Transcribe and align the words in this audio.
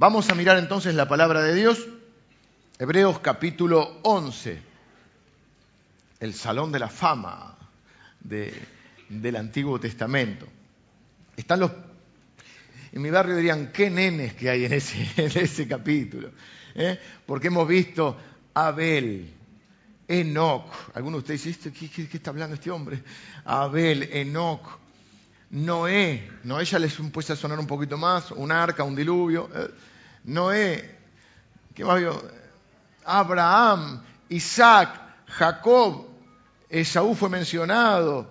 Vamos 0.00 0.30
a 0.30 0.36
mirar 0.36 0.58
entonces 0.58 0.94
la 0.94 1.08
palabra 1.08 1.42
de 1.42 1.52
Dios, 1.56 1.88
Hebreos 2.78 3.18
capítulo 3.18 3.98
11, 4.04 4.62
el 6.20 6.34
salón 6.34 6.70
de 6.70 6.78
la 6.78 6.88
fama 6.88 7.58
del 8.20 9.34
Antiguo 9.34 9.80
Testamento. 9.80 10.46
Están 11.36 11.58
los, 11.58 11.72
en 12.92 13.02
mi 13.02 13.10
barrio 13.10 13.34
dirían, 13.34 13.72
qué 13.72 13.90
nenes 13.90 14.34
que 14.34 14.48
hay 14.48 14.66
en 14.66 14.72
ese, 14.74 15.66
capítulo, 15.68 16.30
¿eh? 16.76 16.96
porque 17.26 17.48
hemos 17.48 17.66
visto 17.66 18.16
Abel, 18.54 19.34
Enoch, 20.06 20.94
algunos 20.94 21.24
de 21.24 21.34
ustedes 21.34 21.56
dicen, 21.56 21.72
¿qué, 21.72 22.06
qué, 22.06 22.16
está 22.16 22.30
hablando 22.30 22.54
este 22.54 22.70
hombre? 22.70 23.02
Abel, 23.44 24.04
Enoch, 24.12 24.78
Noé, 25.50 26.30
Noé 26.44 26.64
ya 26.64 26.78
les 26.78 26.94
puede 26.94 27.34
sonar 27.34 27.58
un 27.58 27.66
poquito 27.66 27.96
más, 27.96 28.30
un 28.32 28.52
arca, 28.52 28.84
un 28.84 28.94
diluvio. 28.94 29.48
¿eh? 29.54 29.70
Noé, 30.24 30.98
¿qué 31.74 31.84
más 31.84 31.98
vio? 31.98 32.22
Abraham, 33.04 34.02
Isaac, 34.28 35.00
Jacob, 35.26 36.06
Esaú 36.68 37.14
fue 37.14 37.30
mencionado, 37.30 38.30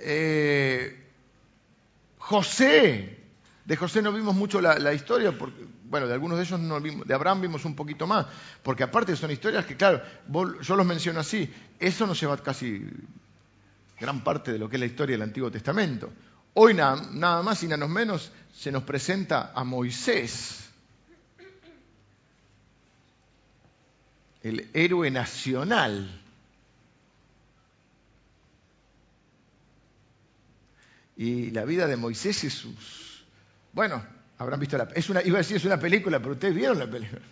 eh, 0.00 1.06
José, 2.16 3.18
de 3.64 3.76
José 3.76 4.00
no 4.00 4.12
vimos 4.12 4.34
mucho 4.34 4.62
la, 4.62 4.94
historia, 4.94 5.36
porque, 5.36 5.66
bueno, 5.84 6.06
de 6.06 6.14
algunos 6.14 6.38
de 6.38 6.44
ellos 6.44 6.58
no 6.58 6.80
vimos, 6.80 7.06
de 7.06 7.12
Abraham 7.12 7.42
vimos 7.42 7.66
un 7.66 7.76
poquito 7.76 8.06
más, 8.06 8.26
porque 8.62 8.82
aparte 8.82 9.14
son 9.16 9.30
historias 9.30 9.66
que, 9.66 9.76
claro, 9.76 10.00
yo 10.62 10.76
los 10.76 10.86
menciono 10.86 11.20
así, 11.20 11.52
eso 11.78 12.06
nos 12.06 12.18
lleva 12.18 12.38
casi 12.38 12.86
gran 14.00 14.24
parte 14.24 14.52
de 14.52 14.58
lo 14.58 14.70
que 14.70 14.76
es 14.76 14.80
la 14.80 14.86
historia 14.86 15.14
del 15.14 15.22
Antiguo 15.22 15.50
Testamento. 15.50 16.10
Hoy 16.60 16.74
nada 16.74 17.40
más 17.44 17.62
y 17.62 17.68
nada 17.68 17.86
menos 17.86 18.32
se 18.52 18.72
nos 18.72 18.82
presenta 18.82 19.52
a 19.54 19.62
Moisés, 19.62 20.68
el 24.42 24.68
héroe 24.72 25.08
nacional. 25.12 26.20
Y 31.16 31.52
la 31.52 31.64
vida 31.64 31.86
de 31.86 31.96
Moisés 31.96 32.42
es 32.42 32.54
sus... 32.54 33.24
Bueno, 33.72 34.04
habrán 34.38 34.58
visto 34.58 34.76
la... 34.76 34.88
Es 34.96 35.08
una, 35.10 35.22
iba 35.22 35.36
a 35.36 35.42
decir 35.42 35.58
es 35.58 35.64
una 35.64 35.78
película, 35.78 36.18
pero 36.18 36.32
ustedes 36.32 36.56
vieron 36.56 36.80
la 36.80 36.90
película. 36.90 37.22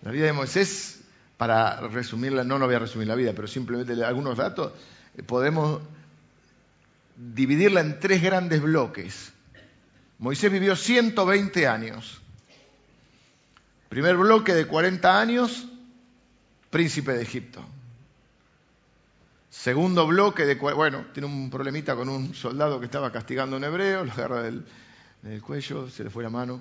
La 0.00 0.12
vida 0.12 0.24
de 0.24 0.32
Moisés, 0.32 1.02
para 1.36 1.78
resumirla, 1.88 2.42
no, 2.42 2.58
no 2.58 2.64
voy 2.64 2.76
a 2.76 2.78
resumir 2.78 3.06
la 3.06 3.16
vida, 3.16 3.34
pero 3.34 3.46
simplemente 3.46 4.02
algunos 4.02 4.38
datos, 4.38 4.72
eh, 5.14 5.22
podemos 5.22 5.82
dividirla 7.18 7.80
en 7.80 7.98
tres 7.98 8.22
grandes 8.22 8.62
bloques. 8.62 9.32
Moisés 10.18 10.50
vivió 10.50 10.76
120 10.76 11.66
años. 11.66 12.20
Primer 13.88 14.16
bloque 14.16 14.54
de 14.54 14.66
40 14.66 15.20
años, 15.20 15.66
príncipe 16.70 17.12
de 17.12 17.22
Egipto. 17.22 17.64
Segundo 19.50 20.06
bloque 20.06 20.44
de, 20.44 20.54
bueno, 20.54 21.06
tiene 21.12 21.26
un 21.26 21.50
problemita 21.50 21.96
con 21.96 22.08
un 22.08 22.34
soldado 22.34 22.78
que 22.78 22.86
estaba 22.86 23.10
castigando 23.10 23.56
a 23.56 23.58
un 23.58 23.64
hebreo, 23.64 24.04
lo 24.04 24.12
agarra 24.12 24.42
del, 24.42 24.64
del 25.22 25.42
cuello, 25.42 25.90
se 25.90 26.04
le 26.04 26.10
fue 26.10 26.22
la 26.22 26.30
mano. 26.30 26.60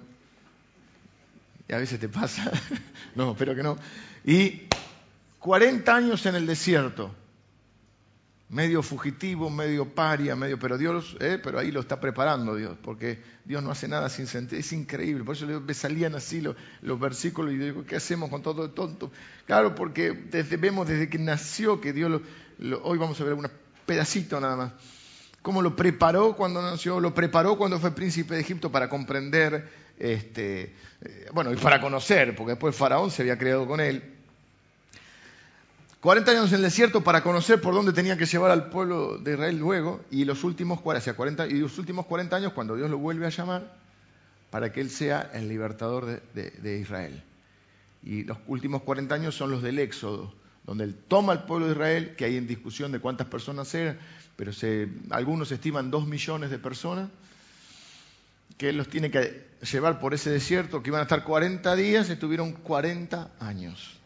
Y 1.67 1.73
a 1.73 1.77
veces 1.77 1.99
te 1.99 2.09
pasa, 2.09 2.51
no, 3.15 3.31
espero 3.33 3.53
que 3.53 3.61
no. 3.61 3.77
Y 4.25 4.63
40 5.39 5.95
años 5.95 6.25
en 6.25 6.35
el 6.35 6.47
desierto, 6.47 7.13
medio 8.49 8.81
fugitivo, 8.81 9.49
medio 9.49 9.93
paria, 9.93 10.35
medio, 10.35 10.57
pero 10.57 10.77
Dios, 10.77 11.17
eh, 11.19 11.39
pero 11.41 11.59
ahí 11.59 11.71
lo 11.71 11.81
está 11.81 11.99
preparando 11.99 12.55
Dios, 12.55 12.77
porque 12.81 13.19
Dios 13.43 13.61
no 13.61 13.71
hace 13.71 13.87
nada 13.89 14.07
sin 14.09 14.25
sentido, 14.27 14.59
es 14.59 14.71
increíble, 14.71 15.25
por 15.25 15.35
eso 15.35 15.45
me 15.45 15.73
salían 15.73 16.15
así 16.15 16.41
los, 16.41 16.55
versículos 16.99 17.53
y 17.53 17.57
digo, 17.57 17.85
¿qué 17.85 17.97
hacemos 17.97 18.29
con 18.29 18.41
todo 18.41 18.69
tonto? 18.71 19.11
Claro, 19.45 19.75
porque 19.75 20.11
desde, 20.11 20.55
vemos 20.55 20.87
desde 20.87 21.09
que 21.09 21.19
nació 21.19 21.81
que 21.81 21.91
Dios 21.91 22.21
lo, 22.59 22.83
hoy 22.83 22.97
vamos 22.97 23.19
a 23.19 23.23
ver 23.25 23.33
un 23.33 23.49
pedacito 23.85 24.39
nada 24.39 24.55
más, 24.55 24.71
cómo 25.41 25.61
lo 25.61 25.75
preparó 25.75 26.33
cuando 26.33 26.61
nació, 26.61 27.01
lo 27.01 27.13
preparó 27.13 27.57
cuando 27.57 27.79
fue 27.79 27.91
príncipe 27.91 28.35
de 28.35 28.41
Egipto 28.41 28.71
para 28.71 28.87
comprender, 28.87 29.69
este, 29.99 30.73
eh, 31.01 31.29
bueno, 31.33 31.51
y 31.51 31.57
para 31.57 31.81
conocer, 31.81 32.33
porque 32.33 32.51
después 32.51 32.75
Faraón 32.75 33.11
se 33.11 33.23
había 33.23 33.37
creado 33.37 33.67
con 33.67 33.81
él, 33.81 34.16
40 36.01 36.31
años 36.31 36.49
en 36.49 36.57
el 36.57 36.61
desierto 36.61 37.03
para 37.03 37.23
conocer 37.23 37.59
por 37.59 37.73
dónde 37.73 37.91
tenía 37.91 38.17
que 38.17 38.25
llevar 38.25 38.51
al 38.51 38.69
pueblo 38.69 39.17
de 39.17 39.33
Israel 39.33 39.57
luego, 39.57 40.05
y 40.11 40.25
los 40.25 40.43
últimos, 40.43 40.79
40, 40.79 41.47
y 41.47 41.53
los 41.53 41.77
últimos 41.79 42.05
40 42.05 42.35
años 42.35 42.53
cuando 42.53 42.75
Dios 42.75 42.89
lo 42.89 42.99
vuelve 42.99 43.25
a 43.25 43.29
llamar, 43.29 43.73
para 44.51 44.71
que 44.71 44.79
Él 44.79 44.91
sea 44.91 45.31
el 45.33 45.49
libertador 45.49 46.21
de, 46.33 46.79
Israel. 46.79 47.23
Y 48.03 48.23
los 48.23 48.37
últimos 48.47 48.83
40 48.83 49.15
años 49.15 49.35
son 49.35 49.49
los 49.49 49.63
del 49.63 49.79
Éxodo, 49.79 50.33
donde 50.65 50.83
Él 50.83 50.95
toma 51.07 51.33
al 51.33 51.45
pueblo 51.45 51.65
de 51.65 51.73
Israel, 51.73 52.15
que 52.15 52.25
hay 52.25 52.37
en 52.37 52.45
discusión 52.45 52.91
de 52.91 52.99
cuántas 52.99 53.27
personas 53.27 53.73
eran, 53.73 53.97
pero 54.35 54.51
algunos 55.09 55.51
estiman 55.51 55.89
dos 55.89 56.07
millones 56.07 56.51
de 56.51 56.59
personas, 56.59 57.09
que 58.57 58.69
Él 58.69 58.77
los 58.77 58.87
tiene 58.87 59.09
que 59.09 59.47
llevar 59.71 59.99
por 59.99 60.13
ese 60.13 60.29
desierto, 60.29 60.83
que 60.83 60.91
iban 60.91 60.99
a 60.99 61.03
estar 61.03 61.23
40 61.23 61.75
días, 61.75 62.09
estuvieron 62.11 62.53
40 62.53 63.31
años. 63.39 63.96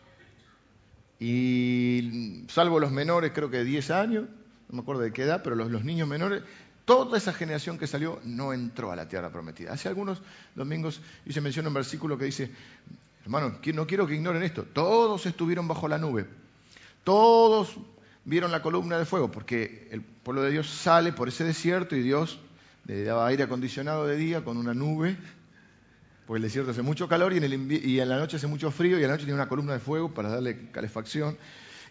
Y 1.22 2.46
salvo 2.48 2.80
los 2.80 2.92
menores, 2.92 3.32
creo 3.32 3.52
que 3.52 3.58
de 3.58 3.64
10 3.64 3.92
años, 3.92 4.24
no 4.70 4.76
me 4.76 4.82
acuerdo 4.82 5.04
de 5.04 5.14
qué 5.14 5.22
edad, 5.22 5.44
pero 5.44 5.56
los, 5.56 5.84
niños 5.84 6.08
menores, 6.08 6.42
toda 6.84 7.16
esa 7.16 7.32
generación 7.32 7.78
que 7.78 7.86
salió 7.86 8.20
no 8.24 8.54
entró 8.54 8.92
a 8.92 8.96
la 8.96 9.08
tierra 9.08 9.32
prometida. 9.32 9.72
Hace 9.72 9.88
algunos 9.88 10.20
domingos 10.56 11.00
y 11.24 11.32
se 11.32 11.40
menciona 11.40 11.68
un 11.68 11.76
versículo 11.76 12.18
que 12.18 12.26
dice, 12.26 12.50
hermano, 13.24 13.60
no 13.76 13.86
quiero 13.86 14.08
que 14.08 14.16
ignoren 14.16 14.42
esto, 14.42 14.64
todos 14.64 15.28
estuvieron 15.28 15.68
bajo 15.68 15.88
la 15.88 16.00
nube, 16.00 16.26
todos 17.04 17.78
vieron 18.26 18.52
la 18.52 18.64
columna 18.64 18.98
de 18.98 19.06
fuego, 19.06 19.30
porque 19.30 19.90
el 19.92 20.02
pueblo 20.02 20.42
de 20.42 20.50
Dios 20.50 20.72
sale 20.72 21.14
por 21.14 21.28
ese 21.28 21.44
desierto 21.44 21.96
y 21.96 22.02
Dios 22.02 22.40
le 22.88 23.04
daba 23.04 23.28
aire 23.28 23.44
acondicionado 23.44 24.08
de 24.08 24.18
día 24.18 24.44
con 24.44 24.58
una 24.58 24.74
nube 24.74 25.18
porque 26.26 26.38
el 26.38 26.44
desierto 26.44 26.72
hace 26.72 26.82
mucho 26.82 27.08
calor 27.08 27.34
y 27.34 27.38
en, 27.38 28.10
la 28.10 28.18
noche 28.18 28.38
hace 28.38 28.48
mucho 28.48 28.72
frío 28.72 29.00
y 29.00 29.02
en 29.02 29.08
la 29.08 29.14
noche 29.16 29.26
tiene 29.26 29.36
una 29.36 29.50
columna 29.50 29.74
de 29.74 29.80
fuego 29.80 30.14
para 30.14 30.30
darle 30.30 30.70
calefacción. 30.72 31.38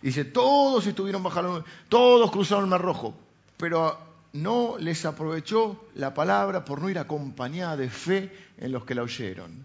Y 0.03 0.07
dice, 0.07 0.25
todos 0.25 0.87
estuvieron 0.87 1.23
bajo 1.23 1.65
todos 1.89 2.31
cruzaron 2.31 2.65
el 2.65 2.71
Mar 2.71 2.81
Rojo, 2.81 3.15
pero 3.57 3.99
no 4.33 4.77
les 4.79 5.05
aprovechó 5.05 5.89
la 5.95 6.15
palabra 6.15 6.65
por 6.65 6.81
no 6.81 6.89
ir 6.89 6.99
acompañada 6.99 7.77
de 7.77 7.91
fe 7.91 8.33
en 8.59 8.73
los 8.73 8.85
que 8.85 8.95
la 8.95 9.03
oyeron. 9.03 9.65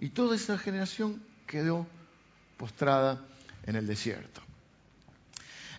Y 0.00 0.10
toda 0.10 0.36
esa 0.36 0.58
generación 0.58 1.22
quedó 1.46 1.86
postrada 2.58 3.24
en 3.64 3.76
el 3.76 3.86
desierto. 3.86 4.42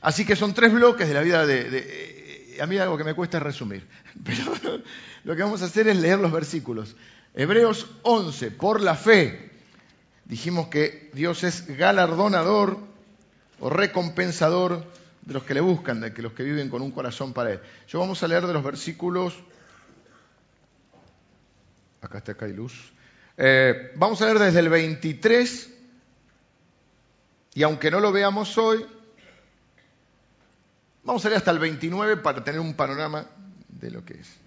Así 0.02 0.26
que 0.26 0.36
son 0.36 0.54
tres 0.54 0.72
bloques 0.72 1.08
de 1.08 1.14
la 1.14 1.22
vida 1.22 1.46
de, 1.46 1.70
de, 1.70 2.58
A 2.62 2.66
mí 2.66 2.78
algo 2.78 2.98
que 2.98 3.04
me 3.04 3.14
cuesta 3.14 3.38
es 3.38 3.44
resumir, 3.44 3.88
pero 4.24 4.44
lo 5.26 5.36
que 5.36 5.44
vamos 5.44 5.62
a 5.62 5.66
hacer 5.66 5.88
es 5.88 5.98
leer 5.98 6.20
los 6.20 6.32
versículos 6.32 6.96
Hebreos 7.38 7.86
11, 8.02 8.50
por 8.50 8.82
la 8.82 8.96
fe. 8.96 9.52
Dijimos 10.26 10.70
que 10.70 11.12
Dios 11.14 11.44
es 11.44 11.68
galardonador 11.78 12.80
o 13.60 13.70
recompensador 13.70 14.84
de 15.22 15.34
los 15.36 15.44
que 15.44 15.54
le 15.54 15.62
buscan, 15.62 16.02
de 16.02 16.10
los 16.20 16.34
que 16.34 16.42
viven 16.42 16.68
con 16.68 16.82
un 16.82 16.90
corazón 16.90 17.34
para 17.34 17.52
Él. 17.52 17.60
Yo 17.88 18.00
vamos 18.00 18.24
a 18.24 18.28
leer 18.28 18.48
de 18.48 18.54
los 18.54 18.64
versículos. 18.64 19.36
Acá 22.02 22.18
está, 22.18 22.32
acá 22.32 22.48
hay 22.48 22.54
luz. 22.54 22.92
Eh, 23.38 23.92
vamos 23.98 24.20
a 24.24 24.26
leer 24.26 24.40
desde 24.40 24.60
el 24.60 24.70
23, 24.70 25.74
y 27.54 27.62
aunque 27.62 27.92
no 27.92 28.00
lo 28.00 28.12
veamos 28.12 28.58
hoy, 28.58 28.84
vamos 31.04 31.24
a 31.24 31.30
leer 31.30 31.38
hasta 31.38 31.52
el 31.52 31.60
29 31.60 32.18
para 32.18 32.44
tener 32.44 32.60
un 32.60 32.74
panorama 32.74 33.28
de 33.70 33.92
lo 33.92 34.04
que 34.04 34.16
es. 34.16 34.47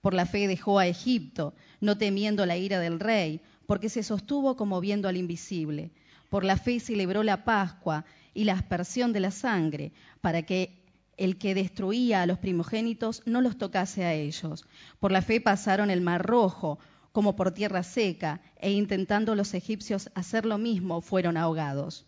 Por 0.00 0.14
la 0.14 0.26
fe 0.26 0.46
dejó 0.46 0.78
a 0.78 0.86
Egipto, 0.86 1.54
no 1.80 1.98
temiendo 1.98 2.46
la 2.46 2.56
ira 2.56 2.78
del 2.80 3.00
rey, 3.00 3.40
porque 3.66 3.88
se 3.88 4.02
sostuvo 4.02 4.56
como 4.56 4.80
viendo 4.80 5.08
al 5.08 5.16
invisible. 5.16 5.90
Por 6.30 6.44
la 6.44 6.56
fe 6.56 6.80
celebró 6.80 7.22
la 7.22 7.44
Pascua 7.44 8.04
y 8.34 8.44
la 8.44 8.54
aspersión 8.54 9.12
de 9.12 9.20
la 9.20 9.30
sangre, 9.30 9.92
para 10.20 10.42
que 10.42 10.78
el 11.16 11.36
que 11.36 11.54
destruía 11.54 12.22
a 12.22 12.26
los 12.26 12.38
primogénitos 12.38 13.22
no 13.26 13.40
los 13.40 13.58
tocase 13.58 14.04
a 14.04 14.14
ellos. 14.14 14.64
Por 15.00 15.12
la 15.12 15.20
fe 15.20 15.40
pasaron 15.40 15.90
el 15.90 16.00
mar 16.00 16.24
rojo, 16.24 16.78
como 17.12 17.34
por 17.34 17.52
tierra 17.52 17.82
seca, 17.82 18.40
e 18.60 18.70
intentando 18.70 19.34
los 19.34 19.54
egipcios 19.54 20.10
hacer 20.14 20.46
lo 20.46 20.58
mismo, 20.58 21.00
fueron 21.00 21.36
ahogados. 21.36 22.07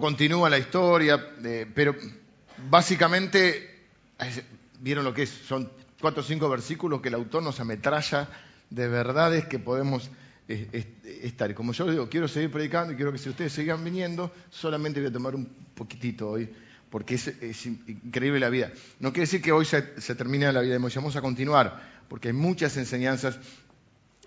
Continúa 0.00 0.50
la 0.50 0.58
historia, 0.58 1.34
eh, 1.44 1.66
pero 1.72 1.94
básicamente, 2.68 3.86
¿vieron 4.80 5.04
lo 5.04 5.14
que 5.14 5.22
es? 5.22 5.30
Son 5.30 5.70
cuatro 6.00 6.22
o 6.22 6.24
cinco 6.24 6.48
versículos 6.48 7.00
que 7.00 7.08
el 7.08 7.14
autor 7.14 7.42
nos 7.42 7.60
ametralla 7.60 8.28
de 8.70 8.88
verdades 8.88 9.46
que 9.46 9.58
podemos 9.58 10.10
eh, 10.48 10.86
estar. 11.22 11.50
Y 11.50 11.54
como 11.54 11.72
yo 11.72 11.90
digo, 11.90 12.08
quiero 12.08 12.28
seguir 12.28 12.50
predicando 12.50 12.92
y 12.92 12.96
quiero 12.96 13.12
que 13.12 13.18
si 13.18 13.28
ustedes 13.28 13.52
sigan 13.52 13.82
viniendo, 13.84 14.32
solamente 14.50 15.00
voy 15.00 15.08
a 15.08 15.12
tomar 15.12 15.34
un 15.34 15.46
poquitito 15.74 16.28
hoy, 16.28 16.48
porque 16.90 17.14
es, 17.14 17.66
increíble 17.66 18.40
la 18.40 18.50
vida. 18.50 18.72
No 19.00 19.12
quiere 19.12 19.22
decir 19.22 19.42
que 19.42 19.52
hoy 19.52 19.64
se, 19.64 20.00
se 20.00 20.14
termine 20.14 20.52
la 20.52 20.60
vida 20.60 20.74
de 20.74 20.78
Moisés, 20.78 20.96
vamos 20.96 21.16
a 21.16 21.22
continuar, 21.22 21.80
porque 22.08 22.28
hay 22.28 22.34
muchas 22.34 22.76
enseñanzas 22.76 23.38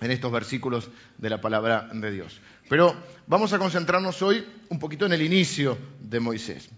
en 0.01 0.11
estos 0.11 0.31
versículos 0.31 0.89
de 1.17 1.29
la 1.29 1.41
palabra 1.41 1.89
de 1.93 2.11
Dios. 2.11 2.39
Pero 2.69 2.95
vamos 3.25 3.53
a 3.53 3.59
concentrarnos 3.59 4.21
hoy 4.21 4.45
un 4.69 4.79
poquito 4.79 5.05
en 5.05 5.13
el 5.13 5.21
inicio 5.21 5.77
de 5.99 6.19
Moisés. 6.19 6.69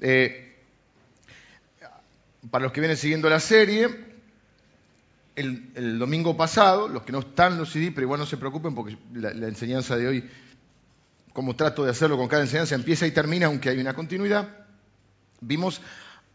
Eh, 0.00 0.52
para 2.50 2.64
los 2.64 2.72
que 2.72 2.80
vienen 2.80 2.96
siguiendo 2.96 3.28
la 3.28 3.40
serie, 3.40 3.88
el, 5.36 5.98
domingo 5.98 6.36
pasado, 6.36 6.88
los 6.88 7.02
que 7.02 7.12
no 7.12 7.20
están 7.20 7.58
los 7.58 7.70
CD, 7.70 7.90
pero 7.92 8.04
igual 8.04 8.20
no 8.20 8.26
se 8.26 8.36
preocupen 8.36 8.74
porque 8.74 8.98
la, 9.14 9.48
enseñanza 9.48 9.96
de 9.96 10.08
hoy, 10.08 10.30
como 11.32 11.56
trato 11.56 11.84
de 11.84 11.90
hacerlo 11.90 12.16
con 12.16 12.28
cada 12.28 12.42
enseñanza, 12.42 12.74
empieza 12.74 13.06
y 13.06 13.12
termina, 13.12 13.46
aunque 13.46 13.70
hay 13.70 13.78
una 13.78 13.94
continuidad, 13.94 14.48
vimos 15.40 15.80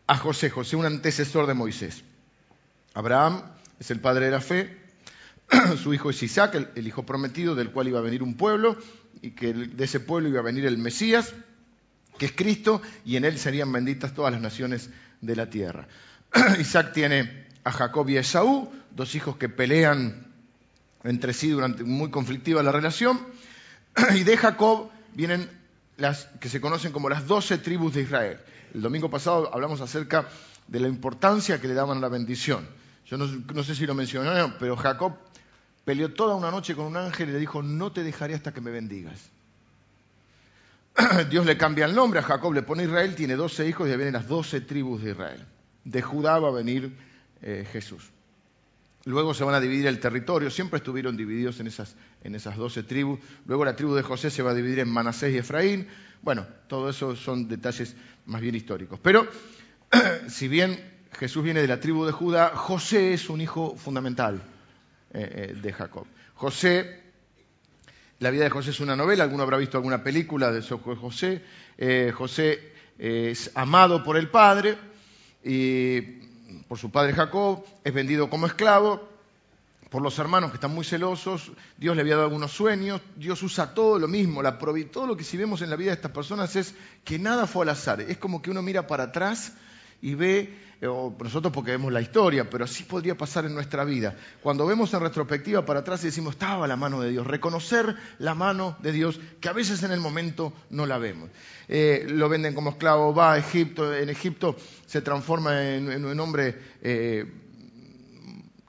a 0.07 0.17
José, 0.17 0.49
José 0.49 0.75
un 0.75 0.85
antecesor 0.85 1.47
de 1.47 1.53
Moisés. 1.53 2.03
Abraham 2.93 3.43
es 3.79 3.91
el 3.91 3.99
padre 3.99 4.25
de 4.25 4.31
la 4.31 4.41
fe, 4.41 4.86
su 5.81 5.93
hijo 5.93 6.09
es 6.09 6.21
Isaac, 6.23 6.55
el, 6.75 6.87
hijo 6.87 7.05
prometido, 7.05 7.55
del 7.55 7.71
cual 7.71 7.87
iba 7.87 7.99
a 7.99 8.03
venir 8.03 8.23
un 8.23 8.35
pueblo, 8.35 8.77
y 9.21 9.31
que 9.31 9.53
de 9.53 9.83
ese 9.83 9.99
pueblo 9.99 10.29
iba 10.29 10.39
a 10.39 10.43
venir 10.43 10.65
el 10.65 10.77
Mesías, 10.77 11.33
que 12.17 12.27
es 12.27 12.31
Cristo, 12.31 12.81
y 13.05 13.15
en 13.15 13.25
él 13.25 13.37
serían 13.37 13.71
benditas 13.71 14.13
todas 14.13 14.31
las 14.31 14.41
naciones 14.41 14.89
de 15.21 15.35
la 15.35 15.49
tierra. 15.49 15.87
Isaac 16.59 16.93
tiene 16.93 17.47
a 17.63 17.71
Jacob 17.71 18.07
y 18.09 18.17
a 18.17 18.21
Esaú, 18.21 18.71
dos 18.91 19.15
hijos 19.15 19.37
que 19.37 19.49
pelean 19.49 20.25
entre 21.03 21.33
sí 21.33 21.49
durante 21.49 21.83
muy 21.83 22.09
conflictiva 22.09 22.63
la 22.63 22.71
relación, 22.71 23.19
y 24.15 24.23
de 24.23 24.37
Jacob 24.37 24.89
vienen 25.13 25.49
las 25.97 26.25
que 26.39 26.49
se 26.49 26.61
conocen 26.61 26.91
como 26.91 27.09
las 27.09 27.27
doce 27.27 27.57
tribus 27.57 27.93
de 27.93 28.01
Israel. 28.01 28.39
El 28.73 28.81
domingo 28.81 29.09
pasado 29.09 29.53
hablamos 29.53 29.81
acerca 29.81 30.27
de 30.67 30.79
la 30.79 30.87
importancia 30.87 31.59
que 31.59 31.67
le 31.67 31.73
daban 31.73 31.97
a 31.97 32.01
la 32.01 32.09
bendición. 32.09 32.67
Yo 33.05 33.17
no, 33.17 33.63
sé 33.63 33.73
si 33.73 33.85
lo 33.85 33.95
mencionaron, 33.95 34.55
pero 34.59 34.75
Jacob 34.75 35.13
peleó 35.87 36.11
toda 36.11 36.35
una 36.35 36.51
noche 36.51 36.75
con 36.75 36.85
un 36.85 36.97
ángel 36.97 37.29
y 37.29 37.31
le 37.31 37.39
dijo, 37.39 37.63
no 37.63 37.93
te 37.93 38.03
dejaré 38.03 38.35
hasta 38.35 38.53
que 38.53 38.59
me 38.59 38.71
bendigas. 38.71 39.31
Dios 41.29 41.45
le 41.45 41.57
cambia 41.57 41.85
el 41.85 41.95
nombre 41.95 42.19
a 42.19 42.23
Jacob, 42.23 42.51
le 42.51 42.61
pone 42.61 42.83
Israel, 42.83 43.15
tiene 43.15 43.37
doce 43.37 43.65
hijos 43.65 43.87
y 43.87 43.95
vienen 43.95 44.11
las 44.11 44.27
doce 44.27 44.59
tribus 44.59 45.01
de 45.01 45.11
Israel. 45.11 45.45
De 45.85 46.01
Judá 46.01 46.39
va 46.39 46.49
a 46.49 46.51
venir 46.51 46.93
eh, 47.41 47.65
Jesús. 47.71 48.03
Luego 49.05 49.33
se 49.33 49.45
van 49.45 49.55
a 49.55 49.61
dividir 49.61 49.87
el 49.87 50.01
territorio, 50.01 50.49
siempre 50.49 50.79
estuvieron 50.79 51.15
divididos 51.15 51.61
en 51.61 51.67
esas, 51.67 51.95
en 52.21 52.35
esas 52.35 52.57
12 52.57 52.83
tribus. 52.83 53.21
Luego 53.45 53.63
la 53.63 53.77
tribu 53.77 53.95
de 53.95 54.03
José 54.03 54.29
se 54.29 54.43
va 54.43 54.51
a 54.51 54.55
dividir 54.55 54.79
en 54.79 54.89
Manasés 54.89 55.33
y 55.33 55.37
Efraín. 55.37 55.87
Bueno, 56.21 56.45
todo 56.67 56.89
eso 56.89 57.15
son 57.15 57.47
detalles 57.47 57.95
más 58.25 58.41
bien 58.41 58.55
históricos. 58.55 58.99
Pero 59.01 59.25
si 60.27 60.49
bien 60.49 60.83
Jesús 61.13 61.45
viene 61.45 61.61
de 61.61 61.67
la 61.69 61.79
tribu 61.79 62.05
de 62.05 62.11
Judá, 62.11 62.49
José 62.55 63.13
es 63.13 63.29
un 63.29 63.39
hijo 63.39 63.77
fundamental 63.77 64.41
eh, 65.19 65.49
eh, 65.49 65.53
de 65.59 65.73
Jacob. 65.73 66.05
José, 66.35 67.01
la 68.19 68.29
vida 68.29 68.43
de 68.43 68.51
José 68.51 68.69
es 68.69 68.79
una 68.79 68.95
novela, 68.95 69.23
alguno 69.23 69.41
habrá 69.41 69.57
visto 69.57 69.75
alguna 69.75 70.03
película 70.03 70.51
de 70.51 70.61
José. 70.61 71.43
Eh, 71.75 72.11
José 72.15 72.71
es 72.99 73.49
amado 73.55 74.03
por 74.03 74.15
el 74.15 74.29
padre 74.29 74.77
y 75.43 76.01
por 76.67 76.77
su 76.77 76.91
padre 76.91 77.13
Jacob, 77.13 77.65
es 77.83 77.91
vendido 77.91 78.29
como 78.29 78.45
esclavo 78.45 79.09
por 79.89 80.03
los 80.03 80.19
hermanos 80.19 80.51
que 80.51 80.57
están 80.57 80.75
muy 80.75 80.85
celosos, 80.85 81.51
Dios 81.77 81.95
le 81.95 82.01
había 82.01 82.15
dado 82.15 82.25
algunos 82.27 82.51
sueños, 82.51 83.01
Dios 83.15 83.41
usa 83.41 83.73
todo 83.73 83.97
lo 83.97 84.07
mismo, 84.07 84.43
la 84.43 84.59
todo 84.59 85.07
lo 85.07 85.17
que 85.17 85.23
si 85.23 85.35
vemos 85.35 85.63
en 85.63 85.71
la 85.71 85.77
vida 85.77 85.91
de 85.91 85.95
estas 85.95 86.11
personas 86.11 86.55
es 86.55 86.75
que 87.03 87.17
nada 87.17 87.47
fue 87.47 87.63
al 87.63 87.69
azar, 87.69 88.01
es 88.01 88.17
como 88.17 88.41
que 88.41 88.51
uno 88.51 88.61
mira 88.61 88.85
para 88.85 89.05
atrás 89.05 89.53
y 90.01 90.15
ve 90.15 90.67
o 90.85 91.15
nosotros 91.19 91.51
porque 91.51 91.71
vemos 91.71 91.91
la 91.91 92.01
historia, 92.01 92.49
pero 92.49 92.65
así 92.65 92.83
podría 92.83 93.17
pasar 93.17 93.45
en 93.45 93.55
nuestra 93.55 93.83
vida. 93.83 94.15
Cuando 94.43 94.65
vemos 94.67 94.93
en 94.93 94.99
retrospectiva 94.99 95.65
para 95.65 95.79
atrás 95.79 96.03
y 96.03 96.07
decimos, 96.07 96.35
estaba 96.35 96.67
la 96.67 96.75
mano 96.75 97.01
de 97.01 97.09
Dios, 97.09 97.25
reconocer 97.25 97.95
la 98.19 98.35
mano 98.35 98.77
de 98.81 98.91
Dios, 98.91 99.19
que 99.39 99.49
a 99.49 99.53
veces 99.53 99.81
en 99.83 99.91
el 99.91 99.99
momento 99.99 100.53
no 100.69 100.85
la 100.85 100.99
vemos. 100.99 101.29
Eh, 101.67 102.05
lo 102.09 102.29
venden 102.29 102.53
como 102.53 102.71
esclavo, 102.71 103.13
va 103.13 103.33
a 103.33 103.37
Egipto, 103.39 103.95
en 103.95 104.09
Egipto 104.09 104.55
se 104.85 105.01
transforma 105.01 105.73
en, 105.73 106.05
un 106.05 106.19
hombre 106.19 106.55
eh, 106.83 107.25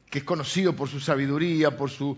que 0.08 0.19
es 0.19 0.24
conocido 0.24 0.74
por 0.74 0.88
su 0.88 1.00
sabiduría, 1.00 1.76
por 1.76 1.90
su 1.90 2.16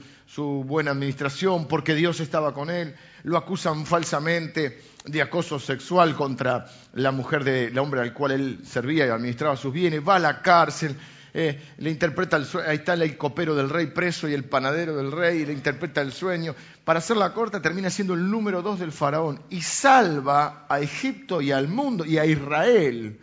buena 0.65 0.93
administración, 0.93 1.67
porque 1.67 1.97
Dios 1.97 2.21
estaba 2.21 2.55
con 2.55 2.71
él, 2.71 2.95
lo 3.25 3.37
acusan 3.37 3.87
falsamente 3.87 4.81
de 5.05 5.23
acoso 5.23 5.59
sexual 5.59 6.15
contra 6.15 6.67
la 6.95 7.11
mujer 7.11 7.45
del 7.45 7.79
hombre 7.79 8.01
al 8.01 8.13
cual 8.13 8.33
él 8.33 8.61
servía 8.65 9.07
y 9.07 9.11
administraba 9.11 9.57
sus 9.57 9.73
bienes, 9.73 10.07
va 10.07 10.17
a 10.17 10.19
la 10.19 10.43
cárcel, 10.43 10.97
eh, 11.33 11.61
le 11.79 11.91
interpreta 11.91 12.37
el 12.37 12.45
sueño, 12.45 12.69
ahí 12.69 12.77
está 12.77 12.95
el 12.95 13.17
copero 13.17 13.55
del 13.55 13.71
rey 13.71 13.87
preso 13.87 14.29
y 14.29 14.35
el 14.35 14.45
panadero 14.45 14.97
del 14.97 15.13
rey, 15.13 15.41
y 15.41 15.47
le 15.47 15.53
interpreta 15.53 16.01
el 16.01 16.13
sueño. 16.13 16.55
Para 16.85 16.99
hacerla 16.99 17.33
corta, 17.33 17.63
termina 17.63 17.89
siendo 17.89 18.15
el 18.15 18.31
número 18.31 18.63
dos 18.63 18.81
del 18.81 18.93
faraón 18.93 19.41
y 19.49 19.63
salva 19.63 20.67
a 20.69 20.81
Egipto 20.81 21.41
y 21.41 21.53
al 21.53 21.69
mundo 21.69 22.05
y 22.05 22.19
a 22.19 22.27
Israel, 22.27 23.21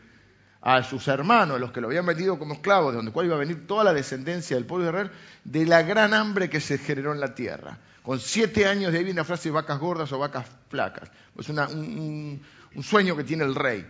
a 0.69 0.83
sus 0.83 1.07
hermanos, 1.07 1.61
los 1.61 1.71
que 1.71 1.79
lo 1.79 1.87
habían 1.87 2.03
metido 2.03 2.37
como 2.37 2.55
esclavos, 2.55 2.91
de 2.91 2.97
donde 2.97 3.13
cual 3.13 3.27
iba 3.27 3.35
a 3.37 3.39
venir 3.39 3.65
toda 3.65 3.85
la 3.85 3.93
descendencia 3.93 4.57
del 4.57 4.65
pueblo 4.65 4.83
de 4.83 4.91
Israel, 4.91 5.11
de 5.45 5.65
la 5.65 5.81
gran 5.81 6.13
hambre 6.13 6.49
que 6.49 6.59
se 6.59 6.77
generó 6.77 7.13
en 7.13 7.21
la 7.21 7.33
tierra. 7.33 7.77
Con 8.03 8.19
siete 8.19 8.67
años 8.67 8.91
de 8.91 8.97
ahí 8.97 9.05
viene 9.05 9.21
la 9.21 9.23
frase 9.23 9.49
vacas 9.49 9.79
gordas 9.79 10.11
o 10.11 10.19
vacas 10.19 10.45
flacas. 10.69 11.09
Es 11.39 11.47
un, 11.47 12.41
sueño 12.81 13.15
que 13.15 13.23
tiene 13.23 13.45
el 13.45 13.55
rey. 13.55 13.87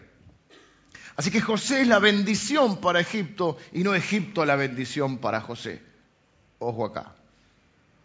Así 1.15 1.31
que 1.31 1.41
José 1.41 1.81
es 1.81 1.87
la 1.87 1.97
bendición 1.97 2.79
para 2.79 2.99
Egipto 2.99 3.57
y 3.73 3.81
no 3.81 3.95
Egipto 3.95 4.45
la 4.45 4.55
bendición 4.55 5.17
para 5.17 5.41
José. 5.41 5.81
Ojo 6.59 6.85
acá. 6.85 7.15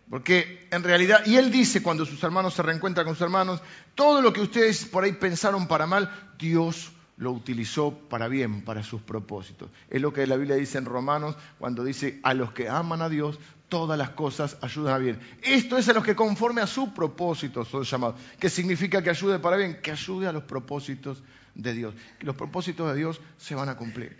Porque 0.09 0.67
en 0.71 0.83
realidad, 0.83 1.27
y 1.27 1.37
él 1.37 1.51
dice 1.51 1.83
cuando 1.83 2.07
sus 2.07 2.23
hermanos 2.25 2.55
se 2.55 2.63
reencuentran 2.63 3.05
con 3.05 3.17
sus 3.17 3.23
hermanos, 3.23 3.61
todo 3.95 4.23
lo 4.23 4.33
que 4.33 4.41
ustedes 4.41 4.87
por 4.87 5.05
ahí 5.05 5.13
pensaron 5.13 5.69
para 5.69 5.87
mal, 5.87 6.11
Dios 6.39 6.91
lo 7.17 7.33
utilizó 7.33 7.93
para 8.09 8.29
bien, 8.29 8.63
para 8.63 8.83
sus 8.83 9.03
propósitos. 9.03 9.71
Es 9.91 10.01
lo 10.01 10.13
que 10.13 10.27
la 10.27 10.37
Biblia 10.37 10.57
dice 10.57 10.79
en 10.79 10.85
Romanos 10.85 11.37
cuando 11.59 11.85
dice, 11.85 12.21
a 12.23 12.35
los 12.35 12.53
que 12.53 12.69
aman 12.69 13.03
a 13.03 13.09
Dios, 13.09 13.39
todas 13.69 13.99
las 13.99 14.11
cosas 14.11 14.57
ayudan 14.61 14.95
a 14.95 14.99
bien. 14.99 15.21
Esto 15.43 15.79
es 15.79 15.89
a 15.89 15.93
los 15.93 16.05
que 16.05 16.15
conforme 16.15 16.61
a 16.61 16.67
su 16.67 16.93
propósito 16.93 17.65
son 17.65 17.85
llamados. 17.85 18.21
¿Qué 18.39 18.51
significa 18.51 19.03
que 19.03 19.11
ayude 19.11 19.39
para 19.39 19.57
bien? 19.57 19.81
Que 19.81 19.93
ayude 19.93 20.27
a 20.27 20.33
los 20.33 20.43
propósitos 20.43 21.23
de 21.55 21.73
Dios. 21.73 21.95
Que 22.19 22.27
los 22.27 22.37
propósitos 22.37 22.91
de 22.93 22.99
Dios 22.99 23.21
se 23.39 23.55
van 23.55 23.69
a 23.69 23.77
cumplir. 23.77 24.17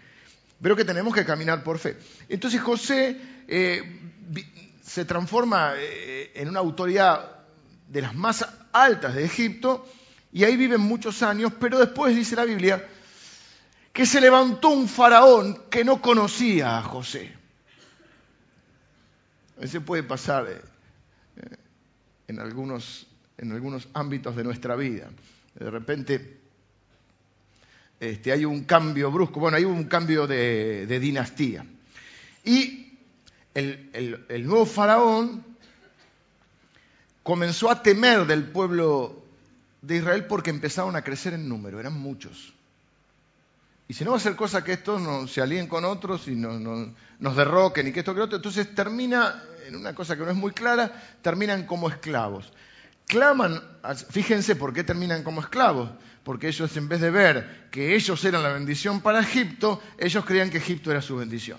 Pero 0.61 0.77
que 0.77 0.85
tenemos 0.85 1.15
que 1.15 1.25
caminar 1.25 1.63
por 1.65 1.79
fe. 1.79 1.99
Entonces 2.29 2.61
José 2.61 3.21
eh, 3.49 4.01
se 4.83 5.05
transforma 5.05 5.73
eh, 5.77 6.33
en 6.35 6.49
una 6.49 6.61
autoridad 6.61 7.43
de 7.89 8.01
las 8.01 8.15
más 8.15 8.47
altas 8.73 9.15
de 9.15 9.25
Egipto 9.25 9.87
y 10.33 10.45
ahí 10.45 10.57
viven 10.57 10.81
muchos 10.81 11.23
años, 11.23 11.53
pero 11.61 11.79
después 11.79 12.17
dice 12.17 12.37
la 12.37 12.45
Biblia 12.45 12.89
que 13.93 14.07
se 14.07 14.21
levantó 14.21 14.71
un 14.71 14.89
faraón 14.89 15.65
que 15.69 15.85
no 15.85 16.01
conocía 16.01 16.79
a 16.79 16.83
José. 16.83 17.31
Eso 19.61 19.83
puede 19.83 20.03
pasar 20.03 20.47
eh, 20.49 20.61
eh, 21.37 21.57
en, 22.29 22.41
algunos, 22.41 23.07
en 23.37 23.53
algunos 23.53 23.89
ámbitos 23.93 24.35
de 24.35 24.45
nuestra 24.45 24.75
vida. 24.77 25.11
De 25.55 25.71
repente 25.71 26.41
este, 28.01 28.33
hay 28.33 28.47
un 28.47 28.65
cambio 28.65 29.13
brusco, 29.13 29.39
bueno, 29.39 29.59
hay 29.59 29.65
un 29.65 29.85
cambio 29.85 30.27
de, 30.27 30.87
dinastía. 30.99 31.67
Y 32.45 32.99
el, 33.55 34.25
el, 34.29 34.47
nuevo 34.47 34.65
faraón 34.65 35.45
comenzó 37.23 37.71
a 37.71 37.83
temer 37.83 38.27
del 38.27 38.45
pueblo 38.45 39.22
de 39.83 39.97
Israel 39.97 40.27
porque 40.27 40.51
empezaron 40.51 40.97
a 40.97 41.03
crecer 41.03 41.35
en 41.35 41.49
número, 41.49 41.79
eran 41.79 41.99
muchos. 41.99 42.55
Y 43.89 43.95
si 43.95 44.05
no 44.05 44.13
va 44.13 44.17
a 44.17 44.21
ser 44.21 44.37
cosa 44.37 44.65
que 44.65 44.73
estos 44.73 45.03
no 45.03 45.27
se 45.27 45.43
alíen 45.43 45.67
con 45.67 45.85
otros 45.85 46.29
y 46.29 46.37
no, 46.37 46.59
nos 47.19 47.37
derroquen 47.37 47.89
y 47.89 47.93
que 47.93 47.99
esto 48.01 48.15
que 48.15 48.23
otro, 48.23 48.37
entonces 48.37 48.75
termina 48.75 49.43
en 49.67 49.77
una 49.77 49.95
cosa 49.95 50.17
que 50.17 50.23
no 50.23 50.31
es 50.31 50.37
muy 50.37 50.53
clara, 50.53 50.91
terminan 51.21 51.67
como 51.67 51.89
esclavos. 51.89 52.53
Claman, 53.07 53.61
fíjense 54.09 54.57
por 54.57 54.73
qué 54.73 54.85
terminan 54.85 55.25
como 55.25 55.41
esclavos, 55.41 55.91
porque 56.23 56.49
ellos 56.49 56.75
en 56.77 56.89
vez 56.89 57.01
de 57.01 57.11
ver 57.11 57.69
que 57.71 57.95
ellos 57.95 58.25
eran 58.25 58.43
la 58.43 58.53
bendición 58.53 59.01
para 59.01 59.21
Egipto, 59.21 59.83
ellos 59.99 60.25
creían 60.25 60.51
que 60.51 60.59
Egipto 60.59 60.91
era 60.91 61.03
su 61.03 61.17
bendición. 61.17 61.59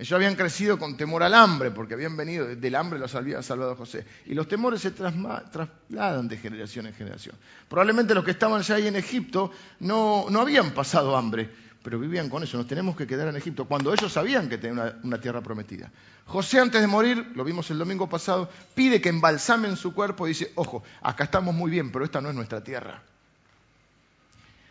Ellos 0.00 0.12
habían 0.12 0.34
crecido 0.34 0.78
con 0.78 0.96
temor 0.96 1.22
al 1.22 1.34
hambre, 1.34 1.70
porque 1.70 1.92
habían 1.92 2.16
venido 2.16 2.46
del 2.46 2.74
hambre 2.74 2.98
los 2.98 3.14
había 3.14 3.42
salvado 3.42 3.76
José. 3.76 4.06
Y 4.24 4.32
los 4.32 4.48
temores 4.48 4.80
se 4.80 4.92
trasladan 4.92 6.26
de 6.26 6.38
generación 6.38 6.86
en 6.86 6.94
generación. 6.94 7.36
Probablemente 7.68 8.14
los 8.14 8.24
que 8.24 8.30
estaban 8.30 8.62
ya 8.62 8.76
ahí 8.76 8.86
en 8.86 8.96
Egipto 8.96 9.52
no, 9.80 10.24
no 10.30 10.40
habían 10.40 10.70
pasado 10.70 11.14
hambre, 11.14 11.50
pero 11.82 11.98
vivían 11.98 12.30
con 12.30 12.42
eso. 12.42 12.56
Nos 12.56 12.66
tenemos 12.66 12.96
que 12.96 13.06
quedar 13.06 13.28
en 13.28 13.36
Egipto, 13.36 13.66
cuando 13.66 13.92
ellos 13.92 14.10
sabían 14.10 14.48
que 14.48 14.56
tenían 14.56 15.00
una, 15.02 15.20
tierra 15.20 15.42
prometida. 15.42 15.90
José, 16.24 16.60
antes 16.60 16.80
de 16.80 16.86
morir, 16.86 17.32
lo 17.34 17.44
vimos 17.44 17.70
el 17.70 17.76
domingo 17.76 18.08
pasado, 18.08 18.48
pide 18.74 19.02
que 19.02 19.10
embalsamen 19.10 19.76
su 19.76 19.92
cuerpo 19.92 20.26
y 20.26 20.30
dice, 20.30 20.50
ojo, 20.54 20.82
acá 21.02 21.24
estamos 21.24 21.54
muy 21.54 21.70
bien, 21.70 21.92
pero 21.92 22.06
esta 22.06 22.22
no 22.22 22.30
es 22.30 22.34
nuestra 22.34 22.64
tierra. 22.64 23.02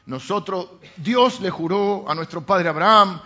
Nosotros, 0.07 0.69
Dios 0.97 1.39
le 1.39 1.51
juró 1.51 2.09
a 2.09 2.15
nuestro 2.15 2.43
padre 2.43 2.69
Abraham, 2.69 3.21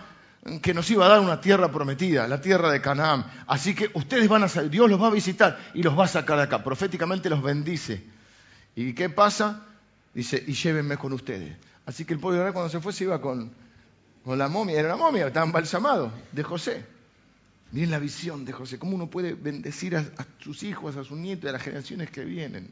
que 0.60 0.74
nos 0.74 0.90
iba 0.90 1.06
a 1.06 1.08
dar 1.08 1.20
una 1.20 1.40
tierra 1.40 1.70
prometida, 1.70 2.28
la 2.28 2.40
tierra 2.40 2.70
de 2.70 2.80
Canaán. 2.80 3.24
Así 3.46 3.74
que 3.74 3.90
ustedes 3.94 4.28
van 4.28 4.44
a 4.44 4.48
salir, 4.48 4.70
Dios 4.70 4.90
los 4.90 5.00
va 5.00 5.06
a 5.06 5.10
visitar 5.10 5.58
y 5.72 5.82
los 5.82 5.98
va 5.98 6.04
a 6.04 6.08
sacar 6.08 6.36
de 6.36 6.44
acá. 6.44 6.62
Proféticamente 6.62 7.30
los 7.30 7.42
bendice. 7.42 8.04
¿Y 8.76 8.92
qué 8.92 9.08
pasa? 9.08 9.62
Dice, 10.12 10.42
y 10.46 10.52
llévenme 10.52 10.98
con 10.98 11.12
ustedes. 11.12 11.56
Así 11.86 12.04
que 12.04 12.14
el 12.14 12.20
pueblo 12.20 12.36
de 12.36 12.42
Israel 12.42 12.52
cuando 12.52 12.70
se 12.70 12.80
fue 12.80 12.92
se 12.92 13.04
iba 13.04 13.20
con, 13.20 13.50
con 14.24 14.38
la 14.38 14.48
momia, 14.48 14.78
era 14.78 14.94
una 14.94 15.02
momia, 15.02 15.26
estaba 15.26 15.46
embalsamado, 15.46 16.12
de 16.32 16.42
José. 16.42 16.84
Miren 17.72 17.90
la 17.90 17.98
visión 17.98 18.44
de 18.44 18.52
José, 18.52 18.78
cómo 18.78 18.94
uno 18.94 19.08
puede 19.08 19.34
bendecir 19.34 19.96
a, 19.96 20.00
a 20.00 20.26
sus 20.38 20.62
hijos, 20.62 20.96
a 20.96 21.04
sus 21.04 21.18
nietos, 21.18 21.48
a 21.48 21.52
las 21.52 21.62
generaciones 21.62 22.10
que 22.10 22.24
vienen. 22.24 22.70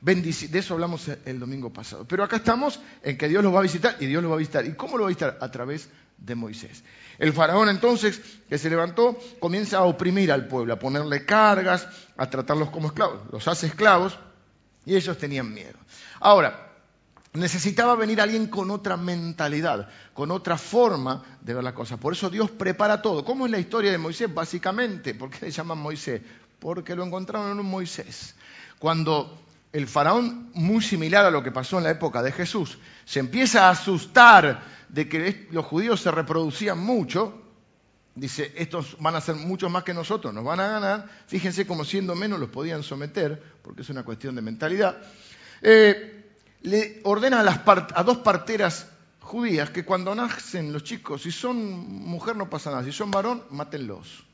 De 0.00 0.58
eso 0.58 0.74
hablamos 0.74 1.08
el 1.08 1.38
domingo 1.38 1.72
pasado. 1.72 2.06
Pero 2.06 2.24
acá 2.24 2.36
estamos 2.36 2.80
en 3.02 3.18
que 3.18 3.28
Dios 3.28 3.44
los 3.44 3.54
va 3.54 3.58
a 3.58 3.62
visitar 3.62 3.96
y 4.00 4.06
Dios 4.06 4.22
los 4.22 4.30
va 4.30 4.36
a 4.36 4.38
visitar. 4.38 4.64
¿Y 4.64 4.74
cómo 4.74 4.96
lo 4.96 5.04
va 5.04 5.08
a 5.08 5.10
visitar? 5.10 5.38
A 5.40 5.50
través 5.50 5.88
de 6.16 6.34
Moisés. 6.34 6.82
El 7.18 7.32
faraón 7.32 7.68
entonces, 7.68 8.20
que 8.48 8.56
se 8.56 8.70
levantó, 8.70 9.18
comienza 9.38 9.78
a 9.78 9.82
oprimir 9.82 10.32
al 10.32 10.48
pueblo, 10.48 10.72
a 10.72 10.78
ponerle 10.78 11.26
cargas, 11.26 11.86
a 12.16 12.30
tratarlos 12.30 12.70
como 12.70 12.88
esclavos. 12.88 13.20
Los 13.30 13.46
hace 13.46 13.66
esclavos 13.66 14.18
y 14.86 14.96
ellos 14.96 15.18
tenían 15.18 15.52
miedo. 15.52 15.78
Ahora, 16.20 16.70
necesitaba 17.34 17.94
venir 17.94 18.20
alguien 18.20 18.46
con 18.46 18.70
otra 18.70 18.96
mentalidad, 18.96 19.88
con 20.14 20.30
otra 20.30 20.56
forma 20.56 21.22
de 21.42 21.54
ver 21.54 21.62
la 21.62 21.74
cosa. 21.74 21.98
Por 21.98 22.14
eso 22.14 22.30
Dios 22.30 22.50
prepara 22.50 23.02
todo. 23.02 23.24
¿Cómo 23.24 23.44
es 23.44 23.52
la 23.52 23.58
historia 23.58 23.92
de 23.92 23.98
Moisés? 23.98 24.32
Básicamente, 24.32 25.14
¿por 25.14 25.30
qué 25.30 25.46
le 25.46 25.50
llaman 25.50 25.78
Moisés? 25.78 26.22
Porque 26.58 26.96
lo 26.96 27.04
encontraron 27.04 27.52
en 27.52 27.60
un 27.60 27.70
Moisés. 27.70 28.34
Cuando 28.78 29.38
el 29.72 29.86
faraón, 29.86 30.50
muy 30.54 30.82
similar 30.82 31.24
a 31.24 31.30
lo 31.30 31.42
que 31.42 31.52
pasó 31.52 31.78
en 31.78 31.84
la 31.84 31.90
época 31.90 32.22
de 32.22 32.32
Jesús, 32.32 32.78
se 33.04 33.20
empieza 33.20 33.68
a 33.68 33.70
asustar 33.70 34.62
de 34.88 35.08
que 35.08 35.48
los 35.52 35.64
judíos 35.64 36.00
se 36.00 36.10
reproducían 36.10 36.78
mucho, 36.78 37.40
dice, 38.14 38.52
estos 38.56 38.96
van 38.98 39.14
a 39.14 39.20
ser 39.20 39.36
muchos 39.36 39.70
más 39.70 39.84
que 39.84 39.94
nosotros, 39.94 40.34
nos 40.34 40.44
van 40.44 40.60
a 40.60 40.68
ganar, 40.68 41.08
fíjense 41.26 41.66
como 41.66 41.84
siendo 41.84 42.14
menos 42.16 42.40
los 42.40 42.48
podían 42.48 42.82
someter, 42.82 43.40
porque 43.62 43.82
es 43.82 43.90
una 43.90 44.02
cuestión 44.02 44.34
de 44.34 44.42
mentalidad, 44.42 45.00
eh, 45.62 46.30
le 46.62 47.00
ordena 47.04 47.40
a, 47.40 47.90
a 47.94 48.02
dos 48.02 48.18
parteras 48.18 48.88
judías 49.20 49.70
que 49.70 49.84
cuando 49.84 50.14
nacen 50.14 50.72
los 50.72 50.82
chicos, 50.82 51.22
si 51.22 51.30
son 51.30 51.56
mujer 51.88 52.34
no 52.34 52.50
pasa 52.50 52.70
nada, 52.70 52.82
si 52.82 52.90
son 52.90 53.12
varón, 53.12 53.44
mátenlos. 53.50 54.24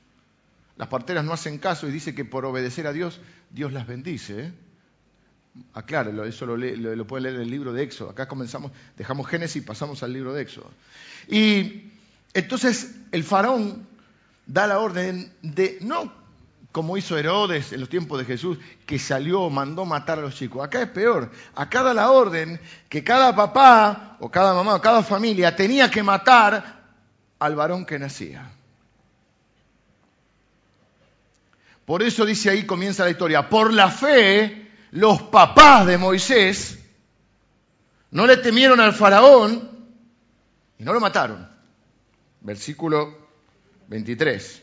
Las 0.76 0.88
parteras 0.88 1.24
no 1.24 1.32
hacen 1.32 1.58
caso 1.58 1.86
y 1.86 1.90
dice 1.90 2.14
que 2.14 2.24
por 2.24 2.44
obedecer 2.44 2.86
a 2.86 2.92
Dios, 2.92 3.20
Dios 3.50 3.72
las 3.72 3.86
bendice. 3.86 4.40
¿eh? 4.40 4.52
Aclárelo, 5.74 6.24
eso 6.24 6.46
lo, 6.46 6.56
lo, 6.56 7.06
puede 7.06 7.24
leer 7.24 7.36
en 7.36 7.42
el 7.42 7.50
libro 7.50 7.72
de 7.72 7.82
Éxodo. 7.82 8.10
Acá 8.10 8.26
comenzamos, 8.26 8.72
dejamos 8.96 9.26
Génesis 9.28 9.62
y 9.62 9.66
pasamos 9.66 10.02
al 10.02 10.12
libro 10.12 10.32
de 10.32 10.42
Éxodo. 10.42 10.70
Y 11.28 11.90
entonces 12.34 12.94
el 13.12 13.24
faraón 13.24 13.86
da 14.46 14.66
la 14.66 14.78
orden 14.78 15.32
de, 15.42 15.78
no 15.80 16.12
como 16.76 16.98
hizo 16.98 17.16
Herodes 17.16 17.72
en 17.72 17.80
los 17.80 17.88
tiempos 17.88 18.18
de 18.18 18.26
Jesús, 18.26 18.58
que 18.84 18.98
salió, 18.98 19.48
mandó 19.48 19.86
matar 19.86 20.18
a 20.18 20.20
los 20.20 20.34
chicos. 20.34 20.62
Acá 20.62 20.82
es 20.82 20.90
peor. 20.90 21.30
Acá 21.54 21.82
da 21.82 21.94
la 21.94 22.10
orden 22.10 22.60
que 22.90 23.02
cada 23.02 23.34
papá 23.34 24.18
o 24.20 24.30
cada 24.30 24.52
mamá 24.52 24.74
o 24.74 24.80
cada 24.82 25.02
familia 25.02 25.56
tenía 25.56 25.90
que 25.90 26.02
matar 26.02 26.82
al 27.38 27.56
varón 27.56 27.86
que 27.86 27.98
nacía. 27.98 28.50
Por 31.86 32.02
eso 32.02 32.26
dice 32.26 32.50
ahí, 32.50 32.66
comienza 32.66 33.04
la 33.04 33.10
historia, 33.10 33.48
por 33.48 33.72
la 33.72 33.90
fe 33.90 34.65
los 34.90 35.22
papás 35.22 35.86
de 35.86 35.98
Moisés 35.98 36.78
no 38.10 38.26
le 38.26 38.36
temieron 38.36 38.80
al 38.80 38.92
faraón 38.92 39.68
y 40.78 40.84
no 40.84 40.92
lo 40.92 41.00
mataron. 41.00 41.48
Versículo 42.40 43.16
23. 43.88 44.62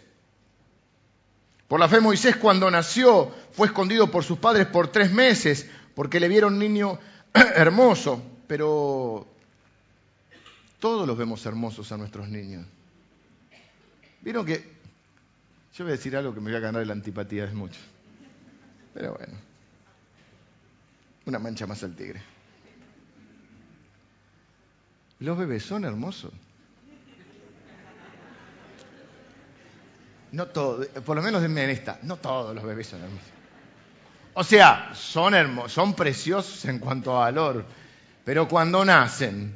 Por 1.67 1.79
la 1.79 1.89
fe 1.89 1.99
Moisés 1.99 2.35
cuando 2.35 2.69
nació 2.69 3.31
fue 3.51 3.67
escondido 3.67 4.11
por 4.11 4.23
sus 4.23 4.37
padres 4.37 4.67
por 4.67 4.89
tres 4.89 5.11
meses 5.11 5.69
porque 5.95 6.19
le 6.19 6.27
vieron 6.27 6.59
niño 6.59 6.99
hermoso, 7.33 8.21
pero 8.47 9.27
todos 10.79 11.07
los 11.07 11.17
vemos 11.17 11.45
hermosos 11.45 11.91
a 11.91 11.97
nuestros 11.97 12.29
niños. 12.29 12.65
Vieron 14.21 14.45
que 14.45 14.73
yo 15.73 15.83
voy 15.83 15.93
a 15.93 15.95
decir 15.95 16.15
algo 16.15 16.33
que 16.33 16.39
me 16.39 16.51
voy 16.51 16.57
a 16.57 16.59
ganar 16.59 16.85
la 16.85 16.93
antipatía 16.93 17.45
de 17.45 17.53
muchos. 17.53 17.81
Pero 18.93 19.15
bueno. 19.15 19.52
Una 21.25 21.39
mancha 21.39 21.65
más 21.65 21.83
al 21.83 21.95
tigre. 21.95 22.21
Los 25.19 25.37
bebés 25.37 25.63
son 25.63 25.85
hermosos. 25.85 26.31
No 30.33 30.47
todos, 30.47 30.87
por 30.87 31.15
lo 31.15 31.21
menos 31.21 31.43
en 31.43 31.57
esta, 31.57 31.99
no 32.03 32.17
todos 32.17 32.55
los 32.55 32.63
bebés 32.63 32.87
son 32.87 33.01
hermosos. 33.01 33.29
O 34.33 34.43
sea, 34.43 34.91
son 34.95 35.35
hermosos, 35.35 35.71
son 35.71 35.93
preciosos 35.93 36.65
en 36.65 36.79
cuanto 36.79 37.15
a 37.15 37.25
valor, 37.25 37.63
pero 38.25 38.47
cuando 38.47 38.83
nacen, 38.83 39.53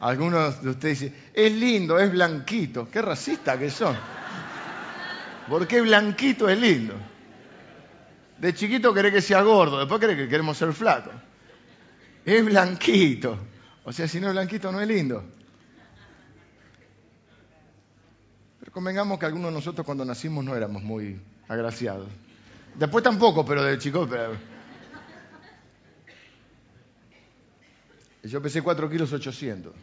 algunos 0.00 0.60
de 0.60 0.70
ustedes 0.70 1.00
dicen, 1.00 1.16
es 1.32 1.52
lindo, 1.52 1.98
es 2.00 2.10
blanquito, 2.10 2.90
qué 2.90 3.00
racista 3.00 3.56
que 3.56 3.70
son. 3.70 3.96
Porque 5.50 5.80
blanquito 5.80 6.48
es 6.48 6.60
lindo. 6.60 6.94
De 8.38 8.54
chiquito 8.54 8.94
querés 8.94 9.12
que 9.12 9.20
sea 9.20 9.42
gordo, 9.42 9.80
después 9.80 10.00
querés 10.00 10.16
que 10.16 10.28
queremos 10.28 10.56
ser 10.56 10.72
flacos. 10.72 11.12
Es 12.24 12.44
blanquito. 12.44 13.36
O 13.82 13.92
sea, 13.92 14.06
si 14.06 14.20
no 14.20 14.28
es 14.28 14.32
blanquito 14.32 14.70
no 14.70 14.80
es 14.80 14.86
lindo. 14.86 15.24
Pero 18.60 18.70
convengamos 18.70 19.18
que 19.18 19.26
algunos 19.26 19.50
de 19.50 19.54
nosotros 19.56 19.84
cuando 19.84 20.04
nacimos 20.04 20.44
no 20.44 20.54
éramos 20.54 20.84
muy 20.84 21.20
agraciados. 21.48 22.06
Después 22.76 23.02
tampoco, 23.02 23.44
pero 23.44 23.64
de 23.64 23.76
chico. 23.76 24.08
Yo 28.22 28.40
pesé 28.40 28.62
4 28.62 28.88
kilos 28.88 29.12
800. 29.12 29.74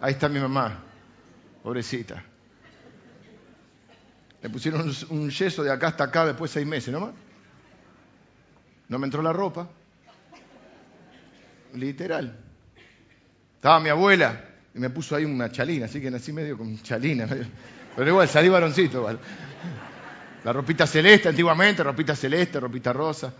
Ahí 0.00 0.14
está 0.14 0.28
mi 0.28 0.40
mamá, 0.40 0.82
pobrecita. 1.62 2.31
Me 4.42 4.50
pusieron 4.50 4.92
un 5.10 5.30
yeso 5.30 5.62
de 5.62 5.70
acá 5.70 5.88
hasta 5.88 6.04
acá 6.04 6.26
después 6.26 6.50
de 6.50 6.60
seis 6.60 6.66
meses, 6.66 6.92
¿no 6.92 7.12
No 8.88 8.98
me 8.98 9.06
entró 9.06 9.22
la 9.22 9.32
ropa. 9.32 9.68
Literal. 11.74 12.36
Estaba 13.54 13.78
mi 13.78 13.88
abuela 13.88 14.44
y 14.74 14.80
me 14.80 14.90
puso 14.90 15.14
ahí 15.14 15.24
una 15.24 15.50
chalina, 15.52 15.86
así 15.86 16.00
que 16.00 16.10
nací 16.10 16.32
medio 16.32 16.58
con 16.58 16.82
chalina. 16.82 17.28
Pero 17.96 18.10
igual, 18.10 18.28
salí 18.28 18.48
varoncito 18.48 18.98
igual. 18.98 19.20
La 20.44 20.52
ropita 20.52 20.88
celeste 20.88 21.28
antiguamente, 21.28 21.84
ropita 21.84 22.16
celeste, 22.16 22.58
ropita 22.58 22.92
rosa. 22.92 23.32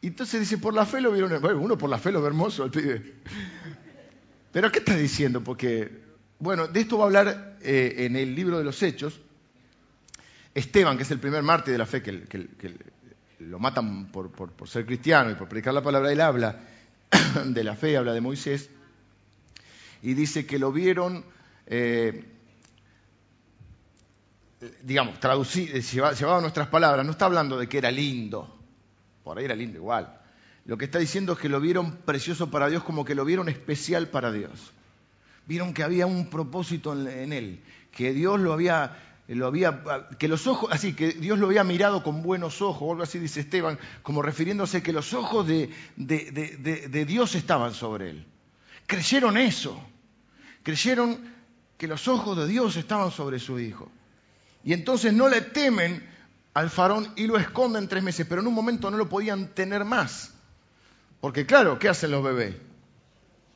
Y 0.00 0.08
entonces 0.08 0.40
dice, 0.40 0.58
por 0.58 0.74
la 0.74 0.84
fe 0.84 1.00
lo 1.00 1.12
vieron, 1.12 1.40
bueno, 1.40 1.60
uno 1.60 1.78
por 1.78 1.88
la 1.88 1.98
fe 1.98 2.10
lo 2.10 2.20
ve 2.20 2.26
hermoso 2.26 2.64
el 2.64 2.72
pibe. 2.72 3.14
Pero 4.50 4.72
¿qué 4.72 4.80
está 4.80 4.96
diciendo? 4.96 5.44
Porque 5.44 6.01
bueno, 6.42 6.66
de 6.66 6.80
esto 6.80 6.98
va 6.98 7.04
a 7.04 7.06
hablar 7.06 7.56
eh, 7.62 7.94
en 7.98 8.16
el 8.16 8.34
libro 8.34 8.58
de 8.58 8.64
los 8.64 8.82
Hechos. 8.82 9.20
Esteban, 10.52 10.96
que 10.96 11.04
es 11.04 11.10
el 11.12 11.20
primer 11.20 11.44
mártir 11.44 11.70
de 11.70 11.78
la 11.78 11.86
fe, 11.86 12.02
que, 12.02 12.76
lo 13.38 13.60
matan 13.60 14.10
por, 14.10 14.32
ser 14.66 14.84
cristiano 14.84 15.30
y 15.30 15.34
por 15.36 15.48
predicar 15.48 15.72
la 15.72 15.84
palabra, 15.84 16.10
él 16.10 16.20
habla 16.20 16.58
de 17.46 17.62
la 17.62 17.76
fe, 17.76 17.96
habla 17.96 18.12
de 18.12 18.20
Moisés, 18.20 18.70
y 20.02 20.14
dice 20.14 20.44
que 20.44 20.58
lo 20.58 20.72
vieron, 20.72 21.24
eh, 21.66 22.24
digamos, 24.82 25.20
traducido, 25.20 25.78
llevado 25.78 26.40
nuestras 26.40 26.66
palabras, 26.66 27.06
no 27.06 27.12
está 27.12 27.26
hablando 27.26 27.56
de 27.56 27.68
que 27.68 27.78
era 27.78 27.92
lindo, 27.92 28.52
por 29.22 29.38
ahí 29.38 29.44
era 29.44 29.54
lindo 29.54 29.78
igual. 29.78 30.20
Lo 30.64 30.76
que 30.76 30.86
está 30.86 30.98
diciendo 30.98 31.34
es 31.34 31.38
que 31.38 31.48
lo 31.48 31.60
vieron 31.60 31.98
precioso 31.98 32.50
para 32.50 32.68
Dios 32.68 32.82
como 32.82 33.04
que 33.04 33.14
lo 33.14 33.24
vieron 33.24 33.48
especial 33.48 34.08
para 34.08 34.32
Dios. 34.32 34.72
Vieron 35.46 35.74
que 35.74 35.82
había 35.82 36.06
un 36.06 36.30
propósito 36.30 36.92
en 36.92 37.32
él, 37.32 37.62
que 37.90 38.12
Dios 38.12 38.40
lo 38.40 38.52
había, 38.52 38.96
lo 39.28 39.46
había, 39.46 39.82
que 40.18 40.28
los 40.28 40.46
ojos, 40.46 40.70
así, 40.72 40.94
que 40.94 41.12
Dios 41.12 41.38
lo 41.38 41.46
había 41.46 41.64
mirado 41.64 42.02
con 42.02 42.22
buenos 42.22 42.62
ojos, 42.62 42.82
o 42.82 42.90
algo 42.92 43.02
así 43.02 43.18
dice 43.18 43.40
Esteban, 43.40 43.78
como 44.02 44.22
refiriéndose 44.22 44.82
que 44.82 44.92
los 44.92 45.12
ojos 45.14 45.46
de, 45.46 45.70
de 45.96 47.04
Dios 47.06 47.34
estaban 47.34 47.74
sobre 47.74 48.10
él. 48.10 48.26
Creyeron 48.86 49.36
eso, 49.36 49.80
creyeron 50.62 51.18
que 51.76 51.88
los 51.88 52.06
ojos 52.06 52.36
de 52.36 52.46
Dios 52.46 52.76
estaban 52.76 53.10
sobre 53.10 53.40
su 53.40 53.58
hijo. 53.58 53.90
Y 54.64 54.72
entonces 54.72 55.12
no 55.12 55.28
le 55.28 55.40
temen 55.40 56.08
al 56.54 56.70
faraón 56.70 57.12
y 57.16 57.26
lo 57.26 57.36
esconden 57.36 57.88
tres 57.88 58.02
meses, 58.02 58.26
pero 58.28 58.40
en 58.40 58.46
un 58.46 58.54
momento 58.54 58.90
no 58.90 58.96
lo 58.96 59.08
podían 59.08 59.48
tener 59.48 59.84
más. 59.84 60.32
Porque 61.20 61.46
claro, 61.46 61.78
¿qué 61.78 61.88
hacen 61.88 62.10
los 62.10 62.22
bebés? 62.22 62.56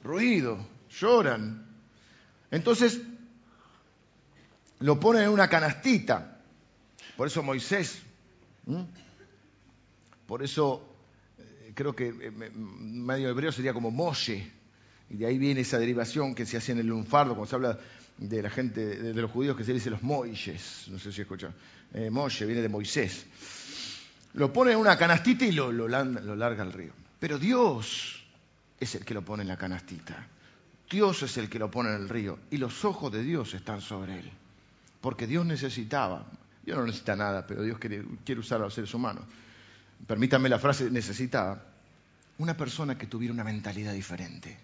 Ruido, 0.02 0.66
lloran. 1.00 1.65
Entonces 2.56 3.02
lo 4.80 4.98
ponen 4.98 5.24
en 5.24 5.28
una 5.28 5.48
canastita. 5.48 6.40
Por 7.14 7.26
eso 7.26 7.42
Moisés, 7.42 8.00
por 10.26 10.42
eso 10.42 10.82
eh, 11.38 11.72
creo 11.74 11.94
que 11.94 12.08
eh, 12.08 12.30
medio 12.30 13.28
hebreo 13.28 13.52
sería 13.52 13.74
como 13.74 13.90
Moshe, 13.90 14.50
y 15.10 15.16
de 15.18 15.26
ahí 15.26 15.38
viene 15.38 15.60
esa 15.60 15.78
derivación 15.78 16.34
que 16.34 16.46
se 16.46 16.56
hace 16.56 16.72
en 16.72 16.78
el 16.78 16.86
lunfardo, 16.86 17.34
cuando 17.34 17.46
se 17.46 17.56
habla 17.56 17.78
de 18.16 18.42
la 18.42 18.50
gente, 18.50 18.84
de, 18.84 19.14
los 19.14 19.30
judíos, 19.30 19.56
que 19.56 19.64
se 19.64 19.74
dice 19.74 19.90
los 19.90 20.02
Moisés, 20.02 20.86
no 20.88 20.98
sé 20.98 21.12
si 21.12 21.20
escuchan. 21.20 21.54
Eh, 21.92 22.08
Moshe 22.10 22.46
viene 22.46 22.62
de 22.62 22.70
Moisés. 22.70 23.26
Lo 24.32 24.50
pone 24.50 24.72
en 24.72 24.78
una 24.78 24.96
canastita 24.96 25.44
y 25.44 25.52
lo, 25.52 25.72
lo 25.72 25.88
larga 25.88 26.62
al 26.62 26.72
río. 26.72 26.92
Pero 27.18 27.38
Dios 27.38 28.24
es 28.80 28.94
el 28.94 29.04
que 29.04 29.14
lo 29.14 29.22
pone 29.22 29.42
en 29.42 29.48
la 29.48 29.56
canastita. 29.58 30.28
Dios 30.90 31.22
es 31.22 31.36
el 31.36 31.48
que 31.48 31.58
lo 31.58 31.70
pone 31.70 31.90
en 31.90 31.96
el 31.96 32.08
río. 32.08 32.38
Y 32.50 32.58
los 32.58 32.84
ojos 32.84 33.12
de 33.12 33.22
Dios 33.22 33.54
están 33.54 33.80
sobre 33.80 34.20
él. 34.20 34.30
Porque 35.00 35.26
Dios 35.26 35.44
necesitaba, 35.44 36.26
Dios 36.64 36.78
no 36.78 36.84
necesita 36.84 37.16
nada, 37.16 37.46
pero 37.46 37.62
Dios 37.62 37.78
quiere, 37.78 38.40
usar 38.40 38.60
a 38.60 38.64
los 38.64 38.74
seres 38.74 38.92
humanos. 38.94 39.24
Permítanme 40.06 40.48
la 40.48 40.58
frase, 40.58 40.90
necesitaba 40.90 41.62
una 42.38 42.56
persona 42.56 42.98
que 42.98 43.06
tuviera 43.06 43.32
una 43.32 43.44
mentalidad 43.44 43.92
diferente. 43.92 44.58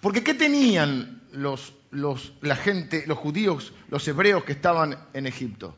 Porque 0.00 0.22
¿qué 0.22 0.34
tenían 0.34 1.22
los, 1.32 1.74
los, 1.90 2.32
la 2.40 2.56
gente, 2.56 3.04
los 3.06 3.18
judíos, 3.18 3.72
los 3.88 4.06
hebreos 4.08 4.44
que 4.44 4.52
estaban 4.52 4.96
en 5.12 5.26
Egipto? 5.26 5.76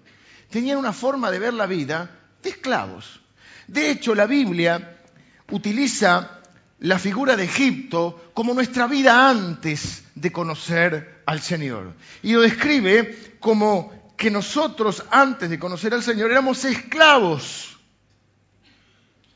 Tenían 0.51 0.79
una 0.79 0.93
forma 0.93 1.31
de 1.31 1.39
ver 1.39 1.55
la 1.55 1.67
vida 1.67 2.11
de 2.43 2.51
esclavos. 2.51 3.21
De 3.67 3.91
hecho, 3.91 4.15
la 4.15 4.27
Biblia 4.27 5.03
utiliza 5.51 6.42
la 6.83 6.99
figura 6.99 7.37
de 7.37 7.45
Egipto 7.45 8.33
como 8.35 8.55
nuestra 8.55 8.89
vida 8.89 9.31
antes 9.31 10.03
de 10.17 10.33
conocer 10.33 11.23
al 11.27 11.41
Señor. 11.41 11.95
Y 12.25 12.33
lo 12.33 12.41
describe 12.41 13.37
como 13.39 14.13
que 14.17 14.33
nosotros 14.33 15.05
antes 15.11 15.49
de 15.49 15.61
conocer 15.61 15.95
al 15.95 16.03
Señor 16.03 16.33
éramos 16.33 16.65
esclavos 16.65 17.79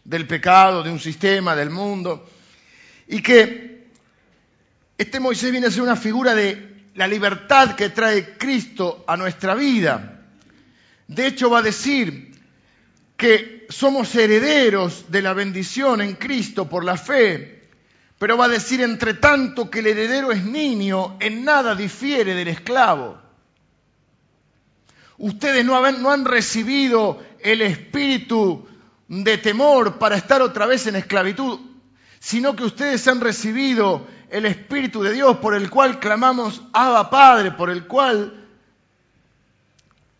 del 0.02 0.26
pecado, 0.26 0.82
de 0.82 0.90
un 0.90 0.98
sistema, 0.98 1.54
del 1.54 1.70
mundo, 1.70 2.28
y 3.06 3.22
que 3.22 3.86
este 4.98 5.20
Moisés 5.20 5.52
viene 5.52 5.68
a 5.68 5.70
ser 5.70 5.82
una 5.82 5.96
figura 5.96 6.34
de 6.34 6.88
la 6.96 7.06
libertad 7.06 7.76
que 7.76 7.90
trae 7.90 8.36
Cristo 8.36 9.04
a 9.06 9.16
nuestra 9.16 9.54
vida. 9.54 10.24
De 11.06 11.28
hecho, 11.28 11.48
va 11.48 11.60
a 11.60 11.62
decir 11.62 12.35
que 13.16 13.66
somos 13.68 14.14
herederos 14.14 15.10
de 15.10 15.22
la 15.22 15.32
bendición 15.32 16.00
en 16.00 16.14
Cristo 16.14 16.68
por 16.68 16.84
la 16.84 16.96
fe, 16.96 17.68
pero 18.18 18.36
va 18.36 18.46
a 18.46 18.48
decir, 18.48 18.80
entre 18.80 19.14
tanto, 19.14 19.70
que 19.70 19.80
el 19.80 19.88
heredero 19.88 20.32
es 20.32 20.44
niño, 20.44 21.16
en 21.20 21.44
nada 21.44 21.74
difiere 21.74 22.34
del 22.34 22.48
esclavo. 22.48 23.18
Ustedes 25.18 25.64
no 25.64 25.76
han, 25.76 26.02
no 26.02 26.10
han 26.10 26.24
recibido 26.24 27.22
el 27.40 27.62
espíritu 27.62 28.66
de 29.08 29.38
temor 29.38 29.98
para 29.98 30.16
estar 30.16 30.42
otra 30.42 30.66
vez 30.66 30.86
en 30.86 30.96
esclavitud, 30.96 31.60
sino 32.18 32.56
que 32.56 32.64
ustedes 32.64 33.06
han 33.08 33.20
recibido 33.20 34.06
el 34.30 34.46
Espíritu 34.46 35.02
de 35.02 35.12
Dios 35.12 35.36
por 35.36 35.54
el 35.54 35.70
cual 35.70 36.00
clamamos 36.00 36.62
Abba 36.72 37.10
Padre, 37.10 37.52
por 37.52 37.70
el 37.70 37.86
cual 37.86 38.48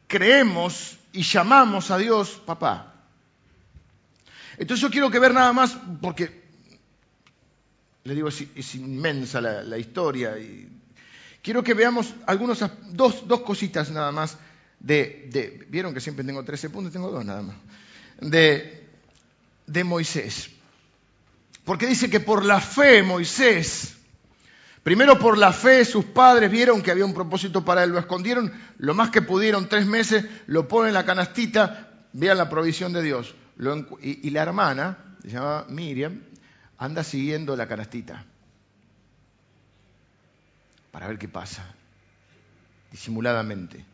creemos 0.07 0.99
y 1.17 1.23
llamamos 1.23 1.91
a 1.91 1.99
Dios 1.99 2.43
papá. 2.45 2.95
Entonces 4.59 4.83
yo 4.83 4.91
quiero 4.91 5.11
que 5.11 5.19
ver 5.19 5.33
nada 5.33 5.53
más, 5.53 5.77
porque 6.01 6.45
le 8.05 8.15
digo, 8.15 8.29
es, 8.29 8.75
inmensa 8.75 9.41
la, 9.41 9.79
historia, 9.79 10.39
y 10.39 10.69
quiero 11.43 11.65
que 11.65 11.75
veamos 11.75 12.15
algunos, 12.27 12.63
dos, 12.93 13.27
dos 13.27 13.41
cositas 13.41 13.91
nada 13.91 14.13
más 14.13 14.39
de, 14.79 15.67
vieron 15.69 15.93
que 15.93 16.01
siempre 16.01 16.25
tengo 16.25 16.45
13 16.45 16.71
puntos, 16.71 16.93
tengo 16.93 17.11
dos 17.11 17.25
nada 17.25 17.43
más, 17.43 17.57
de 18.21 19.85
Moisés. 19.85 20.51
Porque 21.65 21.87
dice 21.87 22.09
que 22.09 22.21
por 22.21 22.45
la 22.45 22.61
fe 22.61 23.03
Moisés 23.03 23.97
Primero 24.87 25.19
por 25.19 25.37
la 25.37 25.53
fe 25.53 25.85
sus 25.85 26.05
padres 26.05 26.49
vieron 26.49 26.81
que 26.81 26.93
había 26.93 27.05
un 27.05 27.13
propósito 27.13 27.65
para 27.65 27.83
él, 27.83 27.91
lo 27.91 27.99
escondieron 27.99 28.53
lo 28.79 28.95
más 28.95 29.11
que 29.11 29.21
pudieron, 29.21 29.69
tres 29.69 29.85
meses, 29.85 30.25
lo 30.47 30.69
ponen 30.69 30.91
en 30.91 30.95
la 30.95 31.05
canastita, 31.05 32.07
vean 32.13 32.39
la 32.39 32.49
provisión 32.49 32.93
de 32.93 33.03
Dios. 33.03 33.35
y, 34.01 34.31
la 34.31 34.43
hermana, 34.43 35.17
se 35.23 35.31
llama 35.31 35.67
Miriam, 35.69 36.23
anda 36.79 37.03
siguiendo 37.03 37.57
la 37.57 37.67
canastita 37.67 38.25
para 40.93 41.09
ver 41.09 41.19
qué 41.19 41.27
pasa, 41.27 41.67
disimuladamente. 42.93 43.85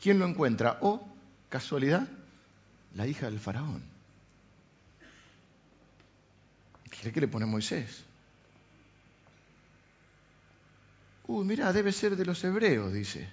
¿Quién 0.00 0.18
lo 0.18 0.26
encuentra? 0.26 0.78
O, 0.80 1.06
casualidad, 1.50 2.08
la 2.94 3.06
hija 3.06 3.26
del 3.26 3.38
faraón. 3.38 3.82
¿Qué 6.90 7.20
le 7.20 7.28
pone 7.28 7.44
Moisés? 7.44 8.07
Uy, 11.28 11.44
mira, 11.44 11.72
debe 11.74 11.92
ser 11.92 12.16
de 12.16 12.24
los 12.24 12.42
hebreos, 12.42 12.90
dice. 12.90 13.28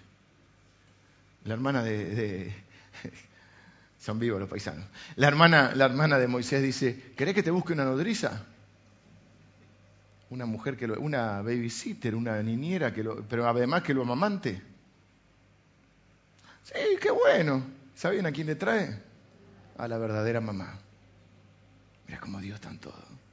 La 1.45 1.53
hermana 1.53 1.81
de, 1.81 2.53
Son 3.99 4.19
vivos 4.19 4.37
los 4.37 4.49
paisanos. 4.49 4.85
La 5.15 5.29
hermana, 5.29 5.73
la 5.73 5.85
hermana 5.85 6.19
de 6.19 6.27
Moisés 6.27 6.61
dice, 6.61 7.13
¿querés 7.15 7.33
que 7.33 7.41
te 7.41 7.51
busque 7.51 7.71
una 7.71 7.85
nodriza? 7.85 8.45
Una 10.29 10.45
mujer 10.45 10.75
que 10.75 10.87
lo, 10.87 10.99
una 10.99 11.41
babysitter, 11.41 12.15
una 12.15 12.43
niñera, 12.43 12.93
que 12.93 13.01
lo, 13.01 13.23
pero 13.23 13.47
además 13.47 13.81
que 13.81 13.93
lo 13.93 14.01
amamante. 14.01 14.61
Sí, 16.63 16.97
qué 16.99 17.11
bueno. 17.11 17.63
¿Saben 17.95 18.25
a 18.25 18.31
quién 18.33 18.47
le 18.47 18.55
trae? 18.55 19.01
A 19.77 19.87
la 19.87 19.97
verdadera 19.97 20.41
mamá. 20.41 20.79
Mira 22.07 22.19
cómo 22.19 22.41
Dios 22.41 22.55
está 22.55 22.69
en 22.69 22.79
todo. 22.79 23.24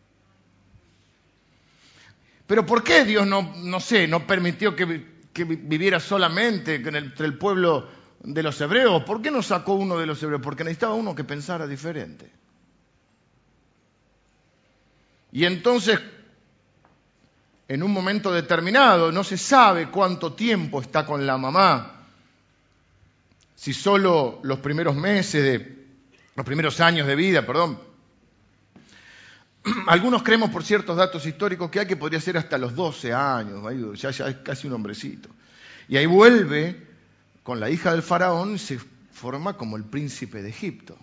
Pero 2.52 2.66
¿por 2.66 2.84
qué 2.84 3.06
Dios 3.06 3.26
no, 3.26 3.54
no 3.62 3.80
sé, 3.80 4.06
no 4.06 4.26
permitió 4.26 4.76
que, 4.76 4.84
viviera 4.84 5.98
solamente 5.98 6.74
entre 6.74 7.24
el 7.24 7.38
pueblo 7.38 7.88
de 8.22 8.42
los 8.42 8.60
hebreos? 8.60 9.04
¿Por 9.04 9.22
qué 9.22 9.30
no 9.30 9.42
sacó 9.42 9.72
uno 9.72 9.96
de 9.96 10.04
los 10.04 10.22
hebreos? 10.22 10.42
Porque 10.42 10.62
necesitaba 10.62 10.92
uno 10.92 11.14
que 11.14 11.24
pensara 11.24 11.66
diferente. 11.66 12.30
Y 15.32 15.46
entonces, 15.46 15.98
en 17.68 17.82
un 17.82 17.90
momento 17.90 18.30
determinado, 18.30 19.10
no 19.10 19.24
se 19.24 19.38
sabe 19.38 19.88
cuánto 19.88 20.34
tiempo 20.34 20.82
está 20.82 21.06
con 21.06 21.24
la 21.26 21.38
mamá, 21.38 22.02
si 23.54 23.72
solo 23.72 24.40
los 24.42 24.58
primeros 24.58 24.94
meses 24.94 25.42
de, 25.42 25.86
los 26.34 26.44
primeros 26.44 26.80
años 26.80 27.06
de 27.06 27.16
vida, 27.16 27.46
perdón, 27.46 27.91
Algunos 29.86 30.22
creemos 30.22 30.50
por 30.50 30.64
ciertos 30.64 30.96
datos 30.96 31.24
históricos 31.26 31.70
que 31.70 31.80
hay 31.80 31.86
que 31.86 31.96
podría 31.96 32.20
ser 32.20 32.36
hasta 32.36 32.58
los 32.58 32.74
12 32.74 33.12
años, 33.12 34.00
ya, 34.00 34.10
ya 34.10 34.28
es 34.28 34.36
casi 34.36 34.66
un 34.66 34.74
hombrecito. 34.74 35.28
Y 35.88 35.96
ahí 35.96 36.06
vuelve 36.06 36.86
con 37.42 37.60
la 37.60 37.70
hija 37.70 37.92
del 37.92 38.02
faraón, 38.02 38.58
se 38.58 38.78
forma 39.12 39.56
como 39.56 39.76
el 39.76 39.84
príncipe 39.84 40.42
de 40.42 40.48
Egipto. 40.48 40.96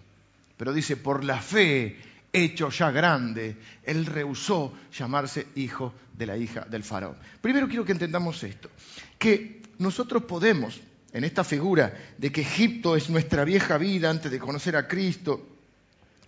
Pero 0.58 0.74
dice, 0.74 0.98
por 0.98 1.24
la 1.24 1.42
fe, 1.42 1.98
hecho 2.34 2.70
ya 2.70 2.92
grande, 2.92 3.58
él 3.84 4.06
rehusó 4.06 4.74
llamarse 4.98 5.48
hijo 5.56 5.94
de 6.14 6.26
la 6.26 6.38
hija 6.38 6.62
del 6.62 6.84
faraón. 6.84 7.16
Primero 7.42 7.68
quiero 7.68 7.86
que 7.86 7.94
entendamos 7.94 8.44
esto, 8.44 8.70
que 9.18 9.62
nosotros 9.78 10.24
podemos, 10.24 10.80
en 11.14 11.24
esta 11.24 11.44
figura 11.44 11.94
de 12.18 12.32
que 12.32 12.42
Egipto 12.42 12.96
es 12.96 13.10
nuestra 13.10 13.46
vieja 13.46 13.78
vida 13.78 14.10
antes 14.10 14.32
de 14.32 14.40
conocer 14.40 14.76
a 14.76 14.88
Cristo, 14.88 15.59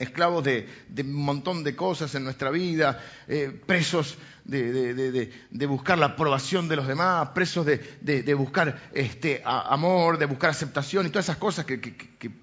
esclavos 0.02 0.44
de, 0.44 0.68
un 0.98 1.14
montón 1.14 1.64
de 1.64 1.76
cosas 1.76 2.14
en 2.16 2.24
nuestra 2.24 2.50
vida, 2.50 3.00
eh, 3.28 3.50
presos 3.66 4.18
de, 4.44 5.66
buscar 5.68 5.98
la 5.98 6.08
aprobación 6.08 6.68
de 6.68 6.76
los 6.76 6.88
demás, 6.88 7.30
presos 7.30 7.66
de, 7.66 8.34
buscar 8.34 8.90
este, 8.94 9.42
amor, 9.46 10.18
de 10.18 10.26
buscar 10.26 10.50
aceptación 10.50 11.06
y 11.06 11.10
todas 11.10 11.26
esas 11.26 11.38
cosas 11.38 11.66
que, 11.66 11.80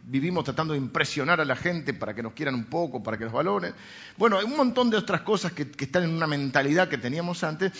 vivimos 0.04 0.44
tratando 0.44 0.74
de 0.74 0.78
impresionar 0.78 1.40
a 1.40 1.44
la 1.44 1.56
gente 1.56 1.94
para 1.94 2.14
que 2.14 2.22
nos 2.22 2.32
quieran 2.32 2.54
un 2.54 2.64
poco, 2.64 3.02
para 3.02 3.18
que 3.18 3.24
nos 3.24 3.32
valoren. 3.32 3.74
Bueno, 4.16 4.38
hay 4.38 4.44
un 4.44 4.56
montón 4.56 4.90
de 4.90 4.96
otras 4.96 5.22
cosas 5.22 5.52
que, 5.52 5.66
están 5.78 6.04
en 6.04 6.10
una 6.10 6.26
mentalidad 6.26 6.88
que 6.88 6.98
teníamos 6.98 7.42
antes. 7.44 7.72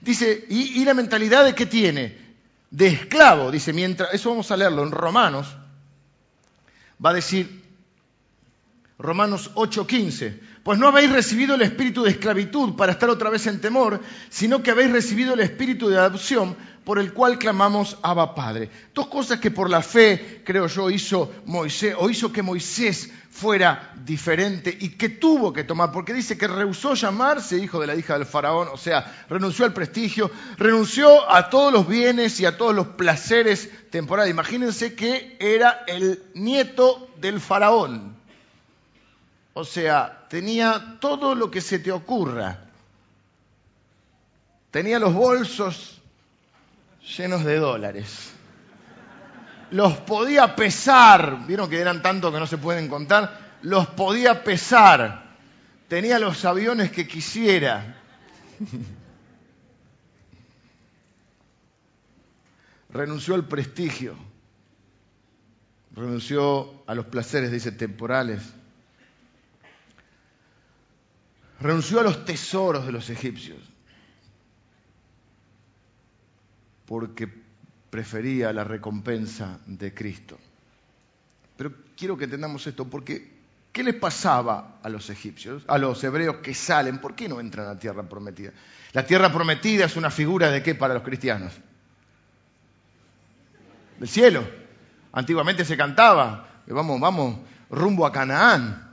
Dice, 0.00 0.44
¿y, 0.48 0.80
¿y 0.80 0.84
la 0.84 0.94
mentalidad 0.94 1.44
de 1.44 1.54
qué 1.54 1.66
tiene? 1.66 2.18
De 2.70 2.88
esclavo, 2.88 3.50
dice, 3.50 3.72
mientras, 3.72 4.12
eso 4.14 4.30
vamos 4.30 4.50
a 4.50 4.56
leerlo 4.56 4.82
en 4.82 4.90
Romanos, 4.90 5.56
va 7.04 7.10
a 7.10 7.14
decir, 7.14 7.61
Romanos 9.02 9.50
8:15. 9.54 10.38
Pues 10.62 10.78
no 10.78 10.86
habéis 10.86 11.10
recibido 11.10 11.56
el 11.56 11.62
espíritu 11.62 12.04
de 12.04 12.10
esclavitud 12.10 12.76
para 12.76 12.92
estar 12.92 13.10
otra 13.10 13.30
vez 13.30 13.46
en 13.48 13.60
temor, 13.60 14.00
sino 14.30 14.62
que 14.62 14.70
habéis 14.70 14.92
recibido 14.92 15.34
el 15.34 15.40
espíritu 15.40 15.88
de 15.88 15.98
adopción 15.98 16.56
por 16.84 16.98
el 16.98 17.12
cual 17.12 17.38
clamamos 17.38 17.98
Abba 18.02 18.34
Padre. 18.34 18.70
Dos 18.94 19.08
cosas 19.08 19.40
que 19.40 19.50
por 19.50 19.68
la 19.70 19.82
fe, 19.82 20.42
creo 20.44 20.66
yo, 20.68 20.90
hizo 20.90 21.32
Moisés, 21.46 21.94
o 21.98 22.10
hizo 22.10 22.32
que 22.32 22.42
Moisés 22.42 23.10
fuera 23.30 23.92
diferente 24.04 24.76
y 24.78 24.90
que 24.90 25.08
tuvo 25.08 25.52
que 25.52 25.64
tomar, 25.64 25.90
porque 25.90 26.12
dice 26.12 26.36
que 26.36 26.46
rehusó 26.46 26.94
llamarse 26.94 27.58
hijo 27.58 27.80
de 27.80 27.86
la 27.86 27.96
hija 27.96 28.14
del 28.14 28.26
faraón, 28.26 28.68
o 28.72 28.76
sea, 28.76 29.24
renunció 29.28 29.64
al 29.64 29.72
prestigio, 29.72 30.30
renunció 30.58 31.30
a 31.30 31.50
todos 31.50 31.72
los 31.72 31.88
bienes 31.88 32.38
y 32.40 32.46
a 32.46 32.56
todos 32.56 32.74
los 32.74 32.88
placeres 32.88 33.68
temporales. 33.90 34.30
Imagínense 34.30 34.94
que 34.94 35.36
era 35.40 35.84
el 35.86 36.22
nieto 36.34 37.10
del 37.20 37.40
faraón. 37.40 38.21
O 39.54 39.64
sea, 39.64 40.26
tenía 40.28 40.96
todo 41.00 41.34
lo 41.34 41.50
que 41.50 41.60
se 41.60 41.78
te 41.78 41.92
ocurra. 41.92 42.58
Tenía 44.70 44.98
los 44.98 45.12
bolsos 45.12 46.00
llenos 47.16 47.44
de 47.44 47.58
dólares. 47.58 48.32
Los 49.70 49.98
podía 49.98 50.56
pesar, 50.56 51.46
vieron 51.46 51.68
que 51.68 51.78
eran 51.80 52.00
tantos 52.02 52.32
que 52.32 52.40
no 52.40 52.46
se 52.46 52.56
pueden 52.58 52.88
contar, 52.88 53.58
los 53.62 53.86
podía 53.88 54.42
pesar. 54.44 55.36
Tenía 55.88 56.18
los 56.18 56.44
aviones 56.44 56.90
que 56.90 57.06
quisiera. 57.06 57.98
renunció 62.88 63.34
al 63.34 63.46
prestigio, 63.46 64.14
renunció 65.94 66.82
a 66.86 66.94
los 66.94 67.06
placeres, 67.06 67.50
dice, 67.50 67.72
temporales 67.72 68.42
renunció 71.62 72.00
a 72.00 72.02
los 72.02 72.24
tesoros 72.24 72.84
de 72.84 72.92
los 72.92 73.08
egipcios 73.08 73.58
porque 76.86 77.26
prefería 77.88 78.52
la 78.52 78.64
recompensa 78.64 79.60
de 79.66 79.94
Cristo. 79.94 80.38
Pero 81.56 81.72
quiero 81.96 82.16
que 82.16 82.24
entendamos 82.24 82.66
esto, 82.66 82.84
porque 82.86 83.32
¿qué 83.72 83.82
les 83.82 83.94
pasaba 83.94 84.78
a 84.82 84.88
los 84.88 85.08
egipcios, 85.08 85.62
a 85.68 85.78
los 85.78 86.02
hebreos 86.04 86.36
que 86.42 86.52
salen? 86.52 86.98
¿Por 86.98 87.14
qué 87.14 87.28
no 87.28 87.40
entran 87.40 87.66
a 87.66 87.74
la 87.74 87.78
tierra 87.78 88.02
prometida? 88.02 88.52
La 88.92 89.06
tierra 89.06 89.32
prometida 89.32 89.86
es 89.86 89.96
una 89.96 90.10
figura 90.10 90.50
de 90.50 90.62
qué 90.62 90.74
para 90.74 90.92
los 90.94 91.02
cristianos? 91.02 91.54
Del 93.98 94.08
cielo. 94.08 94.46
Antiguamente 95.12 95.64
se 95.64 95.76
cantaba, 95.76 96.62
vamos, 96.66 97.00
vamos, 97.00 97.38
rumbo 97.70 98.04
a 98.04 98.12
Canaán. 98.12 98.91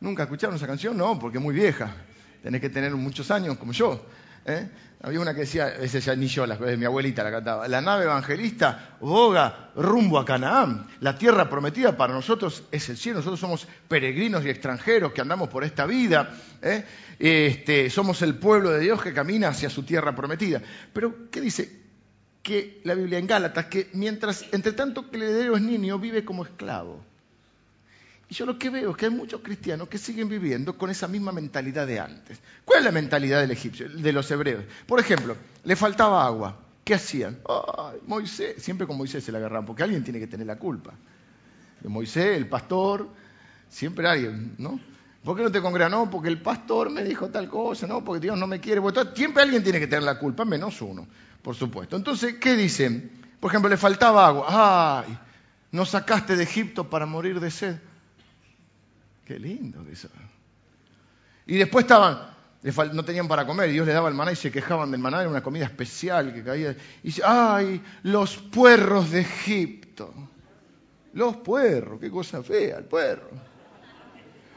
¿Nunca 0.00 0.22
escucharon 0.22 0.56
esa 0.56 0.66
canción? 0.66 0.96
No, 0.96 1.18
porque 1.18 1.38
es 1.38 1.44
muy 1.44 1.54
vieja. 1.54 1.94
Tenés 2.42 2.60
que 2.60 2.70
tener 2.70 2.94
muchos 2.94 3.30
años 3.30 3.58
como 3.58 3.72
yo. 3.72 4.04
¿eh? 4.46 4.68
Había 5.02 5.20
una 5.20 5.34
que 5.34 5.40
decía, 5.40 5.68
esa 5.68 5.98
ya 5.98 6.14
ni 6.14 6.26
yo, 6.26 6.46
la, 6.46 6.56
mi 6.56 6.84
abuelita 6.84 7.22
la 7.22 7.30
cantaba. 7.30 7.68
La 7.68 7.80
nave 7.80 8.04
evangelista 8.04 8.96
boga 9.00 9.70
rumbo 9.76 10.18
a 10.18 10.24
Canaán. 10.24 10.86
La 11.00 11.16
tierra 11.16 11.48
prometida 11.48 11.96
para 11.96 12.14
nosotros 12.14 12.64
es 12.70 12.88
el 12.88 12.96
cielo. 12.96 13.18
Nosotros 13.18 13.40
somos 13.40 13.68
peregrinos 13.88 14.44
y 14.44 14.48
extranjeros 14.48 15.12
que 15.12 15.20
andamos 15.20 15.48
por 15.48 15.64
esta 15.64 15.84
vida. 15.84 16.34
¿eh? 16.62 16.84
Este, 17.18 17.90
somos 17.90 18.22
el 18.22 18.36
pueblo 18.36 18.70
de 18.70 18.80
Dios 18.80 19.02
que 19.02 19.12
camina 19.12 19.48
hacia 19.48 19.68
su 19.68 19.82
tierra 19.82 20.14
prometida. 20.14 20.62
Pero, 20.92 21.30
¿qué 21.30 21.40
dice? 21.40 21.80
Que 22.42 22.80
la 22.84 22.94
Biblia 22.94 23.18
en 23.18 23.26
Gálatas, 23.26 23.66
que 23.66 23.90
mientras, 23.92 24.46
entre 24.52 24.72
tanto 24.72 25.10
que 25.10 25.18
el 25.18 25.54
es 25.54 25.60
niño, 25.60 25.98
vive 25.98 26.24
como 26.24 26.44
esclavo. 26.44 27.09
Y 28.30 28.34
yo 28.34 28.46
lo 28.46 28.56
que 28.56 28.70
veo 28.70 28.92
es 28.92 28.96
que 28.96 29.06
hay 29.06 29.10
muchos 29.10 29.40
cristianos 29.40 29.88
que 29.88 29.98
siguen 29.98 30.28
viviendo 30.28 30.78
con 30.78 30.88
esa 30.88 31.08
misma 31.08 31.32
mentalidad 31.32 31.84
de 31.84 31.98
antes. 31.98 32.40
¿Cuál 32.64 32.78
es 32.78 32.84
la 32.84 32.92
mentalidad 32.92 33.40
del 33.40 33.50
egipcio, 33.50 33.88
de 33.88 34.12
los 34.12 34.30
hebreos? 34.30 34.64
Por 34.86 35.00
ejemplo, 35.00 35.36
le 35.64 35.74
faltaba 35.74 36.24
agua. 36.24 36.56
¿Qué 36.84 36.94
hacían? 36.94 37.40
Ay, 37.48 37.98
Moisés, 38.06 38.62
siempre 38.62 38.86
con 38.86 38.96
Moisés 38.96 39.24
se 39.24 39.32
la 39.32 39.38
agarraban, 39.38 39.66
porque 39.66 39.82
alguien 39.82 40.04
tiene 40.04 40.20
que 40.20 40.28
tener 40.28 40.46
la 40.46 40.56
culpa. 40.56 40.94
Moisés, 41.82 42.36
el 42.36 42.46
pastor, 42.46 43.08
siempre 43.68 44.06
alguien, 44.06 44.54
¿no? 44.58 44.78
¿Por 45.24 45.36
qué 45.36 45.42
no 45.42 45.50
te 45.50 45.60
congregas? 45.60 45.90
No, 45.90 46.08
porque 46.08 46.28
el 46.28 46.40
pastor 46.40 46.88
me 46.88 47.02
dijo 47.02 47.30
tal 47.30 47.48
cosa, 47.48 47.88
no, 47.88 48.04
porque 48.04 48.20
Dios 48.20 48.38
no 48.38 48.46
me 48.46 48.60
quiere. 48.60 48.80
siempre 49.12 49.42
alguien 49.42 49.64
tiene 49.64 49.80
que 49.80 49.88
tener 49.88 50.04
la 50.04 50.20
culpa, 50.20 50.44
menos 50.44 50.80
uno, 50.82 51.04
por 51.42 51.56
supuesto. 51.56 51.96
Entonces, 51.96 52.36
¿qué 52.40 52.54
dicen? 52.54 53.10
Por 53.40 53.50
ejemplo, 53.50 53.68
le 53.68 53.76
faltaba 53.76 54.28
agua. 54.28 55.04
Ay, 55.04 55.18
nos 55.72 55.90
sacaste 55.90 56.36
de 56.36 56.44
Egipto 56.44 56.88
para 56.88 57.06
morir 57.06 57.40
de 57.40 57.50
sed. 57.50 57.89
Qué 59.30 59.38
lindo 59.38 59.86
eso. 59.88 60.08
Y 61.46 61.56
después 61.56 61.84
estaban, 61.84 62.34
no 62.92 63.04
tenían 63.04 63.28
para 63.28 63.46
comer, 63.46 63.70
y 63.70 63.74
Dios 63.74 63.86
les 63.86 63.94
daba 63.94 64.08
el 64.08 64.14
maná 64.16 64.32
y 64.32 64.34
se 64.34 64.50
quejaban 64.50 64.90
del 64.90 64.98
maná, 64.98 65.20
era 65.20 65.30
una 65.30 65.40
comida 65.40 65.66
especial 65.66 66.34
que 66.34 66.42
caía. 66.42 66.72
Y 67.04 67.06
dice, 67.10 67.22
¡ay, 67.24 67.80
los 68.02 68.38
puerros 68.38 69.12
de 69.12 69.20
Egipto! 69.20 70.12
Los 71.12 71.36
puerros, 71.36 72.00
qué 72.00 72.10
cosa 72.10 72.42
fea, 72.42 72.78
el 72.78 72.86
puerro. 72.86 73.30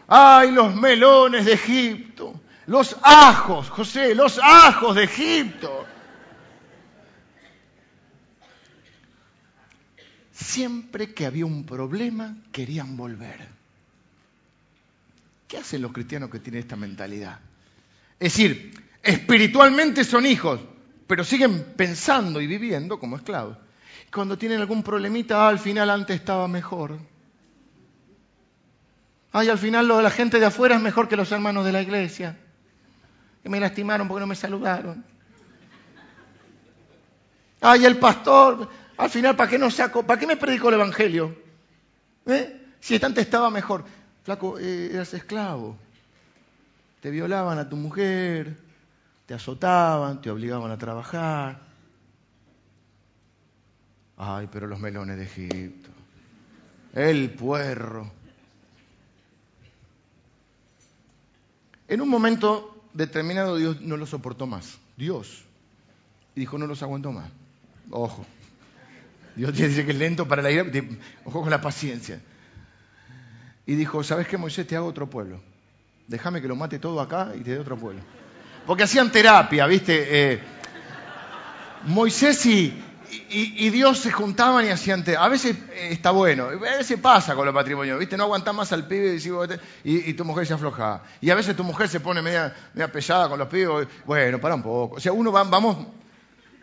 ¡Ay, 0.07 0.49
los 0.49 0.73
melones 0.73 1.45
de 1.45 1.53
Egipto! 1.53 2.41
Los 2.65 2.97
ajos, 3.03 3.69
José, 3.69 4.15
los 4.15 4.39
ajos 4.41 4.95
de 4.95 5.03
Egipto. 5.03 5.85
Siempre 10.31 11.13
que 11.13 11.27
había 11.27 11.45
un 11.45 11.63
problema, 11.63 12.37
querían 12.51 12.97
volver. 12.97 13.62
¿Qué 15.53 15.59
hacen 15.59 15.83
los 15.83 15.91
cristianos 15.91 16.31
que 16.31 16.39
tienen 16.39 16.61
esta 16.61 16.75
mentalidad? 16.75 17.39
Es 18.19 18.33
decir, 18.33 18.73
espiritualmente 19.03 20.03
son 20.03 20.25
hijos, 20.25 20.59
pero 21.05 21.23
siguen 21.23 21.75
pensando 21.77 22.41
y 22.41 22.47
viviendo 22.47 22.97
como 22.97 23.17
esclavos. 23.17 23.59
Cuando 24.11 24.35
tienen 24.35 24.61
algún 24.61 24.81
problemita, 24.81 25.45
ah, 25.45 25.49
al 25.49 25.59
final 25.59 25.91
antes 25.91 26.15
estaba 26.15 26.47
mejor. 26.47 26.97
Ay, 29.31 29.49
al 29.49 29.59
final 29.59 29.87
lo 29.87 29.97
de 29.97 30.01
la 30.01 30.09
gente 30.09 30.39
de 30.39 30.47
afuera 30.47 30.73
es 30.73 30.81
mejor 30.81 31.07
que 31.07 31.15
los 31.15 31.31
hermanos 31.31 31.65
de 31.65 31.71
la 31.71 31.83
iglesia. 31.83 32.35
Que 33.43 33.49
me 33.49 33.59
lastimaron 33.59 34.07
porque 34.07 34.21
no 34.21 34.27
me 34.27 34.35
saludaron. 34.35 35.05
Ay, 37.61 37.85
el 37.85 37.97
pastor, 37.97 38.67
al 38.97 39.09
final, 39.11 39.35
¿para 39.35 39.51
qué 39.51 39.59
no 39.59 39.69
saco? 39.69 40.01
¿Para 40.01 40.19
qué 40.19 40.25
me 40.25 40.35
predicó 40.35 40.69
el 40.69 40.75
evangelio? 40.75 41.37
¿Eh? 42.25 42.59
Si 42.79 42.95
antes 42.95 43.25
estaba 43.25 43.51
mejor. 43.51 43.85
Flaco, 44.23 44.57
eh, 44.57 44.91
eras 44.93 45.13
esclavo. 45.13 45.75
Te 47.01 47.11
violaban 47.11 47.59
a 47.59 47.67
tu 47.67 47.75
mujer, 47.75 48.57
te 49.25 49.33
azotaban, 49.33 50.21
te 50.21 50.31
obligaban 50.31 50.71
a 50.71 50.77
trabajar. 50.77 51.59
Ay, 54.15 54.47
pero 54.51 54.67
los 54.67 54.79
melones 54.79 55.17
de 55.17 55.23
Egipto. 55.23 55.89
El 56.93 57.31
puerro. 57.31 58.09
En 61.89 61.99
un 61.99 62.07
momento 62.07 62.85
determinado 62.93 63.57
Dios 63.57 63.81
no 63.81 63.97
lo 63.97 64.05
soportó 64.05 64.47
más. 64.47 64.77
Dios. 64.95 65.43
Y 66.35 66.39
dijo, 66.39 66.57
no 66.57 66.65
los 66.65 66.81
aguanto 66.81 67.11
más. 67.11 67.29
Ojo. 67.89 68.25
Dios 69.35 69.53
dice 69.53 69.83
que 69.83 69.91
es 69.91 69.97
lento 69.97 70.27
para 70.27 70.41
la 70.41 70.51
ira. 70.51 70.65
Ojo 71.25 71.41
con 71.41 71.49
la 71.49 71.59
paciencia 71.59 72.21
y 73.65 73.75
dijo, 73.75 74.03
¿sabes 74.03 74.27
qué, 74.27 74.37
Moisés? 74.37 74.67
Te 74.67 74.75
hago 74.75 74.87
otro 74.87 75.09
pueblo. 75.09 75.39
Déjame 76.07 76.41
que 76.41 76.47
lo 76.47 76.55
mate 76.55 76.79
todo 76.79 76.99
acá 76.99 77.31
y 77.35 77.41
te 77.41 77.51
dé 77.51 77.59
otro 77.59 77.77
pueblo. 77.77 78.01
Porque 78.65 78.83
hacían 78.83 79.11
terapia, 79.11 79.65
¿viste? 79.67 80.33
Eh, 80.33 80.39
Moisés 81.85 82.45
y, 82.45 82.79
Dios 83.69 83.99
se 83.99 84.11
juntaban 84.11 84.65
y 84.65 84.69
hacían 84.69 85.03
terapia. 85.03 85.25
A 85.25 85.29
veces 85.29 85.55
eh, 85.73 85.89
está 85.91 86.11
bueno, 86.11 86.45
a 86.45 86.55
veces 86.55 86.99
pasa 86.99 87.35
con 87.35 87.45
los 87.45 87.53
matrimonios, 87.53 87.99
¿viste? 87.99 88.17
No 88.17 88.23
aguantás 88.23 88.53
más 88.53 88.71
al 88.73 88.85
pibe 88.87 89.17
y, 89.83 90.09
y, 90.09 90.13
tu 90.13 90.25
mujer 90.25 90.45
se 90.45 90.53
afloja. 90.53 91.03
Y 91.21 91.29
a 91.29 91.35
veces 91.35 91.55
tu 91.55 91.63
mujer 91.63 91.87
se 91.87 91.99
pone 91.99 92.21
media, 92.21 92.53
media 92.73 92.91
pesada 92.91 93.29
con 93.29 93.39
los 93.39 93.47
pibes. 93.47 93.87
Bueno, 94.05 94.39
para 94.39 94.55
un 94.55 94.63
poco. 94.63 94.95
O 94.95 94.99
sea, 94.99 95.13
uno 95.13 95.31
va, 95.31 95.43
vamos, 95.43 95.87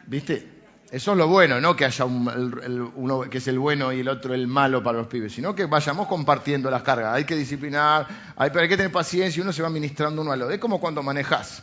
¿viste? 0.07 0.50
Eso 0.91 1.13
es 1.13 1.19
lo 1.19 1.29
bueno, 1.29 1.61
no 1.61 1.77
que 1.77 1.85
haya 1.85 2.05
uno 2.05 3.21
que 3.31 3.39
es 3.39 3.47
el 3.47 3.61
bueno 3.61 3.93
y 3.93 4.01
el 4.01 4.09
otro 4.09 4.35
el 4.35 4.49
malo 4.49 4.83
para 4.83 4.99
los 4.99 5.07
pibes, 5.07 5.33
sino 5.33 5.55
que 5.55 5.67
vayamos 5.67 6.09
compartiendo 6.09 6.69
las 6.69 6.83
cargas. 6.83 7.15
Hay 7.15 7.25
que 7.25 7.37
disciplinar, 7.37 8.09
hay, 8.37 8.51
hay 8.53 8.69
que 8.69 8.77
tener 8.77 8.91
paciencia 8.91 9.39
y 9.39 9.43
uno 9.43 9.53
se 9.53 9.63
va 9.63 9.71
ministrando 9.71 10.23
uno 10.23 10.33
a 10.33 10.37
lo. 10.37 10.51
Es 10.51 10.59
como 10.59 10.81
cuando 10.81 11.01
manejas. 11.05 11.63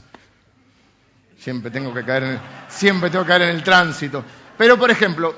Siempre 1.38 1.72
tengo 1.72 1.94
que 1.94 2.06
caer 2.06 2.24
en 2.24 2.40
siempre 2.70 3.10
tengo 3.10 3.26
que 3.26 3.30
caer 3.30 3.42
en 3.44 3.50
el 3.50 3.63
tránsito. 3.63 4.24
Pero, 4.58 4.78
por 4.78 4.92
ejemplo, 4.92 5.36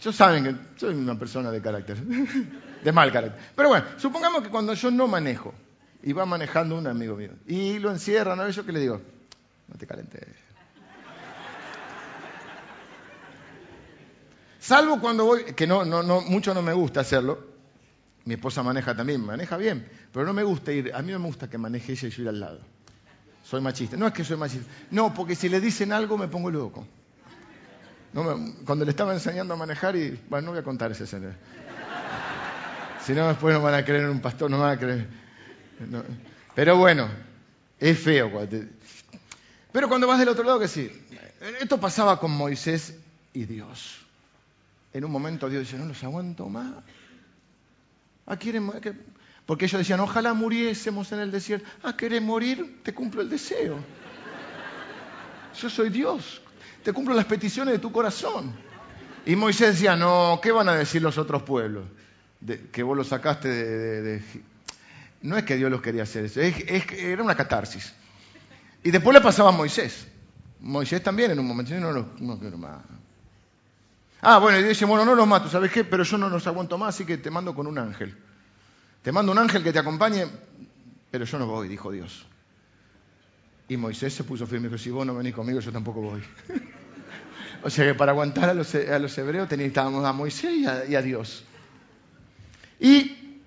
yo 0.00 0.12
saben 0.12 0.42
que 0.42 0.54
soy 0.76 0.94
una 0.94 1.16
persona 1.16 1.52
de 1.52 1.62
carácter, 1.62 1.98
de 2.82 2.92
mal 2.92 3.12
carácter. 3.12 3.40
Pero 3.54 3.68
bueno, 3.68 3.86
supongamos 3.96 4.42
que 4.42 4.48
cuando 4.48 4.74
yo 4.74 4.90
no 4.90 5.06
manejo 5.06 5.54
y 6.02 6.12
va 6.12 6.26
manejando 6.26 6.76
un 6.76 6.88
amigo 6.88 7.14
mío 7.14 7.30
y 7.46 7.78
lo 7.78 7.92
encierran, 7.92 8.38
¿no? 8.38 8.48
yo 8.48 8.66
que 8.66 8.72
le 8.72 8.80
digo, 8.80 9.00
no 9.68 9.76
te 9.76 9.86
calentes 9.86 10.47
Salvo 14.68 15.00
cuando 15.00 15.24
voy, 15.24 15.44
que 15.44 15.66
no, 15.66 15.86
no, 15.86 16.02
no, 16.02 16.20
mucho 16.20 16.52
no 16.52 16.60
me 16.60 16.74
gusta 16.74 17.00
hacerlo. 17.00 17.38
Mi 18.26 18.34
esposa 18.34 18.62
maneja 18.62 18.94
también, 18.94 19.24
maneja 19.24 19.56
bien, 19.56 19.88
pero 20.12 20.26
no 20.26 20.34
me 20.34 20.42
gusta 20.42 20.70
ir, 20.70 20.94
a 20.94 21.00
mí 21.00 21.10
no 21.10 21.18
me 21.18 21.24
gusta 21.24 21.48
que 21.48 21.56
maneje 21.56 21.92
ella 21.92 22.08
y 22.08 22.10
yo 22.10 22.22
ir 22.24 22.28
al 22.28 22.38
lado. 22.38 22.60
Soy 23.44 23.62
machista. 23.62 23.96
No 23.96 24.06
es 24.06 24.12
que 24.12 24.24
soy 24.24 24.36
machista. 24.36 24.70
No, 24.90 25.14
porque 25.14 25.34
si 25.34 25.48
le 25.48 25.62
dicen 25.62 25.90
algo 25.90 26.18
me 26.18 26.28
pongo 26.28 26.50
loco. 26.50 26.86
cuando 28.66 28.84
le 28.84 28.90
estaba 28.90 29.14
enseñando 29.14 29.54
a 29.54 29.56
manejar 29.56 29.96
y, 29.96 30.20
bueno, 30.28 30.44
no 30.44 30.50
voy 30.50 30.60
a 30.60 30.64
contar 30.64 30.92
ese 30.92 31.04
escena. 31.04 31.34
Si 33.06 33.14
no, 33.14 33.26
después 33.26 33.54
no 33.54 33.62
van 33.62 33.72
a 33.72 33.82
creer 33.86 34.02
en 34.02 34.10
un 34.10 34.20
pastor, 34.20 34.50
no 34.50 34.58
van 34.58 34.76
a 34.76 34.78
creer. 34.78 35.08
Pero 36.54 36.76
bueno, 36.76 37.08
es 37.80 37.98
feo. 37.98 38.30
Pero 39.72 39.88
cuando 39.88 40.06
vas 40.06 40.18
del 40.18 40.28
otro 40.28 40.44
lado, 40.44 40.60
que 40.60 40.68
sí. 40.68 40.92
Esto 41.58 41.80
pasaba 41.80 42.20
con 42.20 42.32
Moisés 42.32 42.98
y 43.32 43.46
Dios. 43.46 44.04
En 44.98 45.04
un 45.04 45.12
momento 45.12 45.48
Dios 45.48 45.62
dice, 45.62 45.78
no 45.78 45.84
los 45.84 46.02
aguanto 46.02 46.48
más. 46.48 46.72
¿A 46.72 46.82
ah, 48.32 48.36
quieren, 48.36 48.68
porque 49.46 49.66
ellos 49.66 49.78
decían, 49.78 50.00
ojalá 50.00 50.34
muriésemos 50.34 51.12
en 51.12 51.20
el 51.20 51.30
desierto. 51.30 51.68
Ah, 51.84 51.96
¿querés 51.96 52.20
morir? 52.20 52.80
Te 52.82 52.92
cumplo 52.92 53.22
el 53.22 53.30
deseo. 53.30 53.78
Yo 55.56 55.70
soy 55.70 55.90
Dios. 55.90 56.42
Te 56.82 56.92
cumplo 56.92 57.14
las 57.14 57.26
peticiones 57.26 57.74
de 57.74 57.78
tu 57.78 57.92
corazón. 57.92 58.52
Y 59.24 59.36
Moisés 59.36 59.74
decía, 59.74 59.94
no, 59.94 60.40
¿qué 60.42 60.50
van 60.50 60.68
a 60.68 60.74
decir 60.74 61.00
los 61.00 61.16
otros 61.16 61.44
pueblos? 61.44 61.84
que 62.72 62.82
vos 62.82 62.96
los 62.96 63.06
sacaste 63.06 63.46
de, 63.48 64.22
No 65.22 65.36
es 65.36 65.44
que 65.44 65.54
Dios 65.54 65.70
los 65.70 65.80
quería 65.80 66.02
hacer 66.02 66.24
eso, 66.24 66.40
era 66.40 67.22
una 67.22 67.36
catarsis. 67.36 67.94
Y 68.82 68.90
después 68.90 69.14
le 69.14 69.20
pasaba 69.20 69.50
a 69.50 69.52
Moisés. 69.52 70.08
Moisés 70.58 71.04
también 71.04 71.30
en 71.30 71.38
un 71.38 71.46
momento, 71.46 71.72
no, 71.74 71.92
no, 71.92 72.08
no 72.18 72.38
quiero 72.40 72.58
más. 72.58 72.80
Ah, 74.20 74.38
bueno, 74.38 74.58
y 74.58 74.64
dice, 74.64 74.84
bueno, 74.84 75.04
no 75.04 75.14
los 75.14 75.26
mato, 75.26 75.48
¿sabes 75.48 75.70
qué? 75.70 75.84
Pero 75.84 76.02
yo 76.02 76.18
no 76.18 76.28
los 76.28 76.46
aguanto 76.46 76.76
más, 76.76 76.94
así 76.94 77.04
que 77.04 77.18
te 77.18 77.30
mando 77.30 77.54
con 77.54 77.66
un 77.66 77.78
ángel. 77.78 78.16
Te 79.02 79.12
mando 79.12 79.30
un 79.32 79.38
ángel 79.38 79.62
que 79.62 79.72
te 79.72 79.78
acompañe, 79.78 80.26
pero 81.10 81.24
yo 81.24 81.38
no 81.38 81.46
voy, 81.46 81.68
dijo 81.68 81.92
Dios. 81.92 82.26
Y 83.68 83.76
Moisés 83.76 84.14
se 84.14 84.24
puso 84.24 84.46
firme 84.46 84.66
y 84.66 84.70
dijo, 84.70 84.82
si 84.82 84.90
vos 84.90 85.06
no 85.06 85.14
venís 85.14 85.34
conmigo, 85.34 85.60
yo 85.60 85.70
tampoco 85.70 86.00
voy. 86.00 86.22
o 87.62 87.70
sea 87.70 87.84
que 87.84 87.94
para 87.94 88.12
aguantar 88.12 88.50
a 88.50 88.54
los, 88.54 89.18
hebreos 89.18 89.48
teníamos 89.48 90.04
a 90.04 90.12
Moisés 90.12 90.52
y 90.52 90.66
a, 90.66 90.84
y 90.86 90.96
a 90.96 91.02
Dios. 91.02 91.44
Y 92.80 93.40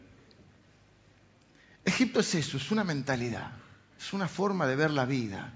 Egipto 1.83 2.19
es 2.19 2.35
eso, 2.35 2.57
es 2.57 2.71
una 2.71 2.83
mentalidad, 2.83 3.51
es 3.99 4.13
una 4.13 4.27
forma 4.27 4.67
de 4.67 4.75
ver 4.75 4.91
la 4.91 5.05
vida, 5.05 5.53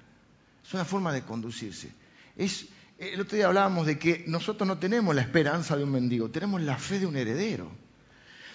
es 0.65 0.73
una 0.73 0.85
forma 0.85 1.13
de 1.13 1.21
conducirse. 1.21 1.91
Es, 2.35 2.67
el 2.97 3.19
otro 3.19 3.35
día 3.35 3.47
hablábamos 3.47 3.85
de 3.85 3.99
que 3.99 4.23
nosotros 4.27 4.67
no 4.67 4.77
tenemos 4.77 5.13
la 5.13 5.21
esperanza 5.21 5.75
de 5.75 5.83
un 5.83 5.91
mendigo, 5.91 6.29
tenemos 6.29 6.61
la 6.61 6.77
fe 6.77 6.99
de 6.99 7.05
un 7.05 7.15
heredero. 7.15 7.69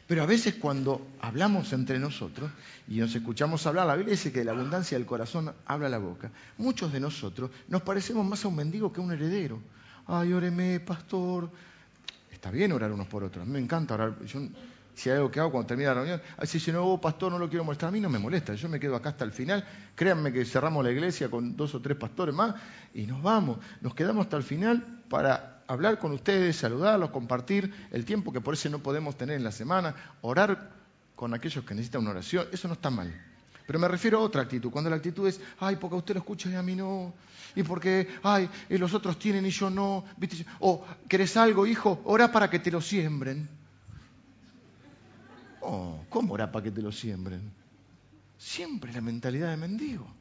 Pero 0.06 0.24
a 0.24 0.26
veces 0.26 0.56
cuando 0.56 1.06
hablamos 1.20 1.72
entre 1.72 2.00
nosotros 2.00 2.50
y 2.88 2.96
nos 2.96 3.14
escuchamos 3.14 3.64
hablar, 3.66 3.86
la 3.86 3.94
Biblia 3.94 4.12
dice 4.12 4.32
que 4.32 4.40
de 4.40 4.44
la 4.44 4.50
abundancia 4.52 4.98
del 4.98 5.06
corazón 5.06 5.52
habla 5.66 5.88
la 5.88 5.98
boca. 5.98 6.32
Muchos 6.58 6.92
de 6.92 6.98
nosotros 6.98 7.50
nos 7.68 7.82
parecemos 7.82 8.26
más 8.26 8.44
a 8.44 8.48
un 8.48 8.56
mendigo 8.56 8.92
que 8.92 9.00
a 9.00 9.04
un 9.04 9.12
heredero. 9.12 9.60
Ay, 10.08 10.32
óreme, 10.32 10.80
pastor. 10.80 11.48
Está 12.32 12.50
bien 12.50 12.72
orar 12.72 12.90
unos 12.90 13.06
por 13.06 13.22
otros. 13.22 13.46
Me 13.46 13.60
encanta 13.60 13.94
orar. 13.94 14.16
Si 15.00 15.08
hay 15.08 15.16
algo 15.16 15.30
que 15.30 15.40
hago 15.40 15.50
cuando 15.50 15.66
termina 15.66 15.94
la 15.94 16.02
reunión, 16.02 16.20
si 16.42 16.60
si 16.60 16.70
no, 16.70 16.84
oh, 16.84 17.00
pastor, 17.00 17.32
no 17.32 17.38
lo 17.38 17.48
quiero 17.48 17.64
mostrar, 17.64 17.88
a 17.88 17.92
mí 17.92 18.00
no 18.00 18.10
me 18.10 18.18
molesta, 18.18 18.52
yo 18.52 18.68
me 18.68 18.78
quedo 18.78 18.96
acá 18.96 19.08
hasta 19.08 19.24
el 19.24 19.32
final. 19.32 19.66
Créanme 19.94 20.30
que 20.30 20.44
cerramos 20.44 20.84
la 20.84 20.90
iglesia 20.90 21.30
con 21.30 21.56
dos 21.56 21.74
o 21.74 21.80
tres 21.80 21.96
pastores 21.96 22.34
más 22.34 22.54
y 22.92 23.06
nos 23.06 23.22
vamos. 23.22 23.60
Nos 23.80 23.94
quedamos 23.94 24.26
hasta 24.26 24.36
el 24.36 24.42
final 24.42 25.02
para 25.08 25.62
hablar 25.68 25.98
con 25.98 26.12
ustedes, 26.12 26.56
saludarlos, 26.56 27.08
compartir 27.12 27.72
el 27.92 28.04
tiempo 28.04 28.30
que 28.30 28.42
por 28.42 28.52
eso 28.52 28.68
no 28.68 28.80
podemos 28.80 29.16
tener 29.16 29.36
en 29.36 29.44
la 29.44 29.52
semana, 29.52 29.94
orar 30.20 30.70
con 31.16 31.32
aquellos 31.32 31.64
que 31.64 31.74
necesitan 31.74 32.02
una 32.02 32.10
oración. 32.10 32.48
Eso 32.52 32.68
no 32.68 32.74
está 32.74 32.90
mal. 32.90 33.10
Pero 33.66 33.78
me 33.78 33.88
refiero 33.88 34.18
a 34.18 34.20
otra 34.20 34.42
actitud, 34.42 34.70
cuando 34.70 34.90
la 34.90 34.96
actitud 34.96 35.26
es, 35.26 35.40
ay, 35.60 35.76
porque 35.76 35.96
usted 35.96 36.12
lo 36.12 36.20
escucha 36.20 36.50
y 36.50 36.56
a 36.56 36.62
mí 36.62 36.76
no, 36.76 37.14
y 37.54 37.62
porque, 37.62 38.06
ay, 38.22 38.50
y 38.68 38.76
los 38.76 38.92
otros 38.92 39.18
tienen 39.18 39.46
y 39.46 39.50
yo 39.50 39.70
no, 39.70 40.04
o 40.58 40.84
querés 41.08 41.38
algo, 41.38 41.66
hijo, 41.66 42.02
ora 42.04 42.30
para 42.30 42.50
que 42.50 42.58
te 42.58 42.70
lo 42.70 42.82
siembren. 42.82 43.59
Oh, 45.60 46.04
¿cómo 46.08 46.34
era 46.34 46.50
para 46.50 46.64
que 46.64 46.70
te 46.70 46.82
lo 46.82 46.92
siembren? 46.92 47.52
Siempre 48.38 48.92
la 48.92 49.00
mentalidad 49.00 49.50
de 49.50 49.56
mendigo. 49.56 50.20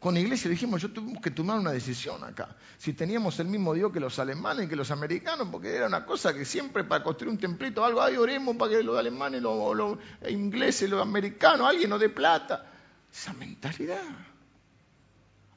Con 0.00 0.14
la 0.14 0.20
iglesia 0.20 0.50
dijimos, 0.50 0.80
yo 0.80 0.90
tuvimos 0.90 1.22
que 1.22 1.30
tomar 1.30 1.58
una 1.58 1.72
decisión 1.72 2.24
acá. 2.24 2.56
Si 2.78 2.94
teníamos 2.94 3.38
el 3.38 3.48
mismo 3.48 3.74
Dios 3.74 3.92
que 3.92 4.00
los 4.00 4.18
alemanes, 4.18 4.66
que 4.66 4.74
los 4.74 4.90
americanos, 4.90 5.48
porque 5.52 5.76
era 5.76 5.86
una 5.86 6.06
cosa 6.06 6.32
que 6.32 6.46
siempre 6.46 6.84
para 6.84 7.04
construir 7.04 7.30
un 7.30 7.38
templito, 7.38 7.84
algo, 7.84 8.00
ay, 8.00 8.16
oremos 8.16 8.56
para 8.56 8.72
que 8.72 8.82
los 8.82 8.98
alemanes, 8.98 9.42
los, 9.42 9.76
los 9.76 9.98
ingleses, 10.26 10.88
los 10.88 11.02
americanos, 11.02 11.68
alguien 11.68 11.90
nos 11.90 12.00
dé 12.00 12.08
plata. 12.08 12.66
Esa 13.12 13.34
mentalidad. 13.34 14.02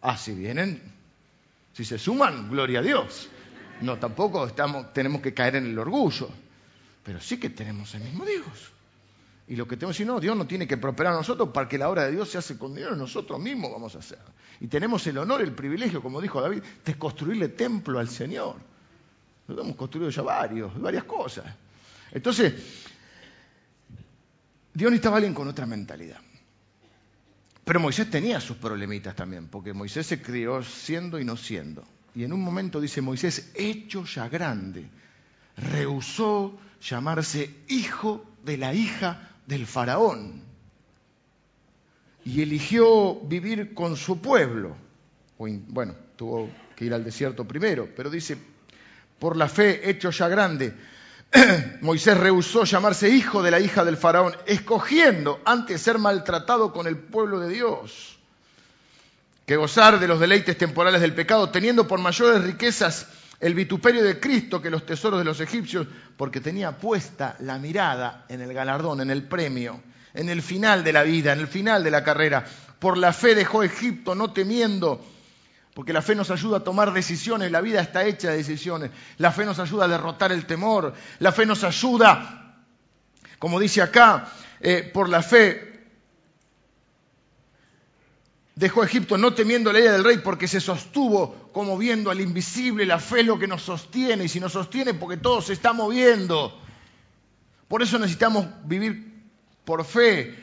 Ah, 0.01 0.17
si 0.17 0.34
vienen, 0.34 0.82
si 1.71 1.86
se 1.86 1.97
suman, 1.97 2.49
gloria 2.49 2.79
a 2.79 2.82
Dios. 2.82 3.29
No, 3.79 3.97
tampoco 3.97 4.45
estamos, 4.45 4.93
tenemos 4.93 5.21
que 5.21 5.34
caer 5.34 5.56
en 5.56 5.67
el 5.67 5.79
orgullo, 5.79 6.29
pero 7.01 7.21
sí 7.21 7.39
que 7.39 7.49
tenemos 7.49 7.95
el 7.95 8.03
mismo 8.03 8.25
Dios. 8.25 8.73
Y 9.47 9.56
lo 9.56 9.67
que 9.67 9.75
tenemos 9.75 9.97
que 9.97 10.03
decir, 10.03 10.13
no, 10.13 10.19
Dios 10.19 10.38
no 10.38 10.47
tiene 10.47 10.67
que 10.67 10.77
prosperar 10.77 11.13
a 11.13 11.17
nosotros 11.17 11.49
para 11.49 11.67
que 11.67 11.77
la 11.77 11.89
obra 11.89 12.06
de 12.06 12.12
Dios 12.12 12.29
se 12.29 12.38
hace 12.38 12.58
con 12.58 12.73
dinero, 12.73 12.95
nosotros 12.95 13.39
mismos 13.39 13.71
vamos 13.71 13.95
a 13.95 13.99
hacer. 13.99 14.19
Y 14.62 14.67
tenemos 14.67 15.06
el 15.08 15.17
honor, 15.17 15.41
el 15.41 15.51
privilegio, 15.51 16.01
como 16.01 16.21
dijo 16.21 16.41
David, 16.41 16.63
de 16.86 16.95
construirle 16.95 17.49
templo 17.49 17.99
al 17.99 18.08
Señor. 18.08 18.56
Lo 19.47 19.62
hemos 19.62 19.75
construido 19.75 20.10
ya 20.10 20.21
varios, 20.21 20.79
varias 20.79 21.03
cosas. 21.03 21.45
Entonces, 22.12 22.53
Dios 24.73 24.89
necesitaba 24.89 25.17
alguien 25.17 25.34
con 25.34 25.47
otra 25.47 25.65
mentalidad. 25.65 26.19
Pero 27.65 27.79
Moisés 27.79 28.10
tenía 28.10 28.39
sus 28.39 28.58
problemitas 28.58 29.15
también, 29.15 29.47
porque 29.47 29.73
Moisés 29.73 30.08
se 30.08 30.21
crió 30.21 30.63
siendo 30.63 31.19
y 31.19 31.25
no 31.25 31.36
siendo. 31.36 31.84
Y 32.15 32.23
en 32.23 32.32
un 32.32 32.41
momento 32.41 32.79
dice 32.79 33.01
Moisés, 33.01 33.51
hecho 33.56 34.06
ya 34.06 34.29
grande, 34.29 34.89
rehusó 35.58 36.58
llamarse 36.82 37.63
hijo 37.67 38.25
de 38.43 38.58
la 38.58 38.73
hija 38.73 39.33
del 39.45 39.65
faraón 39.65 40.41
y 42.25 42.41
eligió 42.41 43.15
vivir 43.21 43.73
con 43.73 43.97
su 43.97 44.21
pueblo. 44.21 44.75
Bueno, 45.38 45.95
tuvo 46.15 46.49
que 46.75 46.86
ir 46.86 46.93
al 46.93 47.03
desierto 47.03 47.45
primero, 47.45 47.89
pero 47.95 48.10
dice, 48.10 48.38
por 49.19 49.36
la 49.36 49.49
fe 49.49 49.89
hecho 49.89 50.10
ya 50.10 50.27
grande, 50.29 50.73
Moisés 51.82 52.17
rehusó 52.17 52.63
llamarse 52.63 53.10
hijo 53.10 53.43
de 53.43 53.51
la 53.51 53.60
hija 53.60 53.84
del 53.84 53.97
faraón, 53.97 54.36
escogiendo 54.45 55.41
antes 55.45 55.82
ser 55.82 55.97
maltratado 55.99 56.71
con 56.71 56.88
el 56.88 56.97
pueblo 56.97 57.39
de 57.39 57.49
Dios, 57.49 58.17
que 59.45 59.58
gozar 59.58 59.99
de 59.99 60.08
los 60.08 60.19
deleites 60.19 60.58
temporales 60.58 61.01
del 61.01 61.13
pecado, 61.13 61.49
teniendo 61.49 61.88
por 61.88 61.99
mayores 61.99 62.43
riquezas 62.43 63.08
el 63.43 63.56
vituperio 63.56 64.01
de 64.06 64.21
Cristo 64.21 64.62
que 64.62 64.69
los 64.69 64.86
tesoros 64.86 65.19
de 65.19 65.25
los 65.25 65.41
egipcios, 65.41 65.86
porque 66.15 66.39
tenía 66.39 66.77
puesta 66.77 67.36
la 67.41 67.58
mirada 67.58 68.23
en 68.29 68.39
el 68.39 68.53
galardón, 68.53 69.01
en 69.01 69.12
el 69.12 69.23
premio, 69.23 69.82
en 70.13 70.29
el 70.29 70.41
final 70.41 70.82
de 70.82 70.93
la 70.93 71.03
vida, 71.03 71.34
en 71.34 71.41
el 71.41 71.47
final 71.47 71.84
de 71.84 71.91
la 71.91 72.06
carrera. 72.06 72.45
Por 72.79 72.97
la 72.97 73.12
fe 73.12 73.36
dejó 73.36 73.62
Egipto, 73.62 74.15
no 74.15 74.32
temiendo, 74.32 75.06
porque 75.73 75.91
la 75.91 76.01
fe 76.01 76.15
nos 76.15 76.32
ayuda 76.32 76.60
a 76.60 76.63
tomar 76.63 76.93
decisiones, 76.93 77.51
la 77.51 77.60
vida 77.60 77.82
está 77.82 78.06
hecha 78.06 78.29
de 78.32 78.38
decisiones. 78.38 78.91
La 79.17 79.34
fe 79.34 79.43
nos 79.43 79.60
ayuda 79.60 79.86
a 79.86 79.89
derrotar 79.89 80.32
el 80.32 80.45
temor, 80.45 80.93
la 81.19 81.34
fe 81.34 81.45
nos 81.45 81.65
ayuda, 81.65 82.63
como 83.39 83.60
dice 83.60 83.82
acá, 83.82 84.25
eh, 84.62 84.89
por 84.93 85.10
la 85.10 85.21
fe 85.21 85.72
Dejó 88.55 88.83
Egipto 88.83 89.17
no 89.17 89.33
temiendo 89.33 89.73
la 89.73 89.79
idea 89.79 89.93
del 89.93 90.03
rey 90.03 90.19
porque 90.19 90.47
se 90.47 90.61
sostuvo 90.61 91.49
como 91.51 91.75
viendo 91.75 92.11
al 92.11 92.21
invisible, 92.21 92.85
la 92.85 92.99
fe 92.99 93.21
es 93.21 93.25
lo 93.25 93.39
que 93.39 93.47
nos 93.47 93.63
sostiene 93.63 94.25
y 94.25 94.29
si 94.29 94.39
nos 94.39 94.51
sostiene 94.51 94.93
porque 94.93 95.17
todo 95.17 95.41
se 95.41 95.53
está 95.53 95.73
moviendo. 95.73 96.59
Por 97.67 97.81
eso 97.81 97.97
necesitamos 97.97 98.45
vivir 98.65 99.11
por 99.65 99.83
fe, 99.83 100.35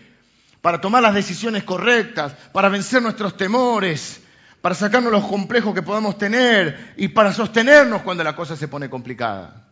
para 0.60 0.80
tomar 0.80 1.02
las 1.02 1.14
decisiones 1.14 1.62
correctas, 1.62 2.34
para 2.52 2.68
vencer 2.68 3.00
nuestros 3.00 3.36
temores, 3.36 4.20
para 4.60 4.74
sacarnos 4.74 5.12
los 5.12 5.26
complejos 5.26 5.72
que 5.72 5.82
podamos 5.82 6.18
tener 6.18 6.94
y 6.96 7.08
para 7.08 7.32
sostenernos 7.32 8.02
cuando 8.02 8.24
la 8.24 8.34
cosa 8.34 8.56
se 8.56 8.66
pone 8.66 8.90
complicada. 8.90 9.68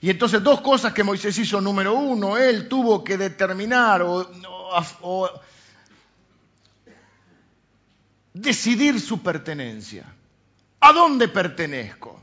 Y 0.00 0.08
entonces 0.08 0.42
dos 0.42 0.60
cosas 0.62 0.92
que 0.92 1.04
Moisés 1.04 1.36
hizo. 1.38 1.60
Número 1.60 1.94
uno, 1.94 2.36
él 2.36 2.66
tuvo 2.68 3.04
que 3.04 3.18
determinar 3.18 4.02
o 4.02 5.30
decidir 8.34 9.00
su 9.00 9.22
pertenencia. 9.22 10.04
¿A 10.80 10.92
dónde 10.92 11.28
pertenezco? 11.28 12.20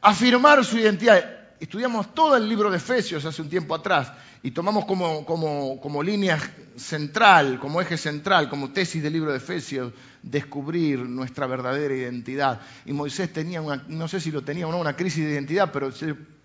Afirmar 0.00 0.64
su 0.64 0.78
identidad. 0.78 1.22
Estudiamos 1.60 2.14
todo 2.14 2.36
el 2.36 2.48
libro 2.48 2.70
de 2.70 2.78
Efesios 2.78 3.24
hace 3.26 3.42
un 3.42 3.50
tiempo 3.50 3.74
atrás 3.74 4.10
y 4.42 4.50
tomamos 4.52 4.86
como, 4.86 5.26
como, 5.26 6.02
línea 6.02 6.38
central, 6.74 7.58
como 7.60 7.82
eje 7.82 7.98
central, 7.98 8.48
como 8.48 8.70
tesis 8.70 9.02
del 9.02 9.12
libro 9.12 9.30
de 9.30 9.36
Efesios, 9.36 9.92
descubrir 10.22 11.00
nuestra 11.00 11.46
verdadera 11.46 11.94
identidad. 11.94 12.62
Y 12.86 12.94
Moisés 12.94 13.30
tenía 13.30 13.60
una, 13.60 13.84
no 13.88 14.08
sé 14.08 14.20
si 14.20 14.30
lo 14.30 14.42
tenía 14.42 14.66
o 14.66 14.72
no, 14.72 14.78
una 14.78 14.96
crisis 14.96 15.26
de 15.26 15.32
identidad, 15.32 15.70
pero 15.70 15.90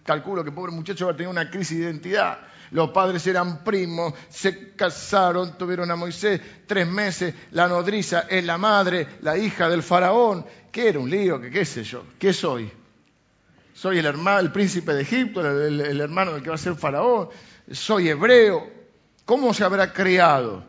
calculo 0.04 0.44
que 0.44 0.52
pobre 0.52 0.74
muchacho 0.74 1.06
va 1.06 1.14
a 1.14 1.16
tener 1.16 1.30
una 1.30 1.50
crisis 1.50 1.78
de 1.78 1.86
identidad. 1.86 2.40
Los 2.72 2.90
padres 2.92 3.26
eran 3.28 3.64
primos, 3.64 4.14
se 4.30 4.74
casaron, 4.74 5.58
tuvieron 5.58 5.90
a 5.92 5.96
Moisés 5.96 6.42
tres 6.66 6.88
meses, 6.88 7.34
la 7.52 7.68
nodriza 7.68 8.26
es 8.30 8.44
la 8.44 8.58
madre, 8.58 9.08
la 9.22 9.38
hija 9.38 9.70
del 9.70 9.84
faraón. 9.84 10.46
¿Qué 10.72 10.90
era 10.90 11.00
un 11.00 11.10
lío? 11.10 11.40
¿Qué, 11.40 11.50
qué 11.50 11.66
sé 11.66 11.84
yo? 11.84 12.04
¿Qué 12.20 12.34
soy? 12.34 12.72
Soy 13.74 14.00
el, 14.00 14.06
hermano, 14.06 14.40
el 14.40 14.52
príncipe 14.52 14.94
de 14.94 15.02
Egipto, 15.02 15.42
el 15.42 16.00
hermano 16.00 16.34
del 16.34 16.44
que 16.44 16.50
va 16.50 16.56
a 16.56 16.58
ser 16.58 16.76
faraón 16.76 17.30
soy 17.72 18.10
hebreo. 18.10 18.72
¿Cómo 19.26 19.54
se 19.54 19.64
habrá 19.64 19.92
criado? 19.92 20.64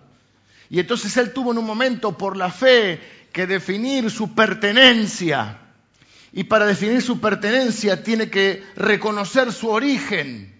Y 0.70 0.80
entonces 0.80 1.16
él 1.16 1.32
tuvo 1.32 1.52
en 1.52 1.58
un 1.58 1.66
momento 1.66 2.16
por 2.16 2.36
la 2.36 2.50
fe 2.50 3.00
que 3.32 3.46
definir 3.46 4.10
su 4.10 4.34
pertenencia. 4.34 5.58
Y 6.32 6.44
para 6.44 6.66
definir 6.66 7.02
su 7.02 7.20
pertenencia 7.20 8.02
tiene 8.02 8.30
que 8.30 8.64
reconocer 8.76 9.52
su 9.52 9.68
origen. 9.68 10.55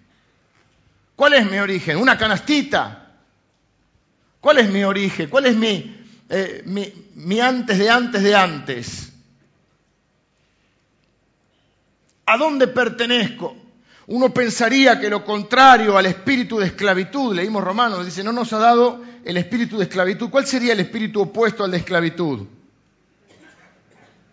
¿Cuál 1.16 1.34
es 1.34 1.50
mi 1.50 1.58
origen? 1.58 1.96
Una 1.96 2.16
canastita. 2.16 3.14
¿Cuál 4.40 4.58
es 4.58 4.70
mi 4.70 4.84
origen? 4.84 5.28
¿Cuál 5.28 5.46
es 5.46 5.56
mi, 5.56 6.06
eh, 6.28 6.62
mi 7.14 7.40
antes 7.40 7.78
de 7.78 7.90
antes 7.90 8.22
de 8.22 8.36
antes? 8.36 9.12
¿A 12.26 12.36
dónde 12.36 12.68
pertenezco? 12.68 13.56
Uno 14.08 14.32
pensaría 14.32 15.00
que 15.00 15.10
lo 15.10 15.24
contrario 15.24 15.96
al 15.96 16.06
espíritu 16.06 16.58
de 16.58 16.66
esclavitud, 16.66 17.34
leímos 17.34 17.64
Romanos, 17.64 18.04
dice, 18.04 18.22
no 18.22 18.32
nos 18.32 18.52
ha 18.52 18.58
dado 18.58 19.02
el 19.24 19.36
espíritu 19.36 19.78
de 19.78 19.84
esclavitud. 19.84 20.30
¿Cuál 20.30 20.46
sería 20.46 20.72
el 20.72 20.80
espíritu 20.80 21.22
opuesto 21.22 21.64
al 21.64 21.72
de 21.72 21.78
esclavitud? 21.78 22.46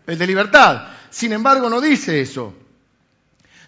El 0.06 0.18
de 0.18 0.28
libertad. 0.28 0.90
Sin 1.10 1.34
embargo, 1.34 1.70
no 1.70 1.82
dice 1.82 2.22
eso. 2.22 2.54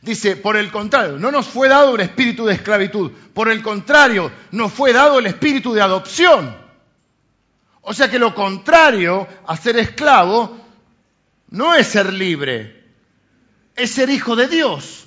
Dice, 0.06 0.36
por 0.36 0.56
el 0.56 0.72
contrario, 0.72 1.18
no 1.18 1.32
nos 1.32 1.48
fue 1.48 1.68
dado 1.68 1.96
el 1.96 2.02
espíritu 2.02 2.46
de 2.46 2.54
esclavitud, 2.54 3.12
por 3.34 3.50
el 3.50 3.64
contrario, 3.64 4.32
nos 4.52 4.72
fue 4.72 4.94
dado 4.94 5.18
el 5.18 5.26
espíritu 5.26 5.74
de 5.74 5.82
adopción. 5.82 6.56
O 7.82 7.92
sea 7.92 8.08
que 8.10 8.20
lo 8.20 8.36
contrario 8.36 9.28
a 9.48 9.58
ser 9.58 9.78
esclavo 9.78 10.64
no 11.50 11.74
es 11.74 11.88
ser 11.88 12.14
libre, 12.14 12.84
es 13.76 13.90
ser 13.90 14.12
hijo 14.12 14.36
de 14.36 14.48
Dios. 14.48 15.06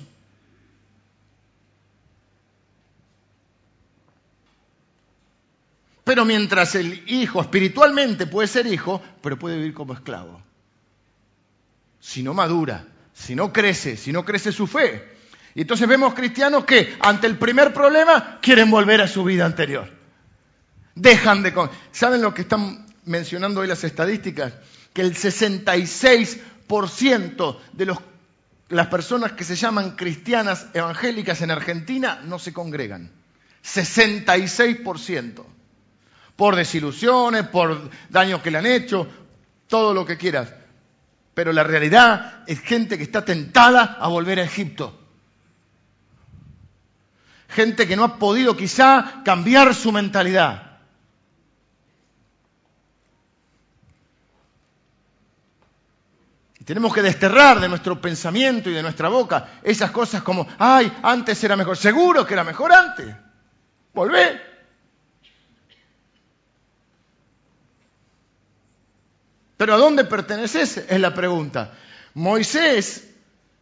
Pero 6.03 6.25
mientras 6.25 6.75
el 6.75 7.09
hijo 7.09 7.39
espiritualmente 7.39 8.27
puede 8.27 8.49
ser 8.49 8.67
hijo, 8.67 9.01
pero 9.21 9.39
puede 9.39 9.55
vivir 9.55 9.73
como 9.73 9.93
esclavo. 9.93 10.41
Si 12.01 12.21
no 12.21 12.33
madura, 12.33 12.85
si 13.19 13.35
no 13.35 13.51
crece, 13.51 13.97
si 13.97 14.13
no 14.13 14.23
crece 14.23 14.51
su 14.51 14.65
fe. 14.65 15.17
Y 15.53 15.61
entonces 15.61 15.87
vemos 15.87 16.13
cristianos 16.13 16.65
que 16.65 16.97
ante 17.01 17.27
el 17.27 17.37
primer 17.37 17.73
problema 17.73 18.39
quieren 18.41 18.71
volver 18.71 19.01
a 19.01 19.07
su 19.07 19.23
vida 19.23 19.45
anterior. 19.45 19.91
Dejan 20.95 21.43
de... 21.43 21.53
¿Saben 21.91 22.21
lo 22.21 22.33
que 22.33 22.41
están 22.43 22.85
mencionando 23.05 23.61
hoy 23.61 23.67
las 23.67 23.83
estadísticas? 23.83 24.53
Que 24.93 25.01
el 25.01 25.15
66% 25.15 27.57
de 27.73 27.85
los, 27.85 27.97
las 28.69 28.87
personas 28.87 29.33
que 29.33 29.43
se 29.43 29.55
llaman 29.55 29.97
cristianas 29.97 30.67
evangélicas 30.73 31.41
en 31.41 31.51
Argentina 31.51 32.21
no 32.23 32.39
se 32.39 32.53
congregan. 32.53 33.11
66% 33.65 35.43
por 36.37 36.55
desilusiones, 36.55 37.49
por 37.49 37.89
daños 38.09 38.41
que 38.41 38.49
le 38.49 38.59
han 38.59 38.65
hecho, 38.65 39.05
todo 39.67 39.93
lo 39.93 40.05
que 40.05 40.17
quieras. 40.17 40.53
Pero 41.39 41.53
la 41.53 41.63
realidad 41.63 42.43
es 42.47 42.59
gente 42.59 42.97
que 42.97 43.05
está 43.05 43.23
tentada 43.23 43.95
a 43.97 44.09
volver 44.09 44.39
a 44.39 44.43
Egipto. 44.43 44.99
Gente 47.47 47.87
que 47.87 47.95
no 47.95 48.03
ha 48.03 48.19
podido 48.19 48.57
quizá 48.57 49.21
cambiar 49.23 49.73
su 49.73 49.93
mentalidad. 49.93 50.81
Tenemos 56.65 56.93
que 56.93 57.01
desterrar 57.01 57.61
de 57.61 57.69
nuestro 57.69 58.01
pensamiento 58.01 58.69
y 58.69 58.73
de 58.73 58.81
nuestra 58.81 59.07
boca 59.07 59.61
esas 59.63 59.91
cosas 59.91 60.21
como, 60.21 60.45
ay, 60.57 60.91
antes 61.03 61.41
era 61.41 61.55
mejor. 61.55 61.77
Seguro 61.77 62.27
que 62.27 62.33
era 62.33 62.43
mejor 62.43 62.73
antes. 62.73 63.15
Volvé. 63.93 64.48
Pero 69.59 69.73
¿a 69.73 69.77
dónde 69.77 70.05
perteneces? 70.05 70.85
Es 70.87 71.01
la 71.01 71.13
pregunta. 71.13 71.73
Moisés, 72.13 73.13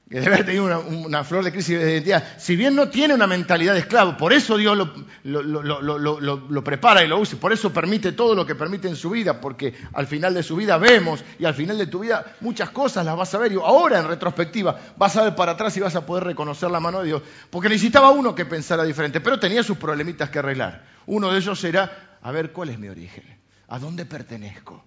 que 0.07 0.19
debe 0.19 0.36
haber 0.36 0.45
tenido 0.45 0.65
una, 0.65 1.23
flor 1.23 1.43
de 1.43 1.51
crisis 1.51 1.79
de 1.79 1.91
identidad, 1.93 2.23
si 2.38 2.55
bien 2.55 2.75
no 2.75 2.89
tiene 2.89 3.15
una 3.15 3.25
mentalidad 3.25 3.73
de 3.73 3.79
esclavo, 3.79 4.15
por 4.15 4.31
eso 4.31 4.57
Dios 4.57 4.77
lo, 4.77 4.93
lo, 5.23 6.63
prepara 6.63 7.03
y 7.03 7.07
lo 7.07 7.17
usa, 7.17 7.39
por 7.39 7.51
eso 7.51 7.73
permite 7.73 8.12
todo 8.12 8.36
lo 8.36 8.45
que 8.45 8.53
permite 8.53 8.88
en 8.88 8.95
su 8.95 9.10
vida, 9.10 9.41
porque 9.41 9.73
al 9.93 10.05
final 10.05 10.36
de 10.36 10.43
su 10.43 10.55
vida 10.55 10.77
vemos 10.77 11.23
y 11.39 11.45
al 11.45 11.55
final 11.55 11.79
de 11.79 11.88
tu 11.88 12.01
vida 12.01 12.36
muchas 12.41 12.69
cosas 12.69 13.03
las 13.03 13.17
vas 13.17 13.33
a 13.33 13.39
ver 13.39 13.53
y 13.53 13.55
ahora 13.55 13.97
en 13.97 14.07
retrospectiva 14.07 14.79
vas 14.97 15.15
a 15.15 15.23
ver 15.23 15.36
para 15.36 15.53
atrás 15.53 15.75
y 15.77 15.79
vas 15.79 15.95
a 15.95 16.05
poder 16.05 16.25
reconocer 16.25 16.69
la 16.69 16.79
mano 16.79 16.99
de 16.99 17.07
Dios, 17.07 17.23
porque 17.49 17.69
necesitaba 17.69 18.12
uno 18.12 18.36
que 18.36 18.45
pensara 18.45 18.83
diferente, 18.83 19.19
pero 19.19 19.39
tenía 19.39 19.63
sus 19.63 19.77
problemitas 19.77 20.29
que 20.29 20.38
arreglar. 20.38 20.86
Uno 21.07 21.31
de 21.31 21.39
ellos 21.39 21.63
era, 21.63 22.19
a 22.21 22.31
ver, 22.31 22.51
¿cuál 22.51 22.69
es 22.69 22.77
mi 22.77 22.88
origen? 22.88 23.23
¿A 23.67 23.79
dónde 23.79 24.05
pertenezco? 24.05 24.87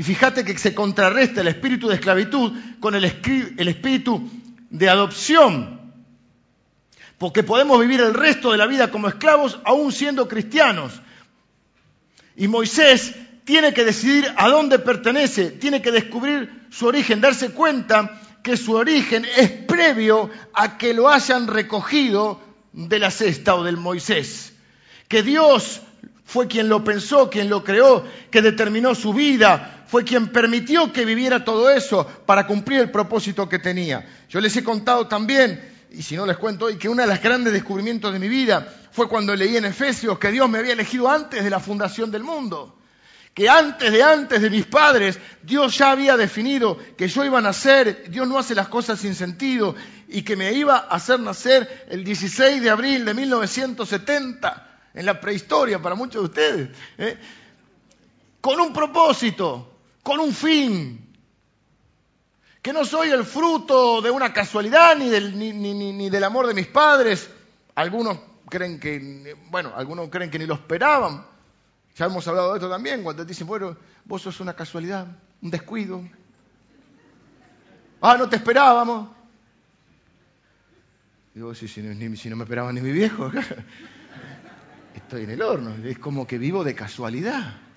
Y 0.00 0.02
fíjate 0.02 0.46
que 0.46 0.56
se 0.56 0.74
contrarresta 0.74 1.42
el 1.42 1.48
espíritu 1.48 1.86
de 1.88 1.96
esclavitud 1.96 2.52
con 2.80 2.94
el, 2.94 3.04
espíritu 3.04 4.30
de 4.70 4.88
adopción. 4.88 5.92
Porque 7.18 7.42
podemos 7.42 7.78
vivir 7.78 8.00
el 8.00 8.14
resto 8.14 8.50
de 8.50 8.56
la 8.56 8.66
vida 8.66 8.90
como 8.90 9.08
esclavos 9.08 9.60
aún 9.62 9.92
siendo 9.92 10.26
cristianos. 10.26 11.02
Y 12.34 12.48
Moisés 12.48 13.14
tiene 13.44 13.74
que 13.74 13.84
decidir 13.84 14.26
a 14.38 14.48
dónde 14.48 14.78
pertenece, 14.78 15.50
tiene 15.50 15.82
que 15.82 15.92
descubrir 15.92 16.50
su 16.70 16.86
origen, 16.86 17.20
darse 17.20 17.50
cuenta 17.50 18.22
que 18.42 18.56
su 18.56 18.72
origen 18.72 19.26
es 19.36 19.50
previo 19.50 20.30
a 20.54 20.78
que 20.78 20.94
lo 20.94 21.10
hayan 21.10 21.46
recogido 21.46 22.40
de 22.72 22.98
la 22.98 23.10
cesta 23.10 23.54
o 23.54 23.64
del 23.64 23.76
Moisés. 23.76 24.54
Que 25.08 25.22
Dios 25.22 25.82
fue 26.24 26.46
quien 26.46 26.68
lo 26.68 26.84
pensó, 26.84 27.28
quien 27.28 27.50
lo 27.50 27.64
creó, 27.64 28.04
que 28.30 28.40
determinó 28.40 28.94
su 28.94 29.12
vida, 29.12 29.79
fue 29.90 30.04
quien 30.04 30.28
permitió 30.28 30.92
que 30.92 31.04
viviera 31.04 31.44
todo 31.44 31.68
eso 31.68 32.06
para 32.24 32.46
cumplir 32.46 32.78
el 32.78 32.92
propósito 32.92 33.48
que 33.48 33.58
tenía. 33.58 34.08
Yo 34.28 34.40
les 34.40 34.56
he 34.56 34.62
contado 34.62 35.08
también, 35.08 35.60
y 35.90 36.02
si 36.02 36.14
no 36.14 36.26
les 36.26 36.36
cuento 36.36 36.66
hoy, 36.66 36.76
que 36.76 36.88
uno 36.88 37.02
de 37.02 37.08
los 37.08 37.20
grandes 37.20 37.52
descubrimientos 37.52 38.12
de 38.12 38.20
mi 38.20 38.28
vida 38.28 38.72
fue 38.92 39.08
cuando 39.08 39.34
leí 39.34 39.56
en 39.56 39.64
Efesios 39.64 40.16
que 40.20 40.30
Dios 40.30 40.48
me 40.48 40.58
había 40.58 40.74
elegido 40.74 41.10
antes 41.10 41.42
de 41.42 41.50
la 41.50 41.58
fundación 41.58 42.12
del 42.12 42.22
mundo. 42.22 42.78
Que 43.34 43.48
antes 43.48 43.90
de 43.90 44.00
antes 44.00 44.40
de 44.40 44.48
mis 44.48 44.64
padres, 44.64 45.18
Dios 45.42 45.76
ya 45.76 45.90
había 45.90 46.16
definido 46.16 46.78
que 46.96 47.08
yo 47.08 47.24
iba 47.24 47.38
a 47.38 47.42
nacer, 47.42 48.10
Dios 48.10 48.28
no 48.28 48.38
hace 48.38 48.54
las 48.54 48.68
cosas 48.68 49.00
sin 49.00 49.16
sentido, 49.16 49.74
y 50.06 50.22
que 50.22 50.36
me 50.36 50.52
iba 50.52 50.76
a 50.76 50.94
hacer 50.94 51.18
nacer 51.18 51.86
el 51.90 52.04
16 52.04 52.62
de 52.62 52.70
abril 52.70 53.04
de 53.04 53.14
1970 53.14 54.68
en 54.94 55.04
la 55.04 55.20
prehistoria 55.20 55.82
para 55.82 55.96
muchos 55.96 56.22
de 56.22 56.28
ustedes, 56.28 56.68
¿eh? 56.96 57.18
con 58.40 58.60
un 58.60 58.72
propósito, 58.72 59.69
con 60.10 60.18
un 60.18 60.34
fin. 60.34 61.06
Que 62.60 62.72
no 62.72 62.84
soy 62.84 63.10
el 63.10 63.24
fruto 63.24 64.02
de 64.02 64.10
una 64.10 64.32
casualidad 64.32 64.96
ni 64.96 65.08
del, 65.08 66.24
amor 66.24 66.48
de 66.48 66.54
mis 66.54 66.66
padres. 66.66 67.30
Algunos 67.76 68.18
creen 68.48 68.80
que, 68.80 69.36
bueno, 69.50 69.72
algunos 69.76 70.08
creen 70.08 70.28
que 70.28 70.40
ni 70.40 70.46
lo 70.46 70.54
esperaban. 70.54 71.24
Ya 71.94 72.06
hemos 72.06 72.26
hablado 72.26 72.50
de 72.50 72.58
esto 72.58 72.68
también, 72.68 73.04
cuando 73.04 73.22
te 73.22 73.28
dicen, 73.28 73.46
bueno, 73.46 73.76
vos 74.04 74.22
sos 74.22 74.40
una 74.40 74.56
casualidad, 74.56 75.06
un 75.42 75.48
descuido. 75.48 76.02
Ah, 78.00 78.16
no 78.18 78.28
te 78.28 78.34
esperábamos. 78.34 79.10
Digo, 81.32 81.54
si, 81.54 81.68
si, 81.68 82.16
si 82.16 82.28
no 82.28 82.34
me 82.34 82.42
esperaba 82.42 82.72
ni 82.72 82.80
mi 82.80 82.90
viejo. 82.90 83.30
estoy 84.96 85.22
en 85.22 85.30
el 85.30 85.40
horno. 85.42 85.76
Es 85.84 86.00
como 86.00 86.26
que 86.26 86.36
vivo 86.36 86.64
de 86.64 86.74
casualidad. 86.74 87.69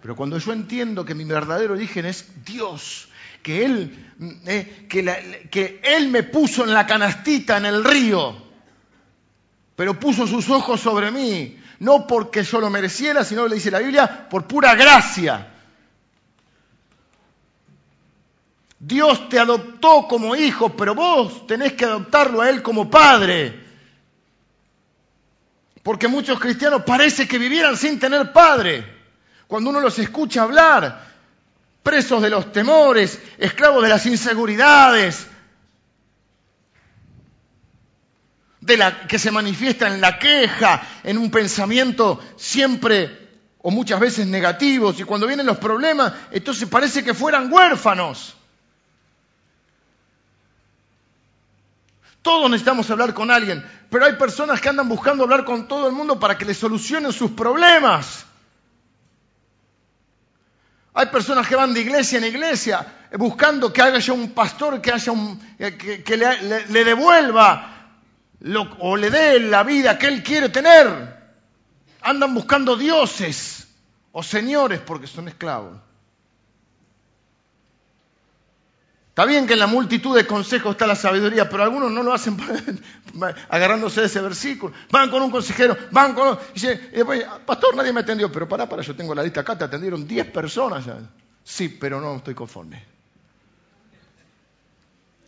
Pero 0.00 0.14
cuando 0.14 0.38
yo 0.38 0.52
entiendo 0.52 1.04
que 1.04 1.14
mi 1.14 1.24
verdadero 1.24 1.74
origen 1.74 2.06
es 2.06 2.44
Dios, 2.44 3.08
que 3.42 3.64
Él, 3.64 4.12
eh, 4.46 4.86
que, 4.88 5.48
que 5.50 5.80
Él 5.82 6.08
me 6.08 6.22
puso 6.22 6.64
en 6.64 6.74
la 6.74 6.86
canastita, 6.86 7.56
en 7.56 7.66
el 7.66 7.84
río, 7.84 8.36
pero 9.74 9.98
puso 10.00 10.26
sus 10.26 10.48
ojos 10.50 10.80
sobre 10.80 11.10
mí, 11.10 11.58
no 11.80 12.06
porque 12.06 12.42
yo 12.42 12.60
lo 12.60 12.70
mereciera, 12.70 13.24
sino 13.24 13.46
le 13.46 13.56
dice 13.56 13.70
la 13.70 13.80
Biblia, 13.80 14.28
por 14.28 14.46
pura 14.46 14.74
gracia. 14.74 15.52
Dios 18.78 19.28
te 19.28 19.38
adoptó 19.38 20.06
como 20.08 20.36
hijo, 20.36 20.76
pero 20.76 20.94
vos 20.94 21.46
tenés 21.46 21.72
que 21.72 21.84
adoptarlo 21.84 22.40
a 22.40 22.50
Él 22.50 22.62
como 22.62 22.90
padre. 22.90 23.64
Porque 25.82 26.08
muchos 26.08 26.40
cristianos 26.40 26.82
parece 26.84 27.28
que 27.28 27.38
vivieran 27.38 27.76
sin 27.76 27.98
tener 27.98 28.32
padre. 28.32 28.95
Cuando 29.46 29.70
uno 29.70 29.80
los 29.80 29.98
escucha 29.98 30.42
hablar, 30.42 31.06
presos 31.82 32.20
de 32.20 32.30
los 32.30 32.52
temores, 32.52 33.20
esclavos 33.38 33.82
de 33.82 33.88
las 33.88 34.04
inseguridades, 34.06 35.28
de 38.60 38.76
la 38.76 39.06
que 39.06 39.18
se 39.18 39.30
manifiesta 39.30 39.86
en 39.86 40.00
la 40.00 40.18
queja, 40.18 40.82
en 41.04 41.18
un 41.18 41.30
pensamiento 41.30 42.20
siempre 42.36 43.26
o 43.58 43.70
muchas 43.70 44.00
veces 44.00 44.26
negativos, 44.26 44.98
y 44.98 45.04
cuando 45.04 45.26
vienen 45.26 45.46
los 45.46 45.58
problemas, 45.58 46.12
entonces 46.32 46.68
parece 46.68 47.04
que 47.04 47.14
fueran 47.14 47.52
huérfanos. 47.52 48.34
Todos 52.22 52.50
necesitamos 52.50 52.90
hablar 52.90 53.14
con 53.14 53.30
alguien, 53.30 53.64
pero 53.88 54.04
hay 54.04 54.14
personas 54.14 54.60
que 54.60 54.68
andan 54.68 54.88
buscando 54.88 55.22
hablar 55.22 55.44
con 55.44 55.68
todo 55.68 55.86
el 55.86 55.92
mundo 55.92 56.18
para 56.18 56.36
que 56.36 56.44
le 56.44 56.54
solucionen 56.54 57.12
sus 57.12 57.30
problemas. 57.30 58.26
Hay 60.98 61.06
personas 61.06 61.46
que 61.46 61.54
van 61.54 61.74
de 61.74 61.80
iglesia 61.80 62.16
en 62.16 62.24
iglesia 62.24 62.86
buscando 63.18 63.70
que 63.70 63.82
haya 63.82 64.14
un 64.14 64.30
pastor 64.30 64.80
que, 64.80 64.90
haya 64.90 65.12
un, 65.12 65.38
eh, 65.58 65.76
que, 65.76 66.16
le, 66.16 66.84
devuelva 66.84 67.98
o 68.78 68.96
le 68.96 69.10
dé 69.10 69.40
la 69.40 69.62
vida 69.62 69.98
que 69.98 70.06
él 70.06 70.22
quiere 70.22 70.48
tener. 70.48 71.14
Andan 72.00 72.32
buscando 72.32 72.76
dioses 72.76 73.68
o 74.10 74.22
señores 74.22 74.80
porque 74.80 75.06
son 75.06 75.28
esclavos. 75.28 75.76
Está 79.16 79.24
bien 79.24 79.46
que 79.46 79.54
en 79.54 79.60
la 79.60 79.66
multitud 79.66 80.14
de 80.14 80.26
consejos 80.26 80.72
está 80.72 80.86
la 80.86 80.94
sabiduría, 80.94 81.48
pero 81.48 81.62
algunos 81.62 81.90
no 81.90 82.02
lo 82.02 82.12
hacen 82.12 82.36
agarrándose 83.48 84.02
de 84.02 84.08
ese 84.08 84.20
versículo. 84.20 84.74
Van 84.90 85.08
con 85.08 85.22
un 85.22 85.30
consejero, 85.30 85.74
van 85.90 86.12
con... 86.12 86.38
Y 86.50 86.60
dice, 86.60 86.92
pastor, 87.46 87.74
nadie 87.74 87.94
me 87.94 88.00
atendió, 88.00 88.30
pero 88.30 88.46
pará, 88.46 88.68
para, 88.68 88.82
yo 88.82 88.94
tengo 88.94 89.14
la 89.14 89.22
lista 89.22 89.40
acá, 89.40 89.56
te 89.56 89.64
atendieron 89.64 90.06
10 90.06 90.32
personas. 90.32 90.84
Sí, 91.42 91.70
pero 91.80 91.98
no 91.98 92.16
estoy 92.16 92.34
conforme. 92.34 92.84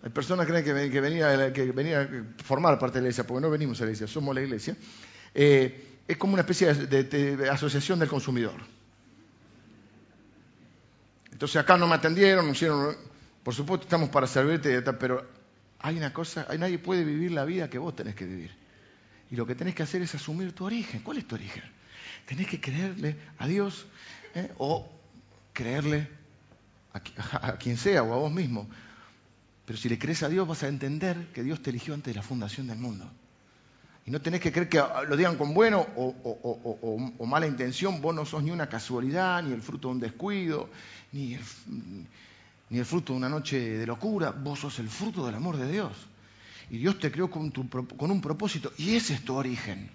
Hay 0.03 0.11
personas 0.11 0.45
que 0.45 0.53
creen 0.53 0.91
que, 0.93 1.01
venía, 1.01 1.51
que 1.51 1.73
venía 1.73 2.03
a 2.03 2.43
formar 2.45 2.79
parte 2.79 2.99
de 2.99 3.05
la 3.05 3.07
iglesia, 3.07 3.27
porque 3.27 3.41
no 3.41 3.49
venimos 3.49 3.81
a 3.81 3.85
la 3.85 3.93
iglesia, 3.93 4.07
somos 4.07 4.35
la 4.35 4.43
iglesia. 4.43 4.77
Eh, 5.35 6.01
es 6.07 6.17
como 6.19 6.35
una 6.35 6.43
especie 6.43 6.75
de 6.75 7.49
asociación 7.49 7.99
del 7.99 8.09
consumidor. 8.11 8.61
Entonces 11.33 11.57
acá 11.57 11.79
no 11.79 11.87
me 11.87 11.95
atendieron, 11.95 12.45
no 12.45 12.53
hicieron 12.53 13.09
por 13.49 13.55
supuesto 13.55 13.85
estamos 13.85 14.11
para 14.11 14.27
servirte, 14.27 14.83
pero 14.93 15.27
hay 15.79 15.97
una 15.97 16.13
cosa, 16.13 16.47
nadie 16.59 16.79
puede 16.79 17.03
vivir 17.03 17.31
la 17.31 17.47
vida 17.47 17.71
que 17.71 17.79
vos 17.79 17.97
tenés 17.97 18.15
que 18.15 18.27
vivir. 18.27 18.55
Y 19.31 19.37
lo 19.37 19.47
que 19.47 19.55
tenés 19.55 19.75
que 19.75 19.83
hacer 19.83 20.03
es 20.03 20.15
asumir 20.15 20.53
tu 20.53 20.67
origen. 20.67 21.01
¿Cuál 21.01 21.17
es 21.17 21.27
tu 21.27 21.35
origen? 21.35 21.63
Tenés 22.27 22.47
que 22.47 22.61
creerle 22.61 23.17
a 23.39 23.47
Dios 23.47 23.87
¿eh? 24.35 24.53
o 24.59 24.87
creerle 25.55 26.11
a, 26.93 27.57
quien 27.59 27.79
sea 27.79 28.03
o 28.03 28.13
a 28.13 28.19
vos 28.19 28.31
mismo. 28.31 28.69
Pero 29.65 29.79
si 29.79 29.89
le 29.89 29.99
crees 29.99 30.23
a 30.23 30.29
Dios 30.29 30.47
vas 30.47 30.63
a 30.63 30.69
entender 30.69 31.29
que 31.33 31.43
Dios 31.43 31.63
te 31.63 31.71
eligió 31.71 31.95
antes 31.95 32.13
de 32.13 32.19
la 32.19 32.23
fundación 32.23 32.67
del 32.67 32.77
mundo. 32.77 33.11
Y 34.05 34.11
no 34.11 34.21
tenés 34.21 34.43
que 34.43 34.53
creer 34.53 34.69
que 34.69 34.85
lo 35.09 35.17
digan 35.17 35.39
con 35.39 35.55
bueno 35.55 35.87
o, 35.97 36.15
o, 37.19 37.25
mala 37.25 37.47
intención. 37.47 38.03
Vos 38.03 38.15
no 38.15 38.27
sos 38.27 38.43
ni 38.43 38.51
una 38.51 38.69
casualidad, 38.69 39.43
ni 39.43 39.55
el 39.55 39.63
fruto 39.63 39.89
de 39.89 39.95
un 39.95 40.01
descuido, 40.01 40.69
ni 41.13 41.33
el, 41.33 41.41
ni 42.71 42.79
el 42.79 42.85
fruto 42.85 43.13
de 43.13 43.19
una 43.19 43.29
noche 43.29 43.59
de 43.79 43.87
locura, 43.87 44.31
vos 44.31 44.61
sos 44.61 44.79
el 44.79 44.89
fruto 44.89 45.25
del 45.25 45.35
amor 45.35 45.57
de 45.57 45.71
Dios. 45.71 45.93
Y 46.71 46.79
Dios 46.79 46.99
te 46.99 47.11
creó 47.11 47.31
con, 47.31 47.53
un 47.55 48.21
propósito 48.21 48.73
y 48.77 48.95
ese 48.95 49.15
es 49.15 49.25
tu 49.25 49.35
origen. 49.35 49.91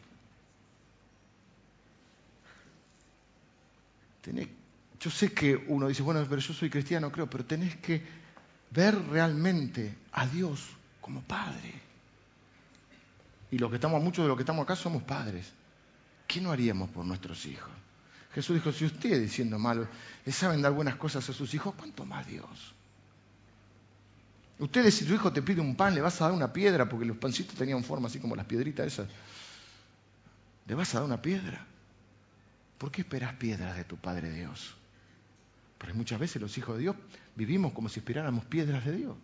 yo 5.00 5.12
sé 5.12 5.34
que 5.34 5.66
uno 5.68 5.90
dice, 5.90 6.02
bueno, 6.02 6.26
pero 6.30 6.40
yo 6.40 6.54
soy 6.54 6.70
cristiano, 6.70 7.12
creo, 7.12 7.30
pero 7.30 7.44
tenés 7.44 7.76
que 7.76 8.02
ver 8.72 8.98
realmente 9.10 9.98
a 10.14 10.26
Dios 10.26 10.62
como 11.02 11.22
Padre. 11.22 11.74
Y 13.54 13.60
los 13.60 13.70
que 13.70 13.76
estamos, 13.76 14.02
muchos 14.02 14.26
de 14.26 14.30
los 14.30 14.36
que 14.36 14.42
estamos 14.42 14.64
acá 14.64 14.76
somos 14.76 15.04
padres. 15.04 15.54
¿Qué 16.26 16.42
no 16.42 16.52
haríamos 16.52 16.90
por 16.90 17.06
nuestros 17.06 17.46
hijos? 17.46 17.70
Jesús 18.34 18.56
dijo, 18.56 18.72
si 18.72 18.86
ustedes 18.86 19.32
siendo 19.32 19.60
malos 19.60 19.88
le 20.26 20.32
saben 20.32 20.62
dar 20.62 20.72
buenas 20.72 20.96
cosas 20.96 21.30
a 21.30 21.34
sus 21.34 21.54
hijos, 21.54 21.76
¿cuánto 21.78 22.06
más 22.06 22.26
Dios? 22.28 22.74
Ustedes 24.60 24.96
si 24.96 25.06
tu 25.06 25.14
hijo 25.14 25.32
te 25.32 25.42
pide 25.42 25.62
un 25.62 25.76
pan, 25.76 25.94
le 25.94 26.02
vas 26.02 26.20
a 26.22 26.26
dar 26.26 26.34
una 26.34 26.54
piedra, 26.54 26.88
porque 26.88 27.06
los 27.06 27.18
pancitos 27.18 27.56
tenían 27.56 27.84
forma 27.84 28.08
así 28.08 28.20
como 28.20 28.36
las 28.36 28.46
piedritas 28.46 28.88
esas. 28.88 29.08
Le 30.66 30.76
vas 30.76 30.94
a 30.94 31.00
dar 31.00 31.06
una 31.06 31.22
piedra. 31.22 31.66
¿Por 32.78 32.92
qué 32.92 33.02
esperas 33.02 33.34
piedras 33.34 33.76
de 33.76 33.84
tu 33.84 33.98
Padre 33.98 34.32
Dios? 34.32 34.76
Porque 35.78 35.94
muchas 35.94 36.20
veces 36.20 36.42
los 36.42 36.58
hijos 36.58 36.76
de 36.76 36.82
Dios 36.84 36.96
vivimos 37.36 37.74
como 37.74 37.90
si 37.90 38.00
esperáramos 38.00 38.46
piedras 38.46 38.86
de 38.86 38.94
Dios. 38.94 39.16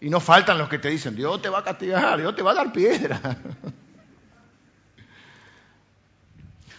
Y 0.00 0.10
no 0.10 0.20
faltan 0.20 0.58
los 0.58 0.68
que 0.68 0.78
te 0.78 0.88
dicen, 0.90 1.16
Dios 1.16 1.40
te 1.40 1.48
va 1.48 1.60
a 1.60 1.64
castigar, 1.64 2.18
Dios 2.18 2.36
te 2.36 2.42
va 2.42 2.50
a 2.50 2.54
dar 2.54 2.72
piedra. 2.72 3.20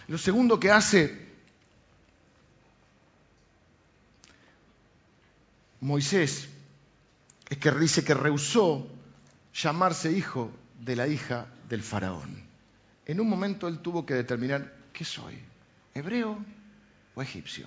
Lo 0.08 0.16
segundo 0.16 0.58
que 0.58 0.70
hace 0.70 1.28
Moisés 5.80 6.48
es 7.48 7.58
que 7.58 7.70
dice 7.72 8.02
que 8.04 8.14
rehusó 8.14 8.88
llamarse 9.54 10.10
hijo 10.12 10.50
de 10.80 10.96
la 10.96 11.06
hija 11.06 11.46
del 11.68 11.82
faraón. 11.82 12.42
En 13.04 13.20
un 13.20 13.28
momento 13.28 13.68
él 13.68 13.80
tuvo 13.80 14.04
que 14.04 14.14
determinar, 14.14 14.74
¿qué 14.92 15.04
soy? 15.04 15.38
¿Hebreo 15.94 16.38
o 17.14 17.22
egipcio? 17.22 17.66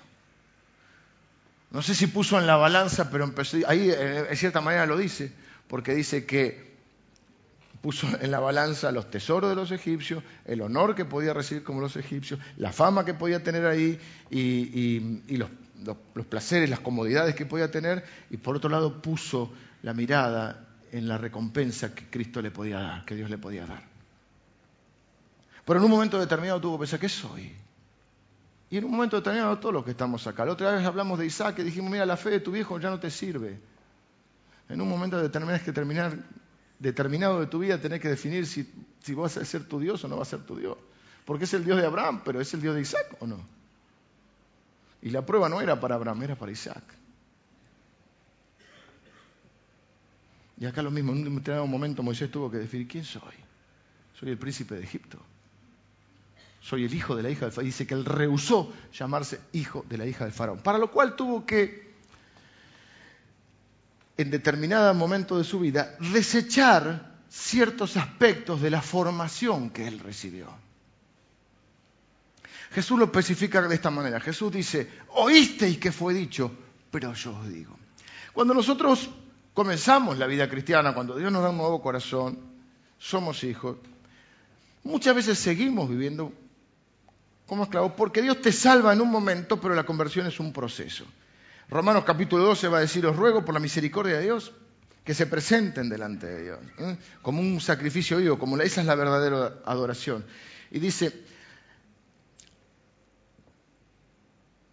No 1.69 1.81
sé 1.81 1.95
si 1.95 2.07
puso 2.07 2.39
en 2.39 2.47
la 2.47 2.57
balanza, 2.57 3.09
pero 3.11 3.31
ahí 3.67 3.89
eh, 3.91 4.27
en 4.29 4.37
cierta 4.37 4.61
manera 4.61 4.85
lo 4.85 4.97
dice, 4.97 5.31
porque 5.67 5.93
dice 5.93 6.25
que 6.25 6.70
puso 7.81 8.07
en 8.19 8.31
la 8.31 8.39
balanza 8.39 8.91
los 8.91 9.09
tesoros 9.09 9.49
de 9.49 9.55
los 9.55 9.71
egipcios, 9.71 10.23
el 10.45 10.61
honor 10.61 10.95
que 10.95 11.05
podía 11.05 11.33
recibir 11.33 11.63
como 11.63 11.81
los 11.81 11.95
egipcios, 11.95 12.39
la 12.57 12.71
fama 12.71 13.03
que 13.03 13.13
podía 13.13 13.43
tener 13.43 13.65
ahí 13.65 13.99
y, 14.29 15.37
los, 15.37 15.49
placeres, 16.29 16.69
las 16.69 16.79
comodidades 16.79 17.35
que 17.35 17.45
podía 17.45 17.71
tener, 17.71 18.05
y 18.29 18.37
por 18.37 18.55
otro 18.55 18.69
lado 18.69 19.01
puso 19.01 19.51
la 19.81 19.93
mirada 19.93 20.67
en 20.91 21.07
la 21.07 21.17
recompensa 21.17 21.95
que 21.95 22.05
Cristo 22.07 22.41
le 22.41 22.51
podía 22.51 22.79
dar, 22.79 23.05
que 23.05 23.15
Dios 23.15 23.29
le 23.29 23.37
podía 23.37 23.65
dar. 23.65 23.83
Pero 25.65 25.79
en 25.79 25.85
un 25.85 25.91
momento 25.91 26.19
determinado 26.19 26.61
tuvo 26.61 26.77
que 26.77 26.81
pensar, 26.81 26.99
¿qué 26.99 27.09
soy? 27.09 27.51
Y 28.69 28.77
en 28.77 28.85
un 28.85 28.91
momento 28.91 29.17
determinado 29.17 29.57
todos 29.57 29.73
los 29.73 29.83
que 29.83 29.91
estamos 29.91 30.25
acá. 30.27 30.45
La 30.45 30.53
otra 30.53 30.71
vez 30.71 30.85
hablamos 30.85 31.19
de 31.19 31.25
Isaac 31.25 31.59
y 31.59 31.63
dijimos, 31.63 31.91
mira, 31.91 32.05
la 32.05 32.15
fe 32.15 32.29
de 32.29 32.39
tu 32.39 32.51
viejo 32.51 32.79
ya 32.79 32.89
no 32.89 32.99
te 32.99 33.09
sirve. 33.09 33.59
En 34.69 34.79
un 34.79 34.87
momento 34.87 35.21
determinado 35.21 35.57
es 35.57 35.63
que 35.63 35.73
terminar 35.73 36.17
determinado 36.81 37.39
de 37.39 37.47
tu 37.47 37.59
vida 37.59 37.79
tenés 37.79 38.01
que 38.01 38.09
definir 38.09 38.47
si, 38.47 38.67
si 39.01 39.13
vas 39.13 39.37
a 39.37 39.45
ser 39.45 39.65
tu 39.65 39.79
Dios 39.79 40.03
o 40.03 40.07
no 40.07 40.17
va 40.17 40.23
a 40.23 40.25
ser 40.25 40.41
tu 40.41 40.55
Dios. 40.57 40.77
Porque 41.25 41.45
es 41.45 41.53
el 41.53 41.63
Dios 41.63 41.79
de 41.79 41.85
Abraham, 41.85 42.23
pero 42.25 42.41
es 42.41 42.51
el 42.55 42.61
Dios 42.61 42.73
de 42.75 42.81
Isaac 42.81 43.17
o 43.19 43.27
no. 43.27 43.39
Y 45.03 45.11
la 45.11 45.25
prueba 45.25 45.47
no 45.47 45.61
era 45.61 45.79
para 45.79 45.95
Abraham, 45.95 46.23
era 46.23 46.35
para 46.35 46.51
Isaac. 46.51 46.83
Y 50.57 50.65
acá 50.65 50.81
lo 50.81 50.91
mismo, 50.91 51.11
en 51.11 51.19
un 51.19 51.35
determinado 51.35 51.67
momento 51.67 52.03
Moisés 52.03 52.31
tuvo 52.31 52.49
que 52.49 52.57
definir 52.57 52.87
quién 52.87 53.03
soy. 53.03 53.33
Soy 54.19 54.29
el 54.29 54.37
príncipe 54.37 54.75
de 54.75 54.83
Egipto. 54.83 55.19
Soy 56.61 56.85
el 56.85 56.93
hijo 56.93 57.15
de 57.15 57.23
la 57.23 57.29
hija 57.29 57.45
del 57.45 57.51
faraón. 57.51 57.65
Dice 57.65 57.87
que 57.87 57.93
él 57.93 58.05
rehusó 58.05 58.71
llamarse 58.93 59.39
hijo 59.53 59.85
de 59.87 59.97
la 59.97 60.05
hija 60.05 60.25
del 60.25 60.33
faraón. 60.33 60.59
Para 60.59 60.77
lo 60.77 60.91
cual 60.91 61.15
tuvo 61.15 61.45
que 61.45 61.90
en 64.17 64.31
determinado 64.31 64.93
momento 64.93 65.37
de 65.37 65.43
su 65.43 65.59
vida, 65.59 65.95
desechar 66.13 67.11
ciertos 67.29 67.97
aspectos 67.97 68.61
de 68.61 68.69
la 68.69 68.81
formación 68.81 69.69
que 69.69 69.87
él 69.87 69.99
recibió. 69.99 70.47
Jesús 72.71 72.97
lo 72.97 73.05
especifica 73.05 73.61
de 73.61 73.75
esta 73.75 73.89
manera. 73.89 74.19
Jesús 74.19 74.51
dice, 74.51 74.89
oísteis 75.09 75.77
que 75.77 75.91
fue 75.91 76.13
dicho, 76.13 76.51
pero 76.89 77.13
yo 77.13 77.35
os 77.37 77.49
digo. 77.49 77.77
Cuando 78.33 78.53
nosotros 78.53 79.09
comenzamos 79.53 80.17
la 80.17 80.27
vida 80.27 80.49
cristiana, 80.49 80.93
cuando 80.93 81.17
Dios 81.17 81.31
nos 81.31 81.43
da 81.43 81.49
un 81.49 81.57
nuevo 81.57 81.81
corazón, 81.81 82.39
somos 82.97 83.43
hijos, 83.43 83.77
muchas 84.83 85.15
veces 85.15 85.37
seguimos 85.37 85.89
viviendo 85.89 86.31
como 87.45 87.63
esclavo, 87.63 87.95
porque 87.95 88.21
Dios 88.21 88.41
te 88.41 88.53
salva 88.53 88.93
en 88.93 89.01
un 89.01 89.11
momento, 89.11 89.59
pero 89.59 89.75
la 89.75 89.85
conversión 89.85 90.25
es 90.27 90.39
un 90.39 90.53
proceso. 90.53 91.05
Romanos 91.71 92.03
capítulo 92.03 92.43
12 92.43 92.67
va 92.67 92.79
a 92.79 92.81
decir, 92.81 93.05
os 93.05 93.15
ruego 93.15 93.45
por 93.45 93.53
la 93.53 93.61
misericordia 93.61 94.17
de 94.17 94.23
Dios 94.23 94.51
que 95.05 95.13
se 95.13 95.25
presenten 95.25 95.87
delante 95.87 96.27
de 96.27 96.43
Dios, 96.43 96.59
¿eh? 96.77 96.97
como 97.21 97.39
un 97.39 97.61
sacrificio 97.61 98.17
vivo, 98.17 98.37
como 98.37 98.57
esa 98.57 98.81
es 98.81 98.87
la 98.87 98.95
verdadera 98.95 99.53
adoración. 99.65 100.25
Y 100.69 100.79
dice, 100.79 101.23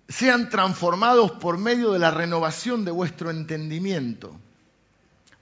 sean 0.09 0.49
transformados 0.51 1.31
por 1.31 1.57
medio 1.57 1.93
de 1.93 2.01
la 2.01 2.11
renovación 2.11 2.85
de 2.85 2.91
vuestro 2.91 3.31
entendimiento, 3.31 4.37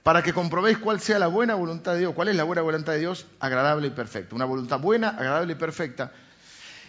para 0.03 0.21
que 0.21 0.33
comprobéis 0.33 0.77
cuál 0.77 0.99
sea 0.99 1.17
la 1.17 1.27
buena 1.27 1.55
voluntad 1.55 1.93
de 1.93 1.99
Dios, 2.01 2.13
cuál 2.13 2.27
es 2.27 2.35
la 2.35 2.43
buena 2.43 2.61
voluntad 2.61 2.93
de 2.93 2.99
Dios, 2.99 3.25
agradable 3.39 3.87
y 3.87 3.91
perfecta. 3.91 4.35
Una 4.35 4.45
voluntad 4.45 4.79
buena, 4.79 5.09
agradable 5.09 5.53
y 5.53 5.55
perfecta. 5.55 6.11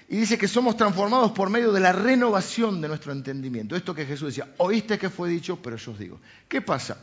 Y 0.09 0.17
dice 0.17 0.39
que 0.39 0.49
somos 0.49 0.77
transformados 0.77 1.33
por 1.33 1.51
medio 1.51 1.71
de 1.73 1.81
la 1.81 1.93
renovación 1.93 2.81
de 2.81 2.89
nuestro 2.89 3.13
entendimiento. 3.13 3.77
Esto 3.77 3.95
que 3.95 4.07
Jesús 4.07 4.29
decía, 4.29 4.53
oíste 4.57 4.99
que 4.99 5.11
fue 5.11 5.29
dicho, 5.29 5.61
pero 5.63 5.77
yo 5.77 5.93
os 5.93 5.99
digo. 5.99 6.21
¿Qué 6.49 6.63
pasa? 6.63 6.99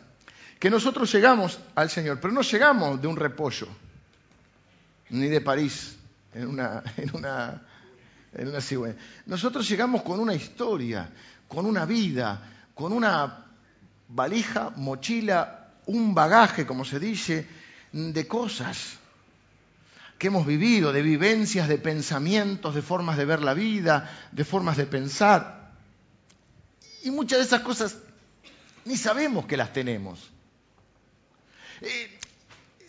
Que 0.59 0.69
nosotros 0.69 1.11
llegamos 1.13 1.59
al 1.75 1.89
Señor, 1.89 2.19
pero 2.19 2.33
no 2.33 2.41
llegamos 2.41 2.99
de 3.01 3.07
un 3.07 3.15
repollo, 3.15 3.67
ni 5.09 5.27
de 5.27 5.41
París, 5.41 5.97
en 6.33 6.47
una, 6.47 6.81
en 6.97 7.15
una 7.15 7.61
en 8.35 8.49
una 8.49 8.61
cigüeña. 8.61 8.97
Nosotros 9.25 9.67
llegamos 9.67 10.03
con 10.03 10.19
una 10.19 10.35
historia, 10.35 11.09
con 11.47 11.65
una 11.65 11.85
vida, 11.85 12.41
con 12.73 12.91
una 12.93 13.45
valija, 14.09 14.71
mochila, 14.75 15.71
un 15.87 16.13
bagaje, 16.13 16.65
como 16.65 16.85
se 16.85 16.99
dice, 16.99 17.47
de 17.91 18.27
cosas 18.27 18.99
que 20.17 20.27
hemos 20.27 20.45
vivido, 20.45 20.93
de 20.93 21.01
vivencias, 21.01 21.67
de 21.67 21.77
pensamientos, 21.77 22.73
de 22.73 22.81
formas 22.81 23.17
de 23.17 23.25
ver 23.25 23.41
la 23.41 23.53
vida, 23.53 24.09
de 24.31 24.45
formas 24.45 24.77
de 24.77 24.85
pensar. 24.85 25.71
Y 27.03 27.11
muchas 27.11 27.39
de 27.39 27.45
esas 27.45 27.61
cosas 27.61 27.97
ni 28.85 28.97
sabemos 28.97 29.45
que 29.45 29.57
las 29.57 29.73
tenemos. 29.73 30.31
Eh, 31.81 32.19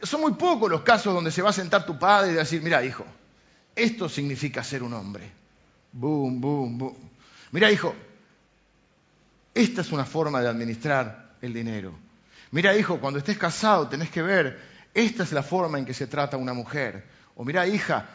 son 0.03 0.21
muy 0.21 0.35
pocos 0.35 0.71
los 0.71 0.83
casos 0.83 1.13
donde 1.15 1.31
se 1.31 1.43
va 1.43 1.51
a 1.51 1.55
sentar 1.55 1.85
tu 1.85 1.99
padre 1.99 2.33
y 2.33 2.35
decir, 2.35 2.63
mira 2.63 2.85
hijo, 2.85 3.05
esto 3.75 4.09
significa 4.09 4.63
ser 4.63 4.83
un 4.83 4.95
hombre. 4.95 5.31
Boom, 5.93 6.41
boom, 6.41 6.79
boom. 6.79 6.97
Mira, 7.51 7.71
hijo, 7.71 7.95
esta 9.55 9.81
es 9.81 9.91
una 9.91 10.05
forma 10.05 10.41
de 10.41 10.49
administrar 10.49 11.37
el 11.41 11.53
dinero. 11.53 11.95
Mira, 12.51 12.77
hijo, 12.77 13.01
cuando 13.01 13.19
estés 13.19 13.39
casado 13.39 13.89
tenés 13.89 14.11
que 14.11 14.23
ver, 14.23 14.61
esta 14.93 15.25
es 15.25 15.33
la 15.33 15.43
forma 15.43 15.79
en 15.79 15.85
que 15.85 15.95
se 15.95 16.07
trata 16.07 16.37
una 16.37 16.53
mujer. 16.53 17.16
O 17.37 17.45
mira, 17.45 17.67
hija, 17.67 18.09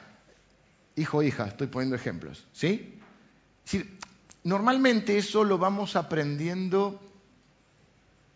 hijo, 0.95 1.23
hija, 1.23 1.47
estoy 1.47 1.67
poniendo 1.67 1.95
ejemplos, 1.95 2.45
¿sí? 2.51 2.97
normalmente 4.43 5.17
eso 5.17 5.43
lo 5.43 5.57
vamos 5.57 5.95
aprendiendo 5.95 6.99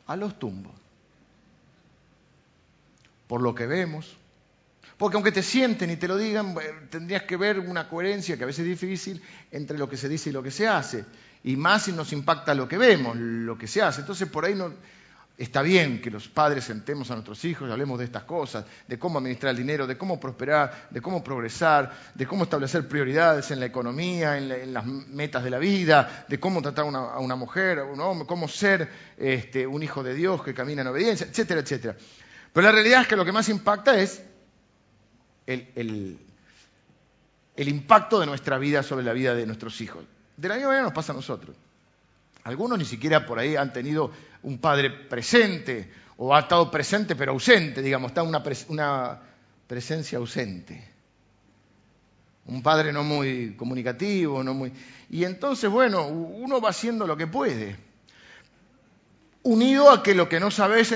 a 0.08 0.16
los 0.16 0.38
tumbos. 0.40 0.74
Por 3.28 3.42
lo 3.42 3.56
que 3.56 3.66
vemos, 3.66 4.16
porque 4.98 5.18
aunque 5.18 5.32
te 5.32 5.42
sienten 5.42 5.90
y 5.90 5.98
te 5.98 6.08
lo 6.08 6.16
digan, 6.16 6.56
tendrías 6.90 7.24
que 7.24 7.36
ver 7.36 7.60
una 7.60 7.90
coherencia 7.90 8.38
que 8.38 8.44
a 8.44 8.48
veces 8.48 8.68
es 8.68 8.80
difícil 8.80 9.22
entre 9.52 9.78
lo 9.78 9.90
que 9.90 9.98
se 9.98 10.08
dice 10.08 10.30
y 10.30 10.34
lo 10.34 10.44
que 10.44 10.52
se 10.52 10.68
hace. 10.68 11.06
Y 11.44 11.58
más 11.58 11.84
si 11.84 11.92
nos 11.92 12.14
impacta 12.14 12.54
lo 12.54 12.68
que 12.68 12.78
vemos, 12.78 13.18
lo 13.18 13.58
que 13.58 13.68
se 13.68 13.82
hace. 13.82 14.02
Entonces 14.02 14.30
por 14.30 14.46
ahí 14.46 14.56
no, 14.56 14.72
está 15.38 15.62
bien 15.62 16.02
que 16.02 16.10
los 16.10 16.28
padres 16.28 16.64
sentemos 16.64 17.12
a 17.12 17.16
nuestros 17.16 17.44
hijos 17.46 17.68
y 17.68 17.72
hablemos 17.72 18.00
de 18.00 18.06
estas 18.06 18.24
cosas, 18.24 18.66
de 18.88 18.98
cómo 18.98 19.20
administrar 19.20 19.52
el 19.52 19.58
dinero, 19.58 19.86
de 19.86 19.98
cómo 19.98 20.20
prosperar, 20.20 20.88
de 20.90 21.02
cómo 21.02 21.24
progresar, 21.24 21.92
de 22.14 22.26
cómo 22.26 22.44
establecer 22.44 22.88
prioridades 22.88 23.52
en 23.52 23.60
la 23.60 23.66
economía, 23.66 24.38
en, 24.38 24.74
las 24.74 24.86
metas 24.86 25.44
de 25.44 25.50
la 25.50 25.60
vida, 25.60 26.26
de 26.28 26.40
cómo 26.40 26.62
tratar 26.62 26.86
a 26.86 27.20
una 27.20 27.36
mujer, 27.36 27.80
a 27.80 27.84
un 27.84 28.00
hombre, 28.00 28.28
cómo 28.28 28.48
ser 28.48 28.90
este, 29.18 29.68
un 29.68 29.84
hijo 29.84 30.04
de 30.04 30.14
Dios 30.14 30.42
que 30.44 30.54
camina 30.54 30.82
en 30.82 30.88
obediencia, 30.88 31.28
etcétera, 31.28 31.62
etcétera. 31.62 31.96
Pero 32.54 32.68
la 32.68 32.72
realidad 32.72 33.02
es 33.02 33.08
que 33.08 33.18
lo 33.18 33.26
que 33.26 33.34
más 33.34 33.50
impacta 33.50 34.00
es 34.00 34.24
el, 35.46 36.18
impacto 37.58 38.20
de 38.20 38.26
nuestra 38.26 38.58
vida 38.58 38.84
sobre 38.84 39.04
la 39.04 39.12
vida 39.14 39.36
de 39.36 39.46
nuestros 39.46 39.82
hijos. 39.82 40.06
De 40.38 40.48
la 40.48 40.56
misma 40.56 40.70
manera 40.70 40.86
nos 40.86 40.94
pasa 40.94 41.12
a 41.12 41.16
nosotros. 41.16 41.56
Algunos 42.44 42.78
ni 42.78 42.86
siquiera 42.86 43.26
por 43.26 43.40
ahí 43.40 43.56
han 43.56 43.74
tenido 43.74 44.12
un 44.46 44.58
padre 44.60 44.90
presente 44.90 45.92
o 46.18 46.34
ha 46.34 46.42
estado 46.42 46.72
presente 46.72 47.16
pero 47.16 47.34
ausente, 47.34 47.82
digamos, 47.82 48.12
está 48.12 48.24
una, 48.24 48.42
una 48.70 49.22
presencia 49.68 50.18
ausente. 50.18 50.92
Un 52.46 52.62
padre 52.62 52.94
no 52.94 53.04
muy 53.04 53.56
comunicativo, 53.56 54.44
no 54.44 54.54
muy... 54.54 54.72
Y 55.10 55.24
entonces, 55.24 55.70
bueno, 55.70 56.08
uno 56.08 56.62
va 56.62 56.70
haciendo 56.70 57.08
lo 57.08 57.18
que 57.18 57.28
puede. 57.28 57.76
Unido 59.44 59.90
a 59.90 60.04
que 60.04 60.14
lo 60.14 60.30
que 60.30 60.40
no 60.40 60.52
sabes 60.52 60.96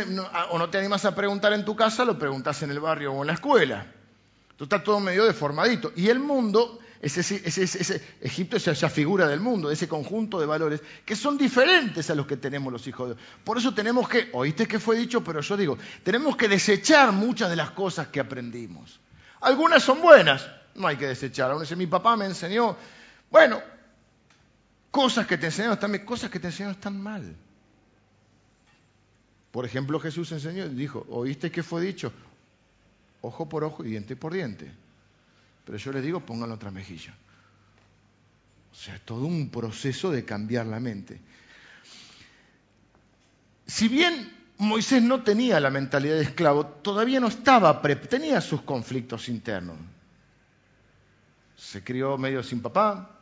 o 0.52 0.58
no 0.60 0.70
te 0.70 0.78
animas 0.78 1.06
a 1.06 1.16
preguntar 1.16 1.54
en 1.54 1.66
tu 1.66 1.76
casa, 1.76 2.06
lo 2.06 2.18
preguntas 2.20 2.62
en 2.62 2.72
el 2.72 2.80
barrio 2.80 3.14
o 3.14 3.22
en 3.22 3.28
la 3.28 3.34
escuela 3.34 3.88
está 4.64 4.84
todo 4.84 5.00
medio 5.00 5.26
deformadito. 5.26 5.92
Y 5.96 6.10
el 6.10 6.20
mundo, 6.20 6.79
ese, 7.02 8.02
Egipto 8.22 8.58
es 8.58 8.68
esa 8.68 8.90
figura 8.90 9.28
del 9.28 9.40
mundo, 9.40 9.72
ese 9.72 9.88
conjunto 9.88 10.40
de 10.40 10.46
valores 10.46 10.82
que 11.06 11.16
son 11.16 11.38
diferentes 11.38 12.10
a 12.10 12.16
los 12.16 12.28
que 12.28 12.36
tenemos 12.36 12.74
los 12.74 12.86
hijos 12.88 13.10
de 13.10 13.16
Dios. 13.16 13.28
Por 13.44 13.58
eso 13.58 13.74
tenemos 13.74 14.10
que, 14.10 14.30
oíste 14.34 14.68
que 14.68 14.80
fue 14.80 14.98
dicho, 14.98 15.24
pero 15.24 15.40
yo 15.40 15.56
digo, 15.56 15.78
tenemos 16.04 16.36
que 16.36 16.50
desechar 16.50 17.12
muchas 17.14 17.50
de 17.50 17.56
las 17.56 17.72
cosas 17.72 18.08
que 18.08 18.20
aprendimos. 18.20 19.00
Algunas 19.42 19.82
son 19.84 20.02
buenas, 20.02 20.50
no 20.76 20.88
hay 20.88 20.98
que 20.98 21.08
desechar. 21.08 21.52
Aún 21.52 21.64
mi 21.78 21.88
papá 21.88 22.18
me 22.18 22.26
enseñó, 22.26 22.76
bueno, 23.32 23.62
cosas 24.92 25.26
que 25.26 25.38
te 25.38 25.46
enseñaron 25.46 25.76
están 25.76 25.98
cosas 26.00 26.30
que 26.30 26.40
te 26.40 26.48
enseñaron 26.48 26.76
están 26.76 27.02
mal. 27.02 27.36
Por 29.52 29.66
ejemplo, 29.66 30.00
Jesús 30.00 30.32
enseñó 30.34 30.68
dijo, 30.68 31.06
¿oíste 31.10 31.50
que 31.50 31.64
fue 31.64 31.82
dicho? 31.82 32.12
ojo 33.22 33.50
por 33.50 33.64
ojo 33.64 33.84
y 33.84 33.90
diente 33.90 34.16
por 34.16 34.34
diente. 34.34 34.72
Pero 35.70 35.78
yo 35.78 35.92
les 35.92 36.04
digo, 36.04 36.20
pongan 36.22 36.52
otra 36.52 36.72
mejilla. 36.72 37.14
O 38.72 38.76
sea, 38.76 38.96
es 38.96 39.02
todo 39.02 39.26
un 39.26 39.52
proceso 39.52 40.10
de 40.10 40.26
cambiar 40.26 40.66
la 40.66 40.80
mente. 40.80 41.22
Si 43.68 43.88
bien 43.88 44.36
Moisés 44.58 45.04
no 45.04 45.22
tenía 45.22 45.60
la 45.60 45.70
mentalidad 45.70 46.16
de 46.16 46.24
esclavo, 46.24 46.66
todavía 46.66 47.20
no 47.20 47.28
estaba, 47.28 47.84
tenía 47.84 48.42
sus 48.42 48.64
conflictos 48.64 49.30
internos. 49.30 49.78
Se 51.56 51.84
crió 51.84 52.18
medio 52.18 52.42
sin 52.42 52.64
papá, 52.64 53.20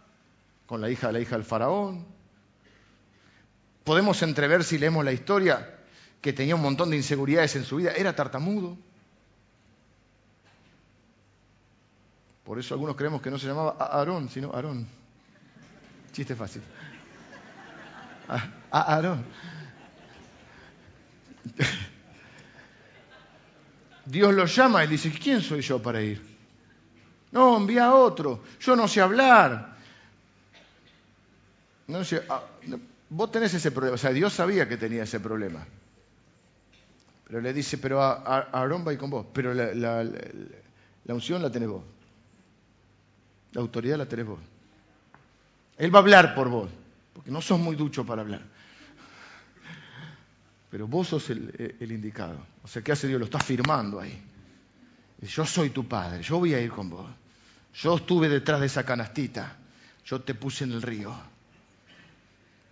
con 0.67 0.79
la 0.79 0.89
hija 0.89 1.07
de 1.07 1.13
la 1.13 1.19
hija 1.19 1.35
del 1.35 1.43
faraón. 1.43 2.05
Podemos 3.83 4.23
entrever 4.23 4.63
si 4.63 4.77
leemos 4.77 5.03
la 5.03 5.11
historia 5.11 5.79
que 6.21 6.31
tenía 6.31 6.55
un 6.55 6.61
montón 6.61 6.91
de 6.91 6.95
inseguridades 6.95 7.57
en 7.57 7.65
su 7.65 7.75
vida, 7.75 7.91
era 7.91 8.15
tartamudo. 8.15 8.77
Por 12.47 12.57
eso 12.57 12.73
algunos 12.73 12.95
creemos 12.95 13.21
que 13.21 13.29
no 13.29 13.37
se 13.37 13.45
llamaba 13.45 13.75
Aarón, 13.77 14.29
sino 14.29 14.53
Aarón. 14.53 14.87
Chiste 16.13 16.33
fácil. 16.33 16.61
A 18.71 18.93
Aarón. 18.93 19.25
Dios 24.05 24.33
lo 24.33 24.45
llama 24.45 24.85
y 24.85 24.87
dice, 24.87 25.11
¿quién 25.11 25.41
soy 25.41 25.59
yo 25.59 25.81
para 25.81 26.01
ir? 26.01 26.21
No, 27.33 27.57
envía 27.57 27.87
a 27.87 27.95
otro. 27.95 28.41
Yo 28.61 28.77
no 28.77 28.87
sé 28.87 29.01
hablar. 29.01 29.75
No 31.87 32.05
sé, 32.05 32.23
ah, 32.29 32.43
vos 33.09 33.29
tenés 33.29 33.53
ese 33.53 33.71
problema. 33.71 33.95
O 33.95 33.97
sea, 33.97 34.11
Dios 34.11 34.31
sabía 34.31 34.69
que 34.69 34.77
tenía 34.77 35.03
ese 35.03 35.19
problema. 35.19 35.67
Pero 37.27 37.41
le 37.41 37.51
dice, 37.51 37.77
pero 37.77 38.01
Aarón 38.01 38.87
va 38.87 38.91
a 38.91 38.93
ir 38.93 38.99
con 38.99 39.09
vos. 39.09 39.25
Pero 39.33 39.53
la, 39.53 39.73
la 39.73 41.13
unción 41.13 41.41
la 41.41 41.51
tenés 41.51 41.67
vos. 41.67 41.83
La 43.53 43.61
autoridad 43.61 43.97
la 43.97 44.05
tenés 44.05 44.25
vos. 44.25 44.39
Él 45.77 45.93
va 45.93 45.99
a 45.99 46.01
hablar 46.01 46.35
por 46.35 46.49
vos, 46.49 46.69
porque 47.13 47.31
no 47.31 47.41
sos 47.41 47.59
muy 47.59 47.75
ducho 47.75 48.05
para 48.05 48.21
hablar. 48.21 48.41
Pero 50.69 50.87
vos 50.87 51.07
sos 51.07 51.29
el, 51.29 51.75
indicado. 51.79 52.45
O 52.63 52.67
sea, 52.67 52.81
¿qué 52.81 52.91
hace 52.91 53.07
Dios? 53.07 53.19
Lo 53.19 53.25
está 53.25 53.39
firmando 53.39 53.99
ahí. 53.99 54.21
Yo 55.21 55.45
soy 55.45 55.69
tu 55.69 55.87
padre, 55.87 56.21
yo 56.21 56.39
voy 56.39 56.53
a 56.53 56.59
ir 56.59 56.71
con 56.71 56.89
vos. 56.89 57.09
Yo 57.73 57.95
estuve 57.95 58.27
detrás 58.27 58.59
de 58.59 58.65
esa 58.65 58.83
canastita, 58.83 59.55
yo 60.05 60.21
te 60.21 60.33
puse 60.33 60.63
en 60.63 60.73
el 60.73 60.81
río. 60.81 61.15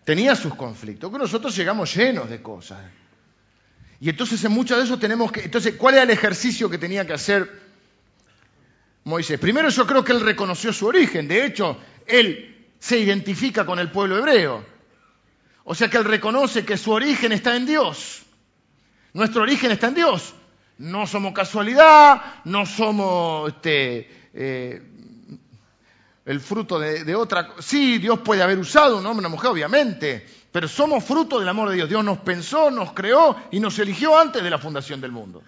Tenía 0.04 0.36
sus 0.36 0.54
conflictos, 0.56 1.12
que 1.12 1.18
nosotros 1.18 1.56
llegamos 1.56 1.96
llenos 1.96 2.30
de 2.30 2.42
cosas. 2.42 2.80
Y 4.00 4.10
entonces 4.10 4.44
en 4.44 4.52
muchos 4.52 4.78
de 4.78 4.84
eso 4.84 5.00
tenemos 5.00 5.32
que... 5.32 5.42
Entonces, 5.42 5.76
¿cuál 5.76 5.96
era 5.96 6.04
el 6.04 6.10
ejercicio 6.10 6.70
que 6.70 6.78
tenía 6.78 7.08
que 7.08 7.14
hacer 7.14 7.65
Moisés. 9.06 9.40
Primero 9.40 9.70
yo 9.70 9.86
creo 9.86 10.04
que 10.04 10.12
él 10.12 10.22
reconoció 10.22 10.74
su 10.74 10.88
origen, 10.88 11.28
de 11.28 11.46
hecho, 11.46 11.78
él 12.08 12.68
se 12.80 12.98
identifica 12.98 13.66
con 13.66 13.80
el 13.80 13.92
pueblo 13.92 14.18
hebreo. 14.18 14.66
O 15.64 15.74
sea 15.74 15.90
que 15.90 15.98
él 15.98 16.06
reconoce 16.06 16.66
que 16.66 16.76
su 16.76 16.92
origen 16.92 17.32
está 17.32 17.56
en 17.56 17.66
Dios. 17.66 18.24
Nuestro 19.14 19.44
origen 19.44 19.72
está 19.72 19.88
en 19.88 19.96
Dios. 19.96 20.34
No 20.80 21.08
somos 21.08 21.34
casualidad, 21.34 22.20
no 22.46 22.66
somos 22.66 23.50
este, 23.50 24.30
eh, 24.34 24.82
el 26.26 26.40
fruto 26.40 26.80
de, 26.80 27.16
otra... 27.16 27.54
Sí, 27.60 28.00
Dios 28.00 28.20
puede 28.20 28.42
haber 28.42 28.58
usado 28.58 28.98
un 28.98 29.06
hombre, 29.06 29.20
una 29.20 29.30
mujer, 29.30 29.52
obviamente, 29.52 30.26
pero 30.52 30.68
somos 30.68 31.04
fruto 31.04 31.40
del 31.40 31.48
amor 31.48 31.70
de 31.70 31.76
Dios. 31.76 31.90
Dios 31.90 32.04
nos 32.04 32.18
pensó, 32.20 32.72
nos 32.72 32.94
creó 32.94 33.36
y 33.52 33.60
nos 33.60 33.78
eligió 33.78 34.20
antes 34.20 34.44
de 34.44 34.50
la 34.50 34.58
fundación 34.58 35.00
del 35.00 35.12
mundo. 35.12 35.44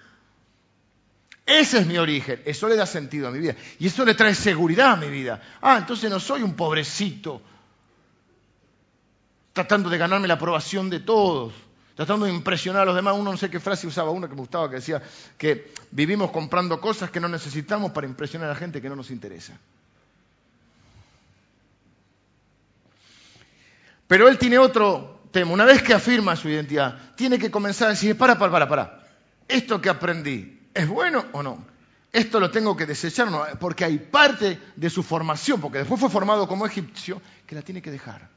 Ese 1.48 1.80
es 1.80 1.88
mi 1.88 1.98
origen, 1.98 2.41
eso 2.43 2.68
le 2.68 2.76
da 2.76 2.86
sentido 2.86 3.30
a 3.30 3.32
mi 3.32 3.39
vida 3.39 3.56
y 3.80 3.88
eso 3.88 4.04
le 4.04 4.16
trae 4.16 4.36
seguridad 4.36 4.91
a 4.91 4.95
mi 4.98 5.10
vida. 5.10 5.41
Ah, 5.62 5.78
entonces 5.78 6.10
no 6.10 6.20
soy 6.20 6.43
un 6.43 6.58
pobrecito 6.58 7.41
tratando 9.54 9.89
de 9.89 9.98
ganarme 9.98 10.28
la 10.28 10.34
aprobación 10.34 10.89
de 10.89 11.00
todos, 11.00 11.54
tratando 11.95 12.26
de 12.26 12.34
impresionar 12.34 12.82
a 12.82 12.86
los 12.86 12.95
demás. 12.98 13.16
Uno 13.18 13.32
no 13.32 13.38
sé 13.38 13.50
qué 13.50 13.62
frase 13.62 13.88
usaba, 13.88 14.12
uno 14.12 14.28
que 14.28 14.36
me 14.36 14.41
gustaba, 14.41 14.70
que 14.70 14.76
decía 14.76 15.02
que 15.38 15.72
vivimos 15.91 16.32
comprando 16.32 16.82
cosas 16.82 17.12
que 17.12 17.22
no 17.22 17.30
necesitamos 17.30 17.93
para 17.93 18.06
impresionar 18.06 18.50
a 18.50 18.54
la 18.54 18.60
gente 18.60 18.82
que 18.82 18.89
no 18.89 18.98
nos 18.98 19.10
interesa. 19.10 19.58
Pero 24.06 24.28
él 24.28 24.38
tiene 24.38 24.58
otro 24.58 25.22
tema. 25.32 25.52
Una 25.52 25.64
vez 25.64 25.82
que 25.82 25.93
afirma 25.93 26.36
su 26.36 26.50
identidad, 26.50 27.16
tiene 27.16 27.39
que 27.39 27.50
comenzar 27.50 27.88
a 27.88 27.91
decir, 27.91 28.18
para, 28.18 28.38
para, 28.38 28.52
para, 28.52 28.68
para. 28.68 29.08
Esto 29.48 29.80
que 29.80 29.88
aprendí, 29.88 30.57
¿es 30.78 30.88
bueno 30.88 31.25
o 31.34 31.43
no? 31.43 31.65
Esto 32.13 32.39
lo 32.39 32.49
tengo 32.51 32.75
que 32.78 32.86
desechar, 32.86 33.30
no, 33.30 33.45
porque 33.59 33.84
hay 33.84 33.97
parte 33.97 34.59
de 34.75 34.89
su 34.89 35.03
formación, 35.03 35.59
porque 35.59 35.80
después 35.80 35.99
fue 35.99 36.09
formado 36.09 36.47
como 36.47 36.65
egipcio, 36.65 37.21
que 37.45 37.55
la 37.55 37.61
tiene 37.61 37.82
que 37.82 37.91
dejar. 37.91 38.30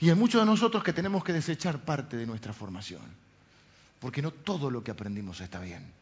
Y 0.00 0.10
hay 0.10 0.16
muchos 0.16 0.40
de 0.42 0.46
nosotros 0.46 0.82
que 0.82 0.92
tenemos 0.92 1.24
que 1.24 1.32
desechar 1.32 1.78
parte 1.78 2.16
de 2.16 2.26
nuestra 2.26 2.52
formación, 2.52 3.02
porque 4.00 4.20
no 4.20 4.32
todo 4.32 4.70
lo 4.70 4.82
que 4.84 4.90
aprendimos 4.90 5.40
está 5.40 5.60
bien. 5.60 5.92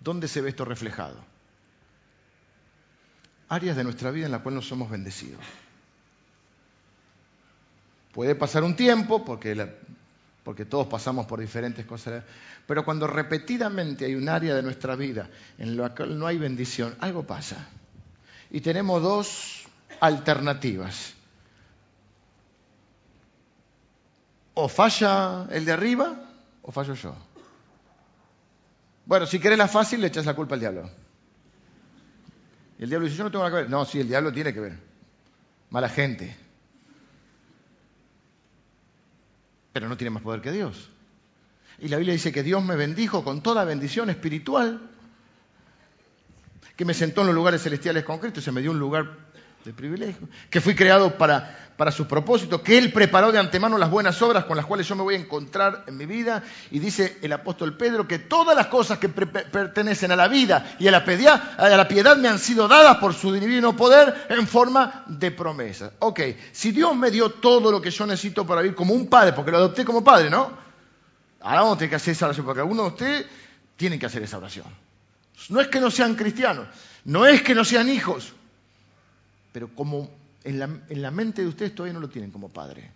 ¿Dónde 0.00 0.28
se 0.28 0.42
ve 0.42 0.50
esto 0.50 0.66
reflejado? 0.66 1.16
Áreas 3.48 3.76
de 3.76 3.84
nuestra 3.84 4.10
vida 4.10 4.26
en 4.26 4.32
las 4.32 4.42
cuales 4.42 4.56
no 4.56 4.62
somos 4.62 4.90
bendecidos. 4.90 5.40
Puede 8.14 8.36
pasar 8.36 8.62
un 8.62 8.76
tiempo, 8.76 9.24
porque, 9.24 9.68
porque 10.44 10.64
todos 10.64 10.86
pasamos 10.86 11.26
por 11.26 11.40
diferentes 11.40 11.84
cosas, 11.84 12.22
pero 12.64 12.84
cuando 12.84 13.08
repetidamente 13.08 14.04
hay 14.04 14.14
un 14.14 14.28
área 14.28 14.54
de 14.54 14.62
nuestra 14.62 14.94
vida 14.94 15.28
en 15.58 15.76
la 15.76 15.92
cual 15.92 16.16
no 16.16 16.28
hay 16.28 16.38
bendición, 16.38 16.94
algo 17.00 17.24
pasa. 17.24 17.68
Y 18.52 18.60
tenemos 18.60 19.02
dos 19.02 19.64
alternativas. 19.98 21.14
O 24.54 24.68
falla 24.68 25.48
el 25.50 25.64
de 25.64 25.72
arriba 25.72 26.14
o 26.62 26.70
fallo 26.70 26.94
yo. 26.94 27.16
Bueno, 29.06 29.26
si 29.26 29.40
querés 29.40 29.58
la 29.58 29.66
fácil, 29.66 30.00
le 30.00 30.06
echas 30.06 30.24
la 30.24 30.34
culpa 30.34 30.54
al 30.54 30.60
diablo. 30.60 30.88
Y 32.78 32.84
el 32.84 32.88
diablo 32.88 33.06
dice, 33.06 33.18
yo 33.18 33.24
no 33.24 33.32
tengo 33.32 33.44
nada 33.44 33.56
que 33.56 33.62
ver. 33.62 33.70
No, 33.70 33.84
sí, 33.84 33.98
el 33.98 34.06
diablo 34.06 34.32
tiene 34.32 34.54
que 34.54 34.60
ver. 34.60 34.78
Mala 35.70 35.88
gente. 35.88 36.43
Pero 39.74 39.88
no 39.88 39.96
tiene 39.96 40.10
más 40.10 40.22
poder 40.22 40.40
que 40.40 40.52
Dios. 40.52 40.88
Y 41.80 41.88
la 41.88 41.96
Biblia 41.96 42.12
dice 42.12 42.30
que 42.30 42.44
Dios 42.44 42.64
me 42.64 42.76
bendijo 42.76 43.24
con 43.24 43.42
toda 43.42 43.64
bendición 43.64 44.08
espiritual, 44.08 44.80
que 46.76 46.84
me 46.84 46.94
sentó 46.94 47.22
en 47.22 47.26
los 47.26 47.36
lugares 47.36 47.60
celestiales 47.64 48.04
con 48.04 48.20
Cristo, 48.20 48.40
se 48.40 48.52
me 48.52 48.62
dio 48.62 48.70
un 48.70 48.78
lugar 48.78 49.18
de 49.64 49.72
privilegio, 49.72 50.28
que 50.50 50.60
fui 50.60 50.74
creado 50.74 51.16
para, 51.16 51.72
para 51.76 51.90
su 51.90 52.06
propósito, 52.06 52.62
que 52.62 52.76
Él 52.76 52.92
preparó 52.92 53.32
de 53.32 53.38
antemano 53.38 53.78
las 53.78 53.90
buenas 53.90 54.20
obras 54.20 54.44
con 54.44 54.58
las 54.58 54.66
cuales 54.66 54.86
yo 54.86 54.94
me 54.94 55.02
voy 55.02 55.14
a 55.14 55.18
encontrar 55.18 55.84
en 55.86 55.96
mi 55.96 56.04
vida. 56.04 56.42
Y 56.70 56.78
dice 56.78 57.18
el 57.22 57.32
apóstol 57.32 57.76
Pedro 57.76 58.06
que 58.06 58.18
todas 58.18 58.54
las 58.54 58.66
cosas 58.66 58.98
que 58.98 59.08
pertenecen 59.08 60.12
a 60.12 60.16
la 60.16 60.28
vida 60.28 60.76
y 60.78 60.86
a 60.88 60.90
la, 60.90 61.04
piedad, 61.04 61.58
a 61.58 61.68
la 61.70 61.88
piedad 61.88 62.16
me 62.16 62.28
han 62.28 62.38
sido 62.38 62.68
dadas 62.68 62.98
por 62.98 63.14
su 63.14 63.32
divino 63.32 63.74
poder 63.74 64.26
en 64.28 64.46
forma 64.46 65.04
de 65.06 65.30
promesas. 65.30 65.92
Ok, 66.00 66.20
si 66.52 66.70
Dios 66.70 66.94
me 66.94 67.10
dio 67.10 67.30
todo 67.30 67.72
lo 67.72 67.80
que 67.80 67.90
yo 67.90 68.06
necesito 68.06 68.46
para 68.46 68.60
vivir 68.60 68.76
como 68.76 68.92
un 68.92 69.06
padre, 69.06 69.32
porque 69.32 69.50
lo 69.50 69.56
adopté 69.56 69.84
como 69.84 70.04
padre, 70.04 70.28
¿no? 70.28 70.52
Ahora 71.40 71.60
vamos 71.62 71.76
a 71.76 71.78
tener 71.78 71.90
que 71.90 71.96
hacer 71.96 72.12
esa 72.12 72.26
oración, 72.26 72.44
porque 72.44 72.60
algunos 72.60 72.84
de 72.84 72.92
ustedes 72.92 73.26
tienen 73.76 73.98
que 73.98 74.06
hacer 74.06 74.22
esa 74.22 74.36
oración. 74.36 74.66
No 75.48 75.60
es 75.60 75.68
que 75.68 75.80
no 75.80 75.90
sean 75.90 76.14
cristianos, 76.14 76.66
no 77.04 77.26
es 77.26 77.42
que 77.42 77.54
no 77.54 77.64
sean 77.64 77.88
hijos, 77.88 78.34
pero 79.54 79.68
como 79.72 80.10
en 80.42 80.58
la, 80.58 81.10
mente 81.12 81.42
de 81.42 81.46
ustedes 81.46 81.76
todavía 81.76 81.94
no 81.94 82.00
lo 82.00 82.08
tienen 82.08 82.32
como 82.32 82.48
padre. 82.48 82.90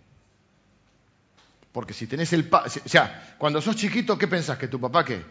Porque 1.71 1.93
si 1.93 2.05
tenés 2.05 2.33
el 2.33 2.49
padre, 2.49 2.69
o 2.85 2.89
sea, 2.89 3.35
cuando 3.37 3.61
sos 3.61 3.77
chiquito, 3.77 4.17
¿qué 4.17 4.27
pensás? 4.27 4.57
¿Que 4.57 4.67
tu 4.67 4.77
papá 4.77 5.05
qué? 5.05 5.23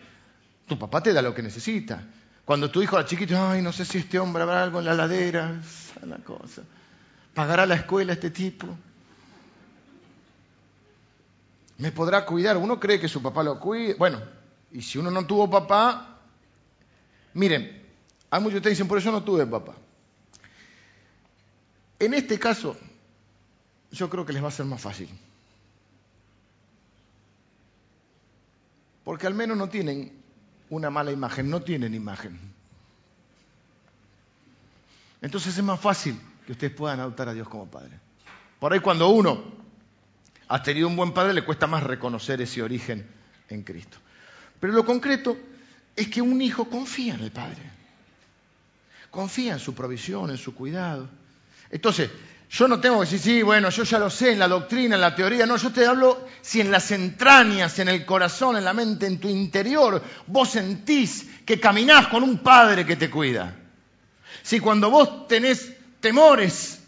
Tu 0.67 0.79
papá 0.79 1.03
te 1.03 1.13
da 1.13 1.21
lo 1.21 1.35
que 1.35 1.43
necesita. 1.43 2.03
Cuando 2.47 2.71
tu 2.71 2.81
hijo 2.81 2.97
era 2.97 3.07
chiquito, 3.07 3.39
ay, 3.39 3.61
no 3.61 3.75
sé 3.75 3.85
si 3.85 3.99
este 3.99 4.19
hombre 4.19 4.43
habrá 4.43 4.63
algo 4.63 4.79
en 4.79 4.87
la 4.87 4.95
ladera, 4.95 5.61
la 6.07 6.17
cosa. 6.17 6.63
¿Pagará 7.35 7.67
la 7.67 7.75
escuela 7.75 8.15
este 8.15 8.31
tipo? 8.31 8.67
¿Me 11.77 11.93
podrá 11.93 12.25
cuidar? 12.25 12.57
Uno 12.57 12.81
cree 12.81 12.99
que 12.99 13.07
su 13.07 13.21
papá 13.21 13.43
lo 13.43 13.61
cuide. 13.61 13.97
Bueno, 13.97 14.23
y 14.73 14.81
si 14.81 14.97
uno 14.97 15.11
no 15.11 15.27
tuvo 15.27 15.51
papá, 15.51 16.21
miren, 17.35 17.83
hay 18.31 18.41
muchos 18.41 18.63
que 18.63 18.71
dicen, 18.71 18.89
por 18.89 18.97
eso 18.97 19.13
no 19.13 19.23
tuve 19.23 19.45
papá. 19.45 19.75
En 21.99 22.15
este 22.15 22.39
caso, 22.39 22.77
yo 23.91 24.09
creo 24.09 24.25
que 24.25 24.33
les 24.33 24.43
va 24.43 24.49
a 24.49 24.53
ser 24.53 24.67
más 24.67 24.81
fácil. 24.81 25.09
Porque 29.05 29.27
al 29.27 29.35
menos 29.35 29.57
no 29.57 29.69
tienen 29.69 30.13
una 30.71 30.91
mala 30.91 31.11
imagen, 31.11 31.49
no 31.49 31.63
tienen 31.63 31.95
imagen. 31.95 32.39
Entonces 35.21 35.57
es 35.57 35.65
más 35.65 35.81
fácil 35.81 36.21
que 36.47 36.53
ustedes 36.53 36.73
puedan 36.73 37.01
adoptar 37.01 37.29
a 37.29 37.35
Dios 37.35 37.49
como 37.49 37.67
Padre. 37.67 37.99
Por 38.61 38.73
ahí 38.73 38.81
cuando 38.81 39.09
uno 39.09 39.43
ha 40.49 40.63
tenido 40.63 40.89
un 40.89 40.97
buen 40.97 41.13
Padre 41.13 41.33
le 41.33 41.45
cuesta 41.45 41.67
más 41.67 41.83
reconocer 41.83 42.41
ese 42.41 42.63
origen 42.63 43.07
en 43.49 43.63
Cristo. 43.63 43.99
Pero 44.61 44.73
lo 44.73 44.85
concreto 44.85 45.37
es 45.97 46.09
que 46.09 46.23
un 46.23 46.41
hijo 46.41 46.69
confía 46.69 47.15
en 47.15 47.21
el 47.21 47.31
Padre. 47.31 47.63
Confía 49.11 49.55
en 49.55 49.59
su 49.59 49.75
provisión, 49.75 50.31
en 50.31 50.39
su 50.39 50.55
cuidado. 50.55 51.09
Entonces, 51.71 52.11
yo 52.51 52.67
no 52.67 52.81
tengo 52.81 52.97
que 52.97 53.05
decir, 53.05 53.21
sí, 53.21 53.43
bueno, 53.43 53.69
yo 53.69 53.83
ya 53.83 53.99
lo 53.99 54.09
sé 54.09 54.33
en 54.33 54.39
la 54.39 54.49
doctrina, 54.49 54.95
en 54.95 55.03
la 55.03 55.15
teoría, 55.15 55.45
no, 55.45 55.57
yo 55.57 55.71
te 55.71 55.85
hablo 55.87 56.27
si 56.41 56.61
en 56.61 56.71
las 56.71 56.91
entrañas, 56.91 57.79
en 57.79 57.89
el 57.89 58.07
corazón, 58.07 58.57
en 58.57 58.65
la 58.65 58.73
mente, 58.73 59.07
en 59.07 59.19
tu 59.19 59.29
interior, 59.29 60.03
vos 60.27 60.51
sentís 60.51 61.29
que 61.45 61.61
caminás 61.61 62.09
con 62.09 62.23
un 62.23 62.39
padre 62.39 62.87
que 62.87 62.97
te 62.97 63.11
cuida. 63.11 63.55
Si 64.43 64.61
cuando 64.61 64.91
vos 64.91 65.29
tenés 65.29 65.75
temores, 66.01 66.81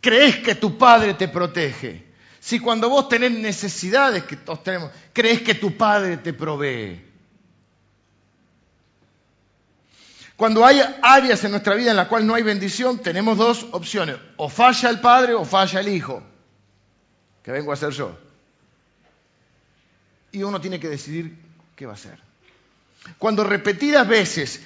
crees 0.00 0.36
que 0.36 0.54
tu 0.54 0.78
padre 0.78 1.14
te 1.14 1.26
protege. 1.26 2.06
Si 2.38 2.60
cuando 2.60 2.88
vos 2.88 3.08
tenés 3.08 3.32
necesidades 3.32 4.22
que 4.24 4.36
todos 4.36 4.62
tenemos, 4.62 4.92
crees 5.12 5.42
que 5.42 5.54
tu 5.54 5.76
padre 5.76 6.18
te 6.18 6.32
provee. 6.32 7.07
Cuando 10.38 10.64
hay 10.64 10.80
áreas 11.02 11.42
en 11.42 11.50
nuestra 11.50 11.74
vida 11.74 11.90
en 11.90 11.96
las 11.96 12.06
cuales 12.06 12.24
no 12.24 12.32
hay 12.32 12.44
bendición, 12.44 13.00
tenemos 13.00 13.36
dos 13.36 13.66
opciones. 13.72 14.18
O 14.36 14.48
falla 14.48 14.88
el 14.88 15.00
padre 15.00 15.34
o 15.34 15.44
falla 15.44 15.80
el 15.80 15.88
hijo, 15.88 16.22
que 17.42 17.50
vengo 17.50 17.72
a 17.72 17.76
ser 17.76 17.90
yo. 17.90 18.16
Y 20.30 20.44
uno 20.44 20.60
tiene 20.60 20.78
que 20.78 20.88
decidir 20.88 21.36
qué 21.74 21.86
va 21.86 21.94
a 21.94 21.96
hacer. 21.96 22.20
Cuando 23.18 23.42
repetidas 23.42 24.06
veces 24.06 24.62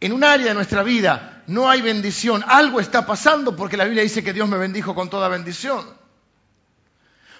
en 0.00 0.12
un 0.12 0.24
área 0.24 0.48
de 0.48 0.54
nuestra 0.54 0.82
vida 0.82 1.44
no 1.46 1.70
hay 1.70 1.80
bendición, 1.80 2.42
algo 2.44 2.80
está 2.80 3.06
pasando 3.06 3.54
porque 3.54 3.76
la 3.76 3.84
Biblia 3.84 4.02
dice 4.02 4.24
que 4.24 4.32
Dios 4.32 4.48
me 4.48 4.58
bendijo 4.58 4.96
con 4.96 5.08
toda 5.08 5.28
bendición. 5.28 5.86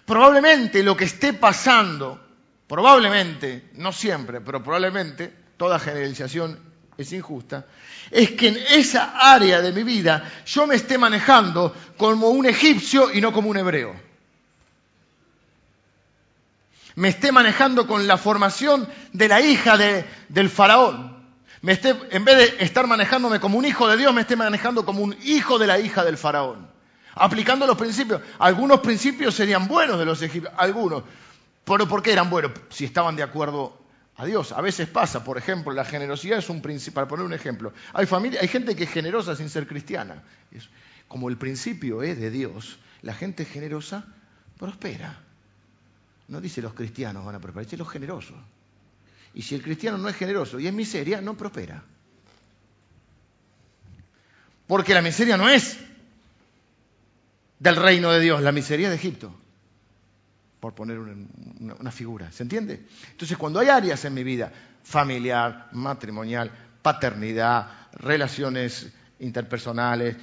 Probablemente 0.05 0.85
lo 0.85 0.97
que 0.97 1.07
esté 1.07 1.33
pasando, 1.33 2.25
probablemente, 2.69 3.69
no 3.73 3.91
siempre, 3.91 4.41
pero 4.41 4.63
probablemente, 4.63 5.35
toda 5.57 5.81
generalización 5.81 6.66
es 6.99 7.13
injusta, 7.13 7.67
es 8.11 8.33
que 8.33 8.49
en 8.49 8.59
esa 8.71 9.33
área 9.35 9.61
de 9.61 9.73
mi 9.73 9.83
vida 9.83 10.31
yo 10.47 10.67
me 10.67 10.77
esté 10.77 10.99
manejando 10.99 11.75
como 11.97 12.29
un 12.29 12.47
egipcio 12.47 13.13
y 13.13 13.21
no 13.21 13.33
como 13.33 13.51
un 13.51 13.59
hebreo. 13.59 13.95
Me 16.95 17.09
esté 17.09 17.31
manejando 17.31 17.87
con 17.87 18.07
la 18.07 18.17
formación 18.17 18.89
de 19.13 19.29
la 19.29 19.41
hija 19.43 19.77
del 19.77 20.49
faraón. 20.49 21.15
Me 21.61 21.73
esté, 21.73 21.95
en 22.11 22.25
vez 22.25 22.37
de 22.37 22.65
estar 22.65 22.87
manejándome 22.87 23.39
como 23.39 23.59
un 23.59 23.67
hijo 23.67 23.87
de 23.89 23.99
Dios, 23.99 24.15
me 24.15 24.23
esté 24.23 24.35
manejando 24.35 24.87
como 24.87 25.03
un 25.03 25.15
hijo 25.25 25.59
de 25.59 25.67
la 25.67 25.79
hija 25.79 26.05
del 26.05 26.17
faraón. 26.17 26.67
Aplicando 27.15 27.67
los 27.67 27.77
principios. 27.77 28.23
Algunos 28.39 28.81
principios 28.81 29.35
serían 29.35 29.69
buenos 29.69 29.99
de 29.99 30.07
los 30.07 30.23
egipcios, 30.23 30.55
algunos. 30.57 31.03
Pero 31.65 31.87
¿por 31.87 32.03
qué 32.03 32.13
eran 32.13 32.31
buenos? 32.31 32.53
Si 32.71 32.87
estaban 32.87 33.15
de 33.15 33.23
acuerdo 33.23 33.86
a 34.17 34.25
Dios. 34.25 34.53
A 34.53 34.61
veces 34.61 34.89
pasa, 34.89 35.25
por 35.25 35.39
ejemplo, 35.39 35.73
la 35.73 35.85
generosidad 35.85 36.39
es 36.39 36.49
un 36.49 36.63
principio, 36.63 36.95
para 36.95 37.09
poner 37.09 37.27
un 37.27 37.33
ejemplo. 37.33 37.73
Hay, 37.93 38.07
hay 38.41 38.49
gente 38.49 38.75
que 38.75 38.85
es 38.85 38.91
generosa 38.91 39.37
sin 39.37 39.49
ser 39.51 39.67
cristiana. 39.67 40.23
como 41.09 41.29
el 41.29 41.37
principio 41.37 42.03
es 42.03 42.19
de 42.19 42.31
Dios, 42.31 42.79
la 43.03 43.15
gente 43.15 43.45
generosa 43.45 44.07
prospera. 44.59 45.21
No 46.29 46.41
dice 46.41 46.61
los 46.63 46.75
cristianos 46.75 47.25
van 47.25 47.37
a 47.37 47.39
prosperar, 47.39 47.67
dice 47.67 47.77
los 47.77 47.89
generosos. 47.89 48.37
Y 49.35 49.43
si 49.43 49.55
el 49.55 49.63
cristiano 49.63 49.99
no 49.99 50.09
es 50.09 50.17
generoso 50.17 50.59
y 50.59 50.67
es 50.67 50.73
miseria, 50.73 51.21
no 51.21 51.37
prospera. 51.37 51.85
Porque 54.67 54.95
la 54.95 55.03
miseria 55.03 55.37
no 55.37 55.49
es 55.49 55.79
del 57.59 57.77
reino 57.77 58.11
de 58.11 58.21
Dios, 58.21 58.43
la 58.43 58.51
miseria 58.51 58.89
de 58.89 58.97
Egipto. 58.97 59.33
Por 60.67 60.75
poner 60.75 60.99
una, 60.99 61.93
figura, 61.93 62.33
¿se 62.33 62.43
entiende? 62.43 62.87
Entonces, 63.13 63.39
cuando 63.39 63.61
hay 63.61 63.69
áreas 63.69 64.05
en 64.05 64.13
mi 64.13 64.25
vida, 64.25 64.51
familiar, 64.83 65.69
matrimonial, 65.71 66.51
paternidad, 66.83 67.69
relaciones 67.93 68.93
interpersonales, 69.21 70.17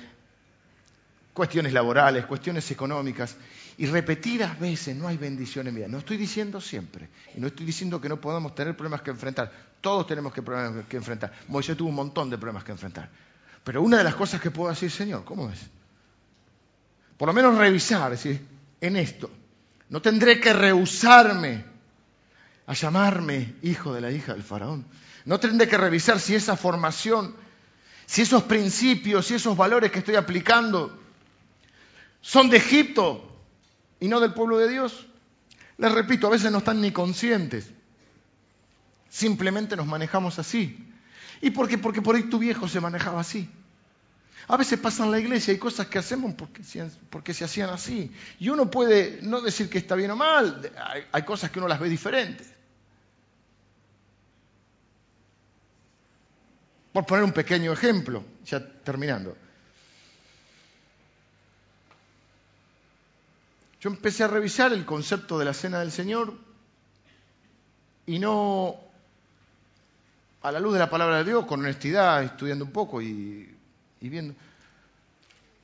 cuestiones 1.31 1.71
laborales, 1.71 2.25
cuestiones 2.25 2.69
económicas, 2.71 3.37
y 3.77 3.85
repetidas 3.85 4.59
veces 4.59 4.97
no 4.97 5.07
hay 5.07 5.15
bendición 5.15 5.65
en 5.67 5.75
mi 5.75 5.79
vida. 5.79 5.87
No 5.87 5.99
estoy 5.99 6.17
diciendo 6.17 6.59
siempre, 6.59 7.07
y 7.37 7.39
no 7.39 7.47
estoy 7.47 7.65
diciendo 7.65 8.01
que 8.01 8.09
no 8.09 8.19
podamos 8.19 8.53
tener 8.53 8.75
problemas 8.75 9.01
que 9.01 9.11
enfrentar. 9.11 9.49
Todos 9.79 10.05
tenemos 10.05 10.33
que 10.33 10.41
problemas 10.41 10.85
que 10.87 10.97
enfrentar. 10.97 11.31
Moisés 11.47 11.77
tuvo 11.77 11.87
un 11.87 11.95
montón 11.95 12.29
de 12.29 12.37
problemas 12.37 12.65
que 12.65 12.73
enfrentar. 12.73 13.09
Pero 13.63 13.81
una 13.81 13.99
de 13.99 14.03
las 14.03 14.15
cosas 14.15 14.41
que 14.41 14.51
puedo 14.51 14.69
decir, 14.71 14.91
Señor, 14.91 15.23
¿cómo 15.23 15.49
es? 15.49 15.59
Por 17.15 17.29
lo 17.29 17.33
menos 17.33 17.57
revisar, 17.57 18.11
decir, 18.11 18.45
en 18.81 18.97
esto, 18.97 19.31
no 19.93 20.01
tendré 20.01 20.39
que 20.39 20.51
rehusarme 20.53 21.63
a 22.65 22.73
llamarme 22.73 23.53
hijo 23.61 23.93
de 23.93 24.01
la 24.01 24.09
hija 24.09 24.33
del 24.33 24.41
faraón. 24.41 24.87
No 25.23 25.39
tendré 25.39 25.67
que 25.67 25.77
revisar 25.77 26.19
si 26.19 26.33
esa 26.33 26.57
formación, 26.57 27.35
si 28.07 28.23
esos 28.23 28.41
principios, 28.41 29.27
si 29.27 29.35
esos 29.35 29.55
valores 29.55 29.91
que 29.91 29.99
estoy 29.99 30.15
aplicando 30.15 30.99
son 32.21 32.49
de 32.49 32.57
Egipto 32.57 33.37
y 33.99 34.07
no 34.07 34.19
del 34.19 34.33
pueblo 34.33 34.57
de 34.57 34.67
Dios. 34.67 35.05
Les 35.77 35.91
repito, 35.91 36.25
a 36.25 36.31
veces 36.31 36.51
no 36.51 36.57
están 36.57 36.81
ni 36.81 36.89
conscientes. 36.89 37.69
Simplemente 39.09 39.75
nos 39.75 39.85
manejamos 39.85 40.39
así. 40.39 40.91
¿Y 41.39 41.51
por 41.51 41.67
qué? 41.67 41.77
Porque 41.77 42.01
por 42.01 42.15
ahí 42.15 42.23
tu 42.23 42.39
viejo 42.39 42.67
se 42.67 42.81
manejaba 42.81 43.21
así. 43.21 43.47
A 44.47 44.57
veces 44.57 44.79
pasa 44.79 45.05
en 45.05 45.11
la 45.11 45.19
iglesia, 45.19 45.53
hay 45.53 45.59
cosas 45.59 45.87
que 45.87 45.97
hacemos 45.97 46.33
porque, 46.33 46.63
se 47.33 47.43
hacían 47.45 47.69
así. 47.69 48.11
Y 48.39 48.49
uno 48.49 48.69
puede 48.69 49.19
no 49.21 49.41
decir 49.41 49.69
que 49.69 49.77
está 49.77 49.95
bien 49.95 50.11
o 50.11 50.15
mal, 50.15 50.71
hay, 50.77 51.03
hay 51.11 51.23
cosas 51.23 51.49
que 51.49 51.59
uno 51.59 51.67
las 51.67 51.79
ve 51.79 51.89
diferentes. 51.89 52.47
Por 56.91 57.05
poner 57.05 57.23
un 57.23 57.31
pequeño 57.31 57.71
ejemplo, 57.71 58.23
ya 58.45 58.59
terminando. 58.83 59.35
Yo 63.79 63.89
empecé 63.89 64.23
a 64.23 64.27
revisar 64.27 64.71
el 64.71 64.85
concepto 64.85 65.39
de 65.39 65.45
la 65.45 65.53
cena 65.53 65.79
del 65.79 65.91
Señor 65.91 66.33
y 68.05 68.19
no, 68.19 68.77
a 70.41 70.51
la 70.51 70.59
luz 70.59 70.73
de 70.73 70.79
la 70.79 70.89
palabra 70.89 71.17
de 71.17 71.23
Dios, 71.23 71.45
con 71.45 71.61
honestidad, 71.61 72.23
estudiando 72.23 72.65
un 72.65 72.71
poco 72.71 73.01
y, 73.01 73.53
y 74.03 74.09
viendo, 74.09 74.35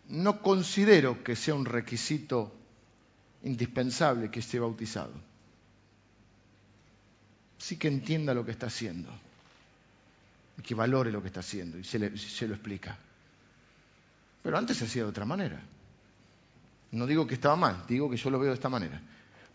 no 0.07 0.41
considero 0.41 1.23
que 1.25 1.35
sea 1.35 1.53
un 1.53 1.65
requisito 1.65 2.55
indispensable 3.43 4.31
que 4.31 4.39
esté 4.39 4.59
bautizado. 4.59 5.11
Sí 7.57 7.75
que 7.75 7.89
entienda 7.89 8.33
lo 8.33 8.45
que 8.45 8.51
está 8.51 8.67
haciendo 8.67 9.11
y 10.57 10.61
que 10.61 10.73
valore 10.73 11.11
lo 11.11 11.21
que 11.21 11.27
está 11.27 11.41
haciendo 11.41 11.77
y 11.77 11.83
se, 11.83 11.99
le, 11.99 12.17
se 12.17 12.47
lo 12.47 12.53
explica. 12.55 12.97
Pero 14.41 14.57
antes 14.57 14.77
se 14.77 14.85
hacía 14.85 15.03
de 15.03 15.09
otra 15.09 15.25
manera. 15.25 15.61
No 16.91 17.05
digo 17.05 17.27
que 17.27 17.33
estaba 17.33 17.57
mal, 17.57 17.83
digo 17.89 18.09
que 18.09 18.15
yo 18.15 18.29
lo 18.29 18.39
veo 18.39 18.51
de 18.51 18.55
esta 18.55 18.69
manera. 18.69 19.01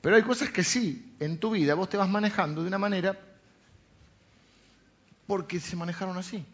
Pero 0.02 0.14
hay 0.14 0.22
cosas 0.22 0.50
que 0.50 0.62
sí, 0.62 1.16
en 1.20 1.38
tu 1.38 1.52
vida 1.52 1.74
vos 1.74 1.88
te 1.88 1.96
vas 1.96 2.10
manejando 2.10 2.60
de 2.60 2.68
una 2.68 2.78
manera 2.78 3.18
porque 5.26 5.58
se 5.58 5.74
manejaron 5.74 6.18
así. 6.18 6.44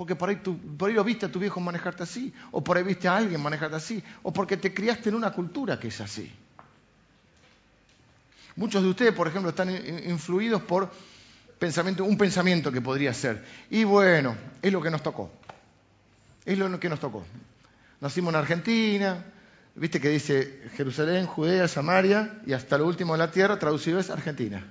Porque 0.00 0.16
por 0.16 0.30
ahí, 0.30 0.36
tú, 0.36 0.56
por 0.78 0.88
ahí 0.88 0.94
lo 0.94 1.04
viste 1.04 1.26
a 1.26 1.28
tu 1.30 1.38
viejo 1.38 1.60
manejarte 1.60 2.04
así, 2.04 2.32
o 2.52 2.64
por 2.64 2.78
ahí 2.78 2.82
viste 2.82 3.06
a 3.06 3.18
alguien 3.18 3.38
manejarte 3.38 3.76
así, 3.76 4.02
o 4.22 4.32
porque 4.32 4.56
te 4.56 4.72
criaste 4.72 5.10
en 5.10 5.14
una 5.14 5.30
cultura 5.30 5.78
que 5.78 5.88
es 5.88 6.00
así. 6.00 6.32
Muchos 8.56 8.82
de 8.82 8.88
ustedes, 8.88 9.12
por 9.12 9.28
ejemplo, 9.28 9.50
están 9.50 9.68
influidos 10.08 10.62
por 10.62 10.90
pensamiento, 11.58 12.02
un 12.04 12.16
pensamiento 12.16 12.72
que 12.72 12.80
podría 12.80 13.12
ser. 13.12 13.44
Y 13.68 13.84
bueno, 13.84 14.34
es 14.62 14.72
lo 14.72 14.80
que 14.80 14.90
nos 14.90 15.02
tocó. 15.02 15.30
Es 16.46 16.56
lo 16.56 16.80
que 16.80 16.88
nos 16.88 16.98
tocó. 16.98 17.22
Nacimos 18.00 18.32
en 18.32 18.40
Argentina, 18.40 19.22
Viste 19.74 20.00
que 20.00 20.08
dice 20.08 20.62
Jerusalén, 20.78 21.26
Judea, 21.26 21.68
Samaria 21.68 22.40
y 22.46 22.54
hasta 22.54 22.78
lo 22.78 22.86
último 22.86 23.12
de 23.12 23.18
la 23.18 23.30
tierra, 23.30 23.58
traducido 23.58 24.00
es 24.00 24.08
Argentina. 24.08 24.64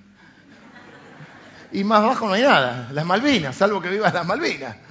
Y 1.71 1.83
más 1.83 1.99
abajo 1.99 2.25
no 2.25 2.33
hay 2.33 2.41
nada, 2.41 2.89
las 2.91 3.05
Malvinas, 3.05 3.55
salvo 3.55 3.79
que 3.79 3.89
vivas 3.89 4.11
las 4.11 4.25
Malvinas. 4.25 4.89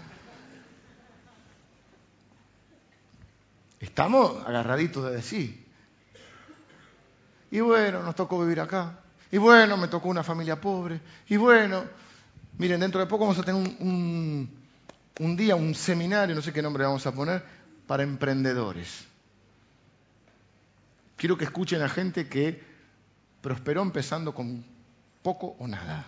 Estamos 3.81 4.45
agarraditos 4.47 5.12
de 5.12 5.22
sí. 5.22 5.64
Y 7.51 7.61
bueno, 7.61 8.03
nos 8.03 8.14
tocó 8.14 8.41
vivir 8.41 8.61
acá. 8.61 8.99
Y 9.31 9.39
bueno, 9.39 9.76
me 9.76 9.89
tocó 9.89 10.09
una 10.09 10.22
familia 10.22 10.61
pobre. 10.61 11.01
Y 11.29 11.37
bueno, 11.37 11.85
miren, 12.59 12.81
dentro 12.81 13.01
de 13.01 13.07
poco 13.07 13.24
vamos 13.24 13.39
a 13.39 13.43
tener 13.43 13.62
un, 13.81 14.51
un 15.20 15.37
día, 15.37 15.57
un 15.57 15.74
seminario, 15.74 16.35
no 16.35 16.43
sé 16.43 16.53
qué 16.53 16.62
nombre 16.62 16.85
vamos 16.85 17.07
a 17.07 17.12
poner, 17.12 17.43
para 17.87 18.03
emprendedores. 18.03 19.07
Quiero 21.16 21.37
que 21.37 21.45
escuchen 21.45 21.83
a 21.83 21.89
gente 21.89 22.29
que 22.29 22.62
prosperó 23.41 23.83
empezando 23.83 24.35
con 24.35 24.64
poco 25.22 25.57
o 25.59 25.66
nada. 25.66 26.07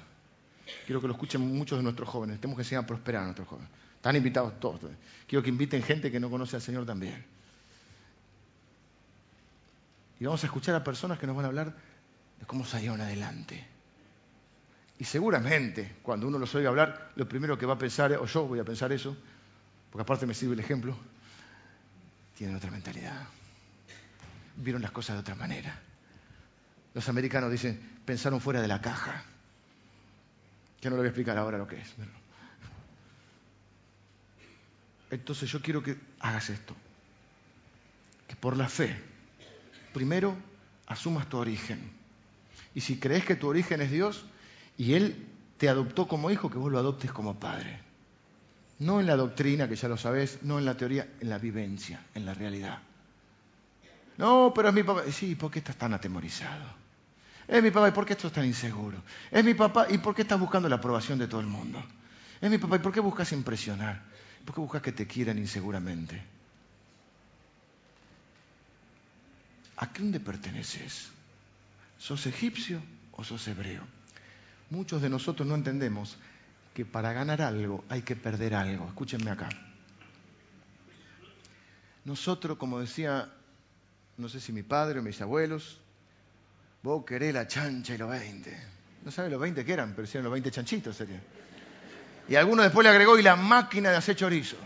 Quiero 0.87 1.01
que 1.01 1.09
lo 1.09 1.15
escuchen 1.15 1.41
muchos 1.41 1.79
de 1.79 1.83
nuestros 1.83 2.09
jóvenes. 2.09 2.41
Tenemos 2.41 2.57
que 2.57 2.63
enseñar 2.63 2.85
a 2.85 2.87
prosperar 2.87 3.23
a 3.23 3.25
nuestros 3.27 3.49
jóvenes. 3.49 3.71
Están 3.97 4.17
invitados 4.17 4.59
todos. 4.61 4.81
Quiero 5.27 5.43
que 5.43 5.51
inviten 5.51 5.83
gente 5.83 6.11
que 6.11 6.21
no 6.21 6.31
conoce 6.31 6.57
al 6.57 6.63
Señor 6.63 6.87
también. 6.87 7.25
Y 10.21 10.25
vamos 10.25 10.43
a 10.45 10.47
escuchar 10.47 10.77
a 10.77 10.85
personas 10.85 11.19
que 11.19 11.27
nos 11.27 11.35
van 11.35 11.47
a 11.47 11.49
hablar 11.49 11.75
de 12.39 12.47
cómo 12.47 12.65
salieron 12.65 13.01
adelante. 13.01 13.67
Y 14.99 15.05
seguramente, 15.05 15.97
cuando 16.03 16.29
uno 16.29 16.39
los 16.39 16.55
oiga 16.55 16.69
hablar, 16.69 17.11
lo 17.17 17.27
primero 17.27 17.59
que 17.59 17.67
va 17.67 17.75
a 17.75 17.79
pensar, 17.79 18.13
o 18.13 18.27
yo 18.27 18.47
voy 18.47 18.61
a 18.61 18.65
pensar 18.65 18.93
eso, 18.93 19.17
porque 19.91 20.03
aparte 20.03 20.27
me 20.27 20.35
sirve 20.35 20.55
el 20.55 20.61
ejemplo, 20.61 20.95
tienen 22.37 22.55
otra 22.55 22.71
mentalidad 22.71 23.27
vieron 24.57 24.83
las 24.83 24.91
cosas 24.91 25.17
de 25.17 25.21
otra 25.21 25.35
manera. 25.35 25.79
Los 26.95 27.09
americanos 27.09 27.51
dicen, 27.51 28.01
pensaron 28.05 28.41
fuera 28.41 28.61
de 28.61 28.69
la 28.69 28.81
caja. 28.81 29.25
Que 30.81 30.89
no 30.89 30.97
le 30.97 31.01
voy 31.01 31.07
a 31.07 31.11
explicar 31.11 31.37
ahora 31.39 31.59
lo 31.59 31.67
que 31.67 31.77
es. 31.77 31.95
Entonces 35.11 35.51
yo 35.51 35.61
quiero 35.61 35.83
que 35.83 35.97
hagas 36.21 36.51
esto. 36.51 36.75
Que 38.29 38.37
por 38.37 38.57
la 38.57 38.69
fe, 38.69 38.97
primero 39.93 40.37
asumas 40.87 41.29
tu 41.29 41.39
origen. 41.39 41.91
Y 42.75 42.81
si 42.81 42.99
crees 42.99 43.25
que 43.25 43.37
tu 43.37 43.49
origen 43.49 43.81
es 43.81 43.91
Dios 43.91 44.25
y 44.77 44.95
Él 44.95 45.27
te 45.59 45.69
adoptó 45.69 46.09
como 46.09 46.31
hijo, 46.31 46.51
que 46.51 46.59
vos 46.59 46.71
lo 46.71 46.79
adoptes 46.79 47.13
como 47.13 47.39
padre. 47.39 47.81
No 48.79 48.99
en 49.01 49.07
la 49.07 49.17
doctrina, 49.17 49.69
que 49.69 49.77
ya 49.77 49.89
lo 49.89 49.97
sabes, 49.97 50.39
no 50.43 50.59
en 50.59 50.65
la 50.65 50.77
teoría, 50.77 51.07
en 51.21 51.29
la 51.29 51.39
vivencia, 51.39 52.01
en 52.15 52.25
la 52.25 52.33
realidad. 52.33 52.79
No, 54.17 54.53
pero 54.55 54.69
es 54.69 54.75
mi 54.75 54.83
papá. 54.83 55.03
Sí, 55.11 55.35
¿por 55.35 55.51
qué 55.51 55.59
estás 55.59 55.77
tan 55.77 55.93
atemorizado? 55.93 56.65
Es 57.47 57.63
mi 57.63 57.71
papá, 57.71 57.89
¿y 57.89 57.93
por 57.93 58.07
qué 58.07 58.13
estás 58.13 58.33
tan 58.33 58.47
inseguro? 58.47 58.99
Es 59.31 59.45
mi 59.45 59.55
papá, 59.55 59.87
¿y 59.91 59.99
por 59.99 60.15
qué 60.15 60.23
estás 60.23 60.39
buscando 60.39 60.69
la 60.69 60.77
aprobación 60.77 61.19
de 61.19 61.27
todo 61.27 61.41
el 61.41 61.47
mundo? 61.47 61.83
Es 62.41 62.51
mi 62.51 62.59
papá, 62.59 62.77
¿y 62.77 62.79
por 62.79 62.93
qué 62.93 63.01
buscas 63.01 63.33
impresionar? 63.33 64.03
¿Por 64.45 64.55
qué 64.55 64.61
buscas 64.61 64.83
que 64.83 64.93
te 64.93 65.07
quieran 65.07 65.37
inseguramente? 65.39 66.23
¿A 69.81 69.87
dónde 69.87 70.21
perteneces? 70.21 71.09
¿Sos 71.97 72.27
egipcio 72.27 72.83
o 73.13 73.25
sos 73.25 73.49
hebreo? 73.49 73.83
Muchos 74.69 75.01
de 75.01 75.09
nosotros 75.09 75.49
no 75.49 75.55
entendemos 75.55 76.19
que 76.75 76.85
para 76.85 77.15
ganar 77.15 77.41
algo 77.41 77.83
hay 77.89 78.03
que 78.03 78.15
perder 78.15 78.55
algo. 78.55 78.87
Escúchenme 78.87 79.31
acá. 79.31 79.49
Nosotros, 82.05 82.59
como 82.59 82.79
decía 82.79 83.31
no 84.21 84.29
sé 84.29 84.39
si 84.39 84.53
mi 84.53 84.63
padre 84.63 85.01
o 85.01 85.03
mis 85.03 85.19
abuelos, 85.23 85.79
vos 86.83 87.07
querés 87.07 87.33
la 87.33 87.49
chancha 87.49 87.95
y 87.95 87.99
los 87.99 88.11
20. 88.11 88.67
No 89.03 89.11
sabes 89.11 89.33
los 89.33 89.41
20 89.41 89.65
que 89.65 89.73
eran, 89.73 89.95
pero 89.97 90.07
eran 90.07 90.25
los 90.25 90.33
20 90.33 90.51
chanchitos 90.51 90.95
serían. 90.95 91.23
Y 92.29 92.37
alguno 92.37 92.63
después 92.63 92.85
le 92.85 92.91
agregó 92.91 93.19
y 93.19 93.23
la 93.23 93.35
máquina 93.35 93.91
de 93.91 93.97
hacer 93.97 94.17
chorizo. 94.17 94.57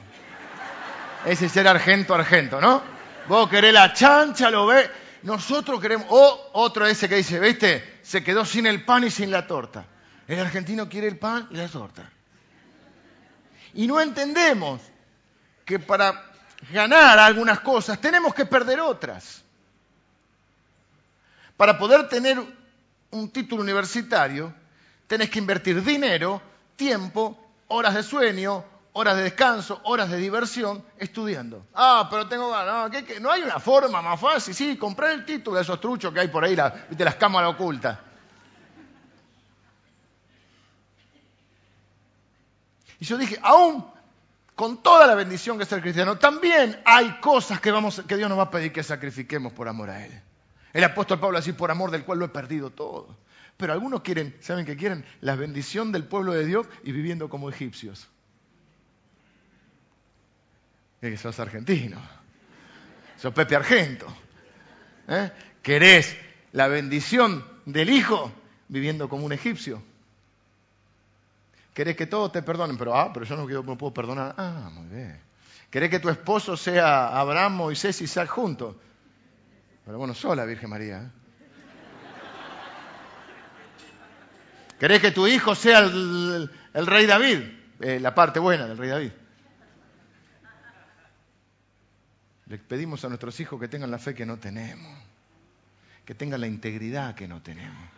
Ese 1.24 1.46
es 1.46 1.56
el 1.56 1.68
argento 1.68 2.16
argento, 2.16 2.60
¿no? 2.60 2.82
Vos 3.28 3.48
querés 3.48 3.72
la 3.72 3.92
chancha, 3.92 4.50
lo 4.50 4.66
ves. 4.66 4.90
Nosotros 5.24 5.80
queremos. 5.80 6.06
O 6.10 6.50
otro 6.52 6.86
ese 6.86 7.08
que 7.08 7.16
dice, 7.16 7.40
¿viste? 7.40 7.98
Se 8.02 8.22
quedó 8.22 8.44
sin 8.44 8.66
el 8.66 8.84
pan 8.84 9.04
y 9.04 9.10
sin 9.10 9.30
la 9.30 9.46
torta. 9.46 9.86
El 10.28 10.38
argentino 10.38 10.88
quiere 10.88 11.08
el 11.08 11.18
pan 11.18 11.48
y 11.50 11.56
la 11.56 11.66
torta. 11.68 12.10
Y 13.74 13.86
no 13.86 14.00
entendemos 14.00 14.80
que 15.64 15.78
para 15.78 16.30
ganar 16.70 17.18
algunas 17.18 17.60
cosas 17.60 18.00
tenemos 18.00 18.34
que 18.34 18.46
perder 18.46 18.80
otras 18.80 19.44
para 21.56 21.78
poder 21.78 22.08
tener 22.08 22.38
un 23.10 23.30
título 23.30 23.62
universitario, 23.62 24.52
tenés 25.06 25.30
que 25.30 25.38
invertir 25.38 25.82
dinero, 25.82 26.42
tiempo, 26.76 27.38
horas 27.68 27.94
de 27.94 28.02
sueño, 28.02 28.64
horas 28.94 29.16
de 29.16 29.24
descanso, 29.24 29.80
horas 29.84 30.08
de 30.08 30.16
diversión, 30.16 30.84
estudiando. 30.98 31.66
Ah, 31.74 32.06
pero 32.10 32.28
tengo 32.28 32.50
ganas. 32.50 32.92
No, 33.20 33.30
hay 33.30 33.42
una 33.42 33.58
forma 33.58 34.00
más 34.00 34.20
fácil. 34.20 34.54
Sí, 34.54 34.76
comprar 34.76 35.10
el 35.10 35.24
título 35.24 35.56
de 35.56 35.62
esos 35.62 35.80
truchos 35.80 36.12
que 36.12 36.20
hay 36.20 36.28
por 36.28 36.44
ahí, 36.44 36.56
de 36.56 37.04
las 37.04 37.16
cámaras 37.16 37.54
ocultas. 37.54 37.98
Y 43.00 43.04
yo 43.04 43.18
dije, 43.18 43.38
aún 43.42 43.84
con 44.54 44.80
toda 44.80 45.08
la 45.08 45.16
bendición 45.16 45.56
que 45.56 45.64
es 45.64 45.68
ser 45.68 45.82
cristiano, 45.82 46.16
también 46.16 46.80
hay 46.84 47.18
cosas 47.20 47.60
que, 47.60 47.72
vamos, 47.72 48.00
que 48.06 48.16
Dios 48.16 48.28
nos 48.28 48.38
va 48.38 48.44
a 48.44 48.50
pedir 48.50 48.72
que 48.72 48.84
sacrifiquemos 48.84 49.52
por 49.52 49.66
amor 49.66 49.90
a 49.90 50.06
Él. 50.06 50.22
El 50.72 50.84
apóstol 50.84 51.18
Pablo 51.18 51.38
así, 51.38 51.52
por 51.52 51.72
amor 51.72 51.90
del 51.90 52.04
cual 52.04 52.20
lo 52.20 52.26
he 52.26 52.28
perdido 52.28 52.70
todo. 52.70 53.16
Pero 53.56 53.72
algunos 53.72 54.02
quieren, 54.02 54.36
¿saben 54.40 54.64
qué 54.64 54.76
quieren? 54.76 55.04
La 55.20 55.34
bendición 55.34 55.90
del 55.90 56.04
pueblo 56.04 56.32
de 56.32 56.46
Dios 56.46 56.68
y 56.84 56.92
viviendo 56.92 57.28
como 57.28 57.50
egipcios. 57.50 58.08
Que 61.10 61.18
sos 61.18 61.38
argentino. 61.38 62.00
Sos 63.18 63.34
Pepe 63.34 63.54
Argento. 63.54 64.06
¿Eh? 65.06 65.30
¿Querés 65.60 66.16
la 66.52 66.66
bendición 66.68 67.44
del 67.66 67.90
hijo 67.90 68.32
viviendo 68.68 69.06
como 69.06 69.26
un 69.26 69.34
egipcio? 69.34 69.82
¿Querés 71.74 71.94
que 71.96 72.06
todos 72.06 72.32
te 72.32 72.42
perdonen? 72.42 72.78
Pero, 72.78 72.96
ah, 72.96 73.12
pero 73.12 73.26
yo 73.26 73.36
no, 73.36 73.46
no 73.46 73.76
puedo 73.76 73.92
perdonar. 73.92 74.34
Ah, 74.38 74.70
muy 74.72 74.86
bien. 74.86 75.20
¿Querés 75.68 75.90
que 75.90 75.98
tu 75.98 76.08
esposo 76.08 76.56
sea 76.56 77.18
Abraham, 77.18 77.56
Moisés 77.56 78.00
y 78.00 78.04
Isaac 78.04 78.30
juntos? 78.30 78.74
Pero 79.84 79.98
bueno, 79.98 80.14
sola, 80.14 80.46
Virgen 80.46 80.70
María. 80.70 81.02
¿eh? 81.02 81.10
¿Querés 84.80 85.02
que 85.02 85.10
tu 85.10 85.26
hijo 85.26 85.54
sea 85.54 85.80
el, 85.80 86.48
rey 86.72 87.04
David? 87.04 87.40
Eh, 87.80 88.00
la 88.00 88.14
parte 88.14 88.38
buena 88.38 88.66
del 88.66 88.78
rey 88.78 88.88
David. 88.88 89.12
Le 92.46 92.58
pedimos 92.58 93.04
a 93.04 93.08
nuestros 93.08 93.38
hijos 93.40 93.58
que 93.58 93.68
tengan 93.68 93.90
la 93.90 93.98
fe 93.98 94.14
que 94.14 94.26
no 94.26 94.38
tenemos, 94.38 94.98
que 96.04 96.14
tengan 96.14 96.40
la 96.40 96.46
integridad 96.46 97.14
que 97.14 97.26
no 97.26 97.42
tenemos. 97.42 97.88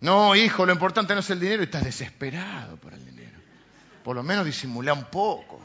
No, 0.00 0.36
hijo, 0.36 0.64
lo 0.64 0.72
importante 0.72 1.14
no 1.14 1.20
es 1.20 1.30
el 1.30 1.40
dinero 1.40 1.62
estás 1.62 1.84
desesperado 1.84 2.76
por 2.76 2.92
el 2.92 3.04
dinero. 3.04 3.38
Por 4.04 4.14
lo 4.14 4.22
menos 4.22 4.44
disimula 4.44 4.92
un 4.92 5.06
poco. 5.06 5.60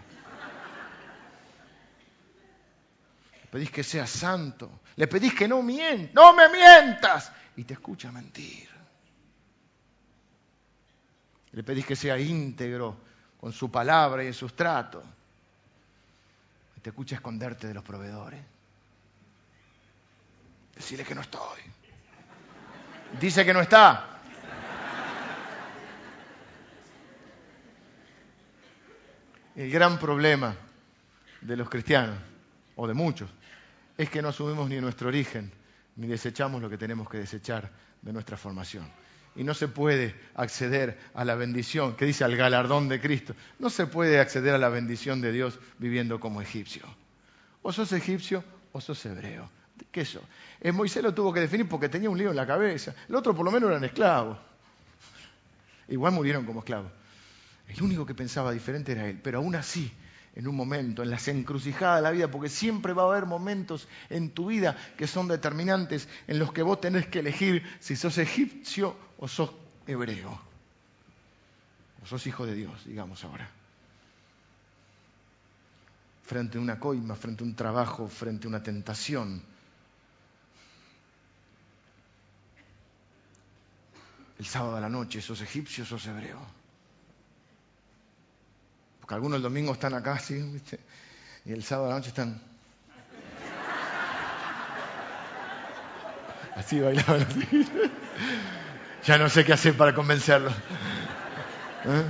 Le 3.42 3.48
pedís 3.50 3.70
que 3.70 3.84
sea 3.84 4.08
santo. 4.08 4.82
Le 4.96 5.08
pedís 5.08 5.36
que 5.36 5.48
no 5.48 5.62
mientas. 5.62 6.16
No 6.16 6.34
me 6.34 6.50
mientas. 6.50 7.32
Y 7.56 7.64
te 7.64 7.76
escucha 7.76 8.12
mentir. 8.12 8.68
Le 11.52 11.64
pedís 11.64 11.86
que 11.86 11.96
sea 11.96 12.18
íntegro 12.18 12.98
con 13.40 13.54
su 13.54 13.70
palabra 13.70 14.24
y 14.24 14.28
en 14.28 14.34
sus 14.34 14.56
tratos. 14.56 15.04
Te 16.84 16.90
escucha 16.90 17.16
esconderte 17.16 17.66
de 17.66 17.74
los 17.74 17.84
proveedores. 17.84 18.42
Decirle 20.76 21.06
que 21.06 21.16
no 21.16 21.22
estoy. 21.22 21.62
Dice 23.22 23.46
que 23.46 23.54
no 23.54 23.62
está. 23.62 24.20
El 29.56 29.72
gran 29.72 29.98
problema 29.98 30.56
de 31.40 31.56
los 31.56 31.70
cristianos, 31.70 32.18
o 32.76 32.86
de 32.86 32.94
muchos, 32.94 33.30
es 33.98 34.10
que 34.10 34.22
no 34.22 34.30
asumimos 34.30 34.68
ni 34.68 34.82
nuestro 34.82 35.08
origen, 35.08 35.54
ni 35.96 36.08
desechamos 36.08 36.62
lo 36.62 36.70
que 36.70 36.78
tenemos 36.78 37.08
que 37.08 37.20
desechar 37.20 37.72
de 38.02 38.12
nuestra 38.12 38.36
formación. 38.36 39.03
Y 39.36 39.44
no 39.44 39.54
se 39.54 39.68
puede 39.68 40.16
acceder 40.36 41.00
a 41.14 41.26
la 41.26 41.36
bendición, 41.36 41.96
que 41.96 42.06
dice 42.06 42.24
al 42.24 42.36
galardón 42.36 42.88
de 42.88 43.02
Cristo, 43.02 43.36
no 43.60 43.70
se 43.70 43.88
puede 43.88 44.20
acceder 44.20 44.54
a 44.54 44.60
la 44.60 44.70
bendición 44.70 45.22
de 45.22 45.32
Dios 45.32 45.60
viviendo 45.80 46.20
como 46.20 46.42
egipcio. 46.42 46.84
O 47.62 47.72
sos 47.72 47.92
egipcio 47.94 48.44
o 48.72 48.82
sos 48.82 49.04
hebreo. 49.06 49.50
¿Qué 49.92 50.02
eso? 50.02 50.22
Eh, 50.62 50.72
Moisés 50.72 51.04
lo 51.04 51.14
tuvo 51.14 51.34
que 51.34 51.40
definir 51.40 51.68
porque 51.68 51.90
tenía 51.90 52.10
un 52.10 52.18
lío 52.18 52.30
en 52.30 52.36
la 52.36 52.46
cabeza. 52.46 52.94
El 53.10 53.16
otro 53.16 53.36
por 53.36 53.46
lo 53.46 53.52
menos 53.52 53.70
eran 53.70 53.84
esclavos. 53.84 54.38
Igual 55.88 56.14
murieron 56.14 56.46
como 56.46 56.60
esclavos. 56.60 56.92
El 57.68 57.82
único 57.82 58.06
que 58.06 58.14
pensaba 58.14 58.52
diferente 58.52 58.92
era 58.92 59.08
él, 59.08 59.20
pero 59.22 59.40
aún 59.40 59.56
así, 59.56 59.92
en 60.36 60.48
un 60.48 60.56
momento, 60.56 61.04
en 61.04 61.12
las 61.12 61.28
encrucijadas 61.28 61.98
de 61.98 62.02
la 62.02 62.12
vida, 62.12 62.32
porque 62.32 62.50
siempre 62.50 62.94
va 62.94 63.04
a 63.04 63.08
haber 63.08 63.26
momentos 63.26 63.88
en 64.10 64.32
tu 64.32 64.48
vida 64.48 64.76
que 64.98 65.08
son 65.08 65.28
determinantes 65.28 66.08
en 66.28 66.40
los 66.40 66.52
que 66.52 66.64
vos 66.64 66.82
tenés 66.82 67.08
que 67.08 67.20
elegir 67.20 67.64
si 67.80 67.96
sos 67.96 68.18
egipcio 68.18 68.96
o 69.20 69.28
sos 69.28 69.52
hebreo, 69.86 70.42
o 72.02 72.06
sos 72.08 72.26
hijo 72.26 72.46
de 72.46 72.56
Dios, 72.56 72.86
digamos 72.86 73.24
ahora. 73.24 73.48
Frente 76.24 76.58
a 76.58 76.62
una 76.62 76.80
coima, 76.80 77.16
frente 77.16 77.44
a 77.44 77.48
un 77.48 77.56
trabajo, 77.56 78.08
frente 78.08 78.48
a 78.48 78.50
una 78.50 78.64
tentación. 78.64 79.44
El 84.40 84.46
sábado 84.46 84.78
a 84.78 84.82
la 84.82 84.90
noche, 84.90 85.22
sos 85.22 85.42
egipcio 85.42 85.84
o 85.84 85.88
sos 85.88 86.08
hebreo. 86.08 86.63
Algunos 89.14 89.38
el 89.38 89.44
domingo 89.44 89.74
están 89.74 89.94
acá, 89.94 90.18
¿sí? 90.18 90.60
Y 91.46 91.54
el 91.54 91.64
sábado 91.64 91.88
a 91.88 91.90
la 91.92 91.96
noche 91.98 92.10
están. 92.10 92.42
Así 96.56 96.80
bailaban 96.80 97.26
Ya 99.06 99.18
no 99.18 99.30
sé 99.30 99.46
qué 99.46 99.54
hacer 99.54 99.76
para 99.76 99.94
convencerlos. 99.94 100.54
¿Eh? 101.86 102.04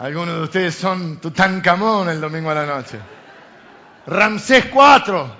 Algunos 0.00 0.36
de 0.36 0.42
ustedes 0.42 0.74
son 0.74 1.20
Tutankamón 1.20 2.10
el 2.10 2.20
domingo 2.20 2.50
a 2.50 2.54
la 2.54 2.66
noche. 2.66 2.98
Ramsés 4.06 4.66
IV. 4.66 5.32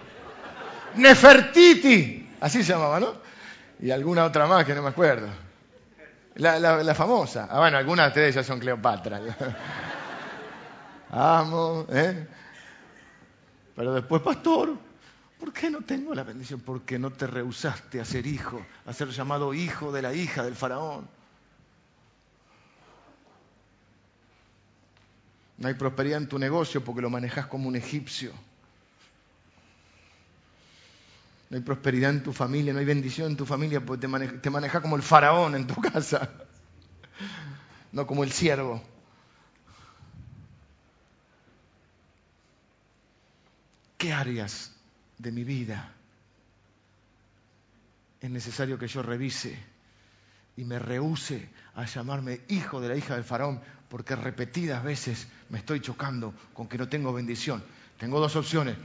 Nefertiti. 0.95 2.37
Así 2.41 2.63
se 2.63 2.73
llamaba, 2.73 3.01
¿no? 3.01 3.15
Y 3.81 3.91
alguna 3.91 4.25
otra 4.25 4.47
más 4.47 4.65
que 4.65 4.75
no 4.75 4.83
me 4.83 4.89
acuerdo. 4.89 5.29
La, 6.37 6.59
la 6.59 6.95
famosa. 6.95 7.49
Ah, 7.51 7.59
bueno, 7.59 7.77
algunas 7.77 8.07
de 8.07 8.09
ustedes 8.09 8.35
ya 8.37 8.45
son 8.45 8.61
Cleopatra 8.61 9.21
amo, 11.13 11.87
¿eh? 11.91 12.27
Pero 13.77 13.95
después, 13.95 14.23
pastor, 14.23 14.77
¿por 15.39 15.53
qué 15.53 15.71
no 15.71 15.83
tengo 15.83 16.15
la 16.15 16.25
bendición? 16.25 16.61
Porque 16.61 16.99
no 16.99 17.11
te 17.11 17.27
rehusaste 17.27 18.01
a 18.01 18.05
ser 18.05 18.27
hijo, 18.27 18.65
a 18.87 18.93
ser 18.93 19.09
llamado 19.11 19.55
hijo 19.55 19.93
de 19.93 20.03
la 20.03 20.15
hija 20.15 20.43
del 20.43 20.57
faraón. 20.57 21.07
No 25.59 25.69
hay 25.69 25.75
prosperidad 25.75 26.19
en 26.19 26.29
tu 26.29 26.39
negocio 26.39 26.83
porque 26.83 27.03
lo 27.03 27.11
manejas 27.11 27.47
como 27.47 27.69
un 27.69 27.77
egipcio. 27.77 28.33
No 31.51 31.59
hay 31.59 31.63
prosperidad 31.63 32.11
en 32.11 32.23
tu 32.23 32.33
familia, 32.33 32.73
no 32.73 32.79
hay 32.79 32.87
bendición 32.87 33.31
en 33.31 33.37
tu 33.37 33.45
familia 33.45 33.85
porque 33.85 34.09
te 34.41 34.51
manejas 34.51 34.81
como 34.81 34.97
el 34.97 35.03
faraón 35.03 35.55
en 35.55 35.67
tu 35.67 35.75
casa, 35.93 36.31
no 37.93 38.07
como 38.07 38.25
el 38.25 38.33
siervo. 38.33 38.83
¿Qué 44.03 44.13
áreas 44.13 44.73
de 45.17 45.31
mi 45.31 45.45
vida 45.45 45.93
es 48.21 48.29
necesario 48.29 48.77
que 48.77 48.89
yo 48.89 49.01
revise 49.01 49.57
y 50.57 50.65
me 50.65 50.81
rehúse 50.81 51.49
a 51.77 51.85
llamarme 51.85 52.41
hijo 52.49 52.81
de 52.81 52.89
la 52.89 52.97
hija 52.97 53.15
del 53.15 53.23
faraón 53.23 53.61
porque 53.89 54.17
repetidas 54.17 54.83
veces 54.83 55.29
me 55.51 55.59
estoy 55.59 55.79
chocando 55.79 56.35
con 56.53 56.67
que 56.67 56.79
no 56.79 56.89
tengo 56.89 57.13
bendición? 57.13 57.63
Tengo 57.97 58.19
dos 58.19 58.35
opciones. 58.35 58.77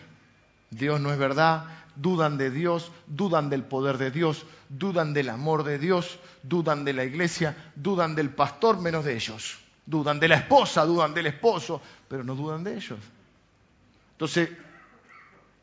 Dios 0.69 1.01
no 1.01 1.11
es 1.11 1.17
verdad, 1.17 1.65
dudan 1.95 2.37
de 2.37 2.51
Dios, 2.51 2.91
dudan 3.07 3.49
del 3.49 3.63
poder 3.63 3.97
de 3.97 4.11
Dios, 4.11 4.45
dudan 4.69 5.15
del 5.15 5.29
amor 5.29 5.63
de 5.63 5.79
Dios, 5.79 6.19
dudan 6.43 6.85
de 6.85 6.93
la 6.93 7.05
iglesia, 7.05 7.71
dudan 7.73 8.13
del 8.13 8.29
pastor 8.29 8.79
menos 8.79 9.03
de 9.03 9.15
ellos. 9.15 9.57
Dudan 9.83 10.19
de 10.19 10.27
la 10.27 10.35
esposa, 10.35 10.85
dudan 10.85 11.15
del 11.15 11.25
esposo, 11.25 11.81
pero 12.07 12.23
no 12.23 12.35
dudan 12.35 12.63
de 12.63 12.75
ellos. 12.75 12.99
Entonces, 14.11 14.49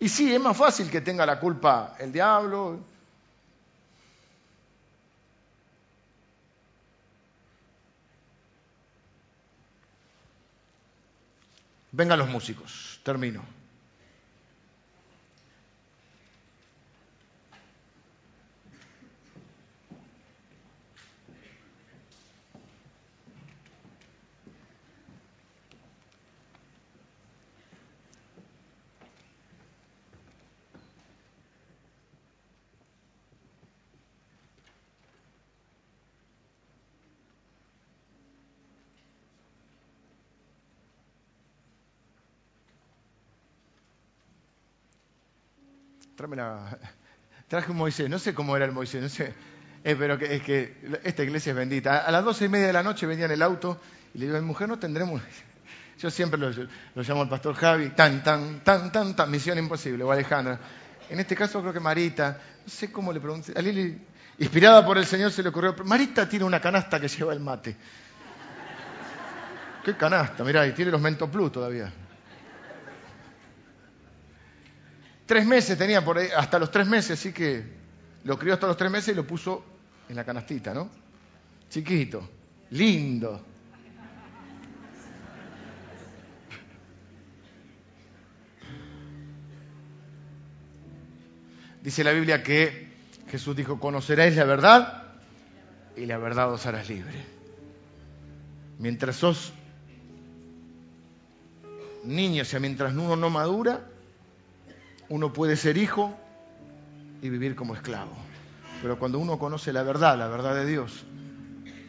y 0.01 0.09
sí, 0.09 0.35
es 0.35 0.41
más 0.41 0.57
fácil 0.57 0.91
que 0.91 1.01
tenga 1.01 1.25
la 1.25 1.39
culpa 1.41 1.97
el 1.99 2.13
diablo. 2.13 2.79
Vengan 11.93 12.19
los 12.19 12.29
músicos, 12.29 12.99
termino. 13.05 13.64
Traje 47.49 47.71
un 47.71 47.77
Moisés, 47.77 48.09
no 48.09 48.19
sé 48.19 48.35
cómo 48.35 48.57
era 48.57 48.65
el 48.65 48.73
Moisés, 48.73 49.03
no 49.03 49.09
sé. 49.09 49.35
Pero 49.83 50.19
que, 50.19 50.37
es 50.37 50.43
que 50.43 50.77
esta 51.05 51.23
iglesia 51.23 51.51
es 51.51 51.57
bendita. 51.57 51.99
A 51.99 52.11
las 52.11 52.25
doce 52.25 52.47
y 52.47 52.49
media 52.49 52.69
de 52.69 52.73
la 52.73 52.83
noche 52.83 53.07
venía 53.07 53.27
en 53.27 53.33
el 53.33 53.43
auto 53.43 53.79
y 54.15 54.19
le 54.19 54.27
digo, 54.27 54.41
mujer 54.43 54.69
no 54.69 54.79
tendremos... 54.79 55.21
Yo 55.99 56.11
siempre 56.11 56.41
lo, 56.41 56.51
llamo 57.03 57.23
al 57.23 57.29
pastor 57.29 57.55
Javi, 57.55 57.91
tan, 57.91 58.23
tan, 58.25 58.65
tan, 58.65 58.91
tan, 58.91 59.15
tan, 59.15 59.31
misión 59.31 59.57
imposible, 59.59 60.03
o 60.03 60.11
Alejandra. 60.11 60.59
En 61.09 61.21
este 61.21 61.37
caso 61.37 61.61
creo 61.61 61.73
que 61.73 61.79
Marita, 61.79 62.37
no 62.65 62.69
sé 62.69 62.91
cómo 62.91 63.13
le 63.13 63.21
pregunté, 63.21 63.53
a 63.57 63.63
Lili, 63.63 63.97
inspirada 64.39 64.85
por 64.85 64.99
el 64.99 65.07
Señor, 65.07 65.31
se 65.31 65.43
le 65.43 65.51
ocurrió, 65.51 65.73
Marita 65.85 66.29
tiene 66.29 66.45
una 66.45 66.61
canasta 66.61 66.99
que 66.99 67.07
lleva 67.07 67.33
el 67.33 67.39
mate. 67.39 67.77
¿Qué 69.85 69.97
canasta? 69.97 70.43
Mirá, 70.43 70.67
y 70.67 70.73
tiene 70.73 70.91
los 70.91 71.01
Mento 71.01 71.31
Plus 71.31 71.53
todavía. 71.53 71.93
Tres 75.27 75.47
meses 75.47 75.79
tenía 75.79 76.05
por 76.05 76.19
ahí, 76.19 76.29
hasta 76.37 76.59
los 76.59 76.71
tres 76.71 76.87
meses, 76.87 77.19
así 77.19 77.33
que 77.33 77.65
lo 78.25 78.39
crió 78.39 78.55
hasta 78.55 78.67
los 78.67 78.77
tres 78.77 78.91
meses 78.91 79.15
y 79.15 79.17
lo 79.17 79.27
puso 79.27 79.65
en 80.09 80.17
la 80.17 80.25
canastita, 80.25 80.75
¿no? 80.75 80.91
Chiquito, 81.71 82.29
lindo. 82.71 83.45
Dice 91.83 92.03
la 92.03 92.13
Biblia 92.13 92.43
que 92.43 92.95
Jesús 93.29 93.57
dijo, 93.57 93.79
conoceréis 93.79 94.37
la 94.37 94.45
verdad 94.45 95.05
y 95.97 96.07
la 96.07 96.19
verdad 96.19 96.53
os 96.53 96.65
hará 96.67 96.83
libre. 96.83 97.25
Mientras 98.79 99.17
sos 99.17 99.53
niño, 102.05 102.43
o 102.43 102.45
sea, 102.45 102.61
mientras 102.61 102.93
uno 102.95 103.17
no 103.17 103.31
madura, 103.31 103.87
uno 105.15 105.33
puede 105.33 105.55
ser 105.55 105.77
hijo 105.77 106.13
y 107.23 107.29
vivir 107.29 107.55
como 107.55 107.77
esclavo. 107.77 108.11
Pero 108.83 108.99
cuando 108.99 109.21
uno 109.21 109.39
conoce 109.39 109.73
la 109.73 109.85
verdad, 109.85 110.19
la 110.19 110.27
verdad 110.27 110.57
de 110.57 110.67
Dios, 110.67 111.05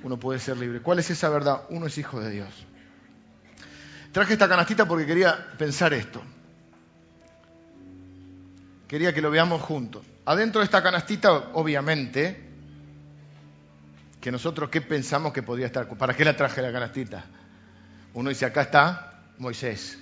uno 0.04 0.20
puede 0.20 0.38
ser 0.38 0.58
libre. 0.58 0.80
¿Cuál 0.80 1.00
es 1.00 1.10
esa 1.10 1.28
verdad? 1.30 1.64
Uno 1.70 1.88
es 1.88 1.98
hijo 1.98 2.20
de 2.20 2.30
Dios. 2.30 2.68
Traje 4.12 4.34
esta 4.34 4.48
canastita 4.48 4.88
porque 4.88 5.08
quería 5.08 5.44
pensar 5.58 5.92
esto. 5.96 6.22
Quería 8.88 9.12
que 9.12 9.24
lo 9.24 9.32
veamos 9.32 9.60
juntos. 9.60 10.06
Adentro 10.26 10.62
de 10.62 10.66
esta 10.66 10.84
canastita, 10.84 11.32
obviamente, 11.54 12.48
que 14.22 14.32
nosotros 14.32 14.70
qué 14.70 14.82
pensamos 14.82 15.34
que 15.34 15.42
podía 15.42 15.66
estar. 15.66 15.88
¿Para 15.88 16.14
qué 16.14 16.24
la 16.24 16.38
traje 16.38 16.62
la 16.62 16.72
canastita? 16.72 17.26
Uno 18.14 18.30
dice, 18.30 18.46
acá 18.46 18.62
está 18.62 19.24
Moisés. 19.40 19.98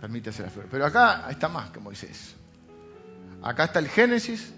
Permítase 0.00 0.42
la 0.42 0.50
flor. 0.50 0.66
Pero 0.70 0.86
acá 0.86 1.26
está 1.30 1.48
más 1.48 1.70
que 1.70 1.80
Moisés. 1.80 2.36
Acá 3.42 3.64
está 3.64 3.78
el 3.78 3.88
Génesis, 3.88 4.52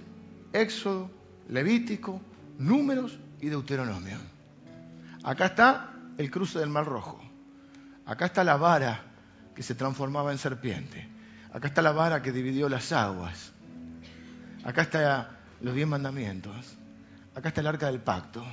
Éxodo, 0.52 1.10
Levítico, 1.48 2.20
Números 2.58 3.18
y 3.40 3.48
Deuteronomio. 3.48 4.18
Acá 5.22 5.46
está 5.46 5.92
el 6.16 6.30
cruce 6.30 6.58
del 6.58 6.68
Mar 6.68 6.86
Rojo. 6.86 7.20
Acá 8.06 8.26
está 8.26 8.42
la 8.42 8.56
vara 8.56 9.02
que 9.54 9.62
se 9.62 9.74
transformaba 9.74 10.32
en 10.32 10.38
serpiente. 10.38 11.08
Acá 11.52 11.68
está 11.68 11.82
la 11.82 11.92
vara 11.92 12.22
que 12.22 12.32
dividió 12.32 12.68
las 12.68 12.92
aguas. 12.92 13.52
Acá 14.64 14.82
están 14.82 15.28
los 15.60 15.74
diez 15.74 15.86
mandamientos. 15.86 16.76
Acá 17.34 17.48
está 17.48 17.60
el 17.60 17.66
arca 17.66 17.86
del 17.86 18.00
pacto. 18.00 18.44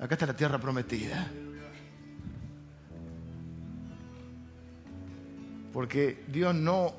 Acá 0.00 0.14
está 0.14 0.26
la 0.26 0.36
tierra 0.36 0.58
prometida. 0.58 1.28
Porque 5.72 6.24
Dios 6.28 6.54
no, 6.54 6.94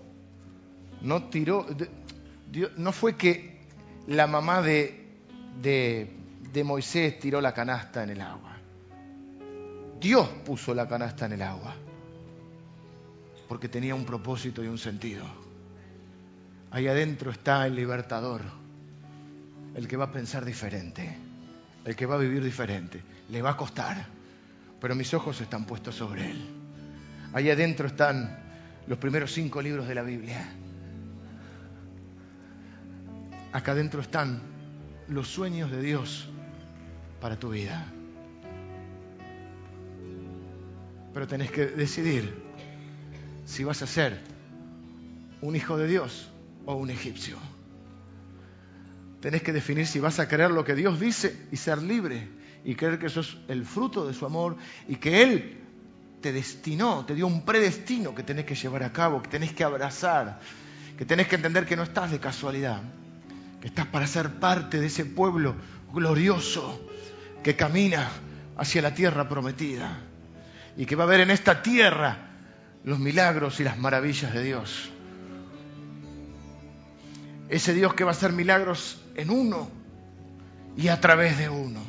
no 1.02 1.24
tiró, 1.26 1.66
no 2.78 2.92
fue 2.92 3.16
que 3.16 3.60
la 4.08 4.28
mamá 4.28 4.62
de, 4.62 5.08
de, 5.62 6.12
de 6.54 6.64
Moisés 6.64 7.20
tiró 7.20 7.42
la 7.42 7.54
canasta 7.54 8.04
en 8.04 8.12
el 8.12 8.22
agua. 8.22 8.58
Dios 10.00 10.30
puso 10.46 10.74
la 10.74 10.88
canasta 10.88 11.26
en 11.26 11.34
el 11.34 11.42
agua. 11.42 11.76
Porque 13.48 13.68
tenía 13.68 13.96
un 13.96 14.06
propósito 14.06 14.64
y 14.64 14.68
un 14.68 14.78
sentido. 14.78 15.26
Ahí 16.72 16.88
adentro 16.88 17.32
está 17.32 17.66
el 17.66 17.76
libertador, 17.76 18.42
el 19.76 19.88
que 19.88 19.98
va 19.98 20.06
a 20.06 20.12
pensar 20.12 20.46
diferente, 20.46 21.18
el 21.84 21.96
que 21.96 22.06
va 22.06 22.16
a 22.16 22.20
vivir 22.20 22.44
diferente. 22.44 23.02
Le 23.30 23.42
va 23.42 23.52
a 23.52 23.58
costar, 23.58 24.06
pero 24.80 24.94
mis 24.96 25.14
ojos 25.14 25.42
están 25.42 25.66
puestos 25.66 25.96
sobre 25.96 26.30
él. 26.30 26.46
Ahí 27.34 27.50
adentro 27.50 27.88
están 27.88 28.49
los 28.88 28.98
primeros 28.98 29.32
cinco 29.34 29.62
libros 29.62 29.88
de 29.88 29.96
la 29.96 30.04
Biblia. 30.04 30.54
Acá 33.52 33.72
adentro 33.72 34.02
están 34.02 34.42
los 35.08 35.28
sueños 35.28 35.72
de 35.72 35.82
Dios 35.82 36.30
para 37.20 37.38
tu 37.38 37.50
vida. 37.50 37.86
Pero 41.14 41.28
tenés 41.28 41.52
que 41.52 41.66
decidir 41.66 42.34
si 43.46 43.64
vas 43.64 43.82
a 43.82 43.88
ser 43.88 44.22
un 45.42 45.56
hijo 45.56 45.78
de 45.78 45.88
Dios 45.88 46.30
o 46.66 46.76
un 46.76 46.90
egipcio. 46.90 47.38
Tenés 49.20 49.42
que 49.42 49.52
definir 49.52 49.88
si 49.88 50.00
vas 50.00 50.20
a 50.20 50.28
creer 50.28 50.52
lo 50.52 50.64
que 50.64 50.76
Dios 50.76 51.00
dice 51.00 51.48
y 51.52 51.58
ser 51.58 51.82
libre 51.82 52.28
y 52.64 52.76
creer 52.76 53.00
que 53.00 53.08
eso 53.08 53.22
es 53.22 53.38
el 53.48 53.66
fruto 53.66 54.08
de 54.08 54.14
su 54.14 54.26
amor 54.26 54.56
y 54.88 54.96
que 54.96 55.24
Él 55.24 55.59
te 56.22 56.32
destinó, 56.32 57.06
te 57.06 57.16
dio 57.16 57.28
un 57.28 57.44
predestino 57.44 58.14
que 58.14 58.24
tenés 58.24 58.46
que 58.46 58.56
llevar 58.56 58.84
a 58.84 58.92
cabo, 58.92 59.22
que 59.22 59.30
tenés 59.30 59.54
que 59.54 59.64
abrazar, 59.64 60.40
que 60.98 61.06
tenés 61.06 61.28
que 61.28 61.36
entender 61.36 61.66
que 61.66 61.76
no 61.76 61.84
estás 61.84 62.12
de 62.12 62.20
casualidad, 62.20 62.82
que 63.62 63.68
estás 63.68 63.88
para 63.88 64.06
ser 64.08 64.40
parte 64.40 64.80
de 64.80 64.88
ese 64.88 65.06
pueblo 65.06 65.56
glorioso 65.94 66.86
que 67.44 67.56
camina 67.56 68.10
hacia 68.58 68.82
la 68.82 68.94
tierra 68.94 69.30
prometida 69.30 69.98
y 70.76 70.86
que 70.86 70.96
va 70.96 71.06
a 71.06 71.08
ver 71.08 71.22
en 71.22 71.32
esta 71.32 71.62
tierra 71.62 72.30
los 72.84 73.00
milagros 73.00 73.60
y 73.60 73.64
las 73.64 73.78
maravillas 73.78 74.34
de 74.34 74.44
Dios. 74.44 74.92
Ese 77.50 77.74
Dios 77.74 77.94
que 77.94 78.04
va 78.04 78.12
a 78.12 78.14
hacer 78.14 78.32
milagros 78.32 79.02
en 79.16 79.30
uno 79.30 79.70
y 80.78 80.90
a 80.90 81.00
través 81.00 81.38
de 81.38 81.50
uno. 81.50 81.82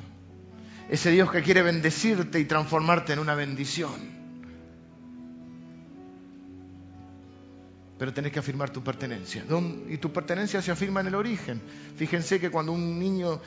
Ese 0.89 1.11
Dios 1.11 1.31
que 1.31 1.43
quiere 1.43 1.62
bendecirte 1.62 2.41
y 2.41 2.45
transformarte 2.45 3.12
en 3.12 3.18
una 3.18 3.35
bendición. 3.35 4.19
Pero 8.01 8.14
tenés 8.14 8.32
que 8.32 8.38
afirmar 8.38 8.70
tu 8.70 8.82
pertenencia. 8.82 9.44
Y 9.90 9.98
tu 9.98 10.11
pertenencia 10.11 10.62
se 10.62 10.70
afirma 10.70 11.03
en 11.03 11.09
el 11.09 11.14
origen. 11.14 11.61
Fíjense 11.98 12.40
que 12.40 12.48
cuando 12.51 12.72
un 12.72 12.98
niño 12.98 13.42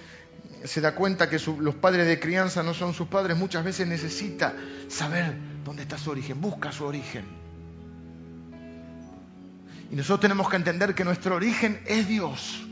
se 0.63 0.79
da 0.79 0.93
cuenta 0.93 1.27
que 1.27 1.39
los 1.57 1.73
padres 1.73 2.05
de 2.05 2.19
crianza 2.19 2.61
no 2.61 2.75
son 2.75 2.93
sus 2.93 3.07
padres, 3.07 3.35
muchas 3.35 3.63
veces 3.63 3.87
necesita 3.87 4.53
saber 4.89 5.33
dónde 5.65 5.81
está 5.81 5.97
su 5.97 6.11
origen, 6.11 6.39
busca 6.39 6.71
su 6.71 6.85
origen. 6.85 7.25
Y 9.91 9.95
nosotros 9.95 10.19
tenemos 10.19 10.47
que 10.47 10.57
entender 10.57 10.93
que 10.93 11.03
nuestro 11.03 11.33
origen 11.33 11.81
es 11.87 12.07
Dios. 12.07 12.63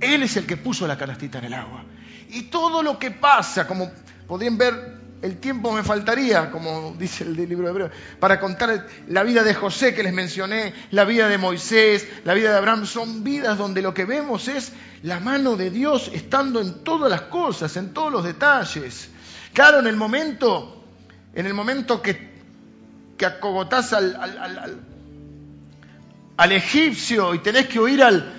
Él 0.00 0.22
es 0.22 0.38
el 0.38 0.46
que 0.46 0.56
puso 0.56 0.86
la 0.86 0.96
canastita 0.96 1.40
en 1.40 1.44
el 1.44 1.52
agua. 1.52 1.84
Y 2.30 2.44
todo 2.44 2.82
lo 2.82 2.98
que 2.98 3.10
pasa, 3.10 3.66
como 3.66 3.92
podrían 4.26 4.56
ver 4.56 4.91
el 5.22 5.38
tiempo 5.38 5.72
me 5.72 5.84
faltaría, 5.84 6.50
como 6.50 6.96
dice 6.98 7.22
el 7.22 7.36
libro 7.36 7.66
de 7.66 7.70
Hebreo, 7.70 7.90
para 8.18 8.40
contar 8.40 8.88
la 9.06 9.22
vida 9.22 9.44
de 9.44 9.54
José 9.54 9.94
que 9.94 10.02
les 10.02 10.12
mencioné, 10.12 10.74
la 10.90 11.04
vida 11.04 11.28
de 11.28 11.38
Moisés, 11.38 12.08
la 12.24 12.34
vida 12.34 12.50
de 12.50 12.58
Abraham. 12.58 12.86
Son 12.86 13.22
vidas 13.22 13.56
donde 13.56 13.82
lo 13.82 13.94
que 13.94 14.04
vemos 14.04 14.48
es 14.48 14.72
la 15.04 15.20
mano 15.20 15.56
de 15.56 15.70
Dios 15.70 16.10
estando 16.12 16.60
en 16.60 16.82
todas 16.82 17.08
las 17.08 17.22
cosas, 17.22 17.76
en 17.76 17.94
todos 17.94 18.12
los 18.12 18.24
detalles. 18.24 19.10
Claro, 19.52 19.78
en 19.78 19.86
el 19.86 19.96
momento, 19.96 20.84
en 21.34 21.46
el 21.46 21.54
momento 21.54 22.02
que, 22.02 22.32
que 23.16 23.24
acogotás 23.24 23.92
al, 23.92 24.80
egipcio 26.50 27.32
y 27.34 27.38
tenés 27.38 27.68
que 27.68 27.78
oír 27.78 28.02
al, 28.02 28.34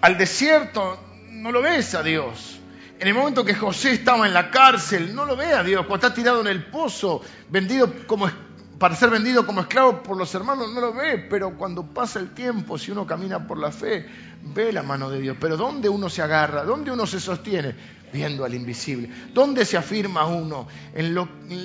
al 0.00 0.18
desierto, 0.18 1.00
no 1.30 1.50
lo 1.50 1.62
ves 1.62 1.96
a 1.96 2.04
Dios. 2.04 2.60
En 3.04 3.08
el 3.08 3.16
momento 3.16 3.44
que 3.44 3.54
José 3.54 3.92
estaba 3.92 4.26
en 4.26 4.32
la 4.32 4.50
cárcel, 4.50 5.14
no 5.14 5.26
lo 5.26 5.36
ve 5.36 5.52
a 5.52 5.62
Dios, 5.62 5.84
cuando 5.84 6.06
está 6.06 6.14
tirado 6.14 6.40
en 6.40 6.46
el 6.46 6.64
pozo, 6.64 7.20
vendido 7.50 7.92
como, 8.06 8.30
para 8.78 8.96
ser 8.96 9.10
vendido 9.10 9.44
como 9.44 9.60
esclavo 9.60 10.02
por 10.02 10.16
los 10.16 10.34
hermanos, 10.34 10.72
no 10.72 10.80
lo 10.80 10.94
ve, 10.94 11.18
pero 11.18 11.54
cuando 11.58 11.84
pasa 11.84 12.18
el 12.18 12.30
tiempo, 12.30 12.78
si 12.78 12.92
uno 12.92 13.06
camina 13.06 13.46
por 13.46 13.58
la 13.58 13.70
fe, 13.70 14.06
ve 14.40 14.72
la 14.72 14.82
mano 14.82 15.10
de 15.10 15.20
Dios. 15.20 15.36
Pero 15.38 15.58
¿dónde 15.58 15.90
uno 15.90 16.08
se 16.08 16.22
agarra? 16.22 16.64
¿Dónde 16.64 16.92
uno 16.92 17.06
se 17.06 17.20
sostiene? 17.20 17.74
Viendo 18.10 18.42
al 18.42 18.54
invisible. 18.54 19.10
¿Dónde 19.34 19.66
se 19.66 19.76
afirma 19.76 20.24
uno? 20.24 20.66
En, 20.94 21.14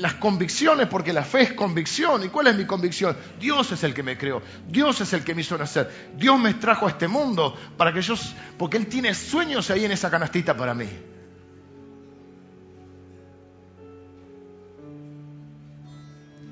las 0.01 0.15
convicciones, 0.15 0.87
porque 0.87 1.13
la 1.13 1.23
fe 1.23 1.43
es 1.43 1.53
convicción. 1.53 2.21
¿Y 2.21 2.27
cuál 2.27 2.47
es 2.47 2.57
mi 2.57 2.65
convicción? 2.65 3.15
Dios 3.39 3.71
es 3.71 3.81
el 3.85 3.93
que 3.93 4.03
me 4.03 4.17
creó. 4.17 4.41
Dios 4.67 4.99
es 4.99 5.13
el 5.13 5.23
que 5.23 5.33
me 5.33 5.39
hizo 5.39 5.57
nacer. 5.57 5.89
Dios 6.17 6.37
me 6.37 6.55
trajo 6.55 6.85
a 6.85 6.89
este 6.89 7.07
mundo 7.07 7.55
para 7.77 7.93
que 7.93 8.01
yo, 8.01 8.15
porque 8.57 8.75
Él 8.75 8.87
tiene 8.87 9.13
sueños 9.13 9.69
ahí 9.69 9.85
en 9.85 9.93
esa 9.93 10.11
canastita 10.11 10.57
para 10.57 10.73
mí. 10.73 10.89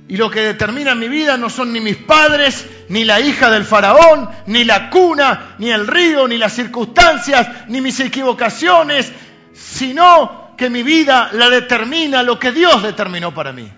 Y 0.10 0.16
lo 0.16 0.30
que 0.30 0.42
determina 0.42 0.96
mi 0.96 1.10
vida 1.10 1.36
no 1.36 1.50
son 1.50 1.74
ni 1.74 1.82
mis 1.82 1.98
padres, 1.98 2.66
ni 2.88 3.04
la 3.04 3.20
hija 3.20 3.50
del 3.50 3.66
faraón, 3.66 4.30
ni 4.46 4.64
la 4.64 4.90
cuna, 4.90 5.56
ni 5.58 5.70
el 5.70 5.86
río, 5.86 6.28
ni 6.28 6.38
las 6.38 6.54
circunstancias, 6.54 7.48
ni 7.68 7.82
mis 7.82 8.00
equivocaciones, 8.00 9.12
sino 9.54 10.56
que 10.56 10.70
mi 10.70 10.82
vida 10.82 11.30
la 11.34 11.50
determina 11.50 12.24
lo 12.24 12.40
que 12.40 12.54
Dios 12.54 12.84
determinó 12.84 13.34
para 13.34 13.52
mí. 13.52 13.70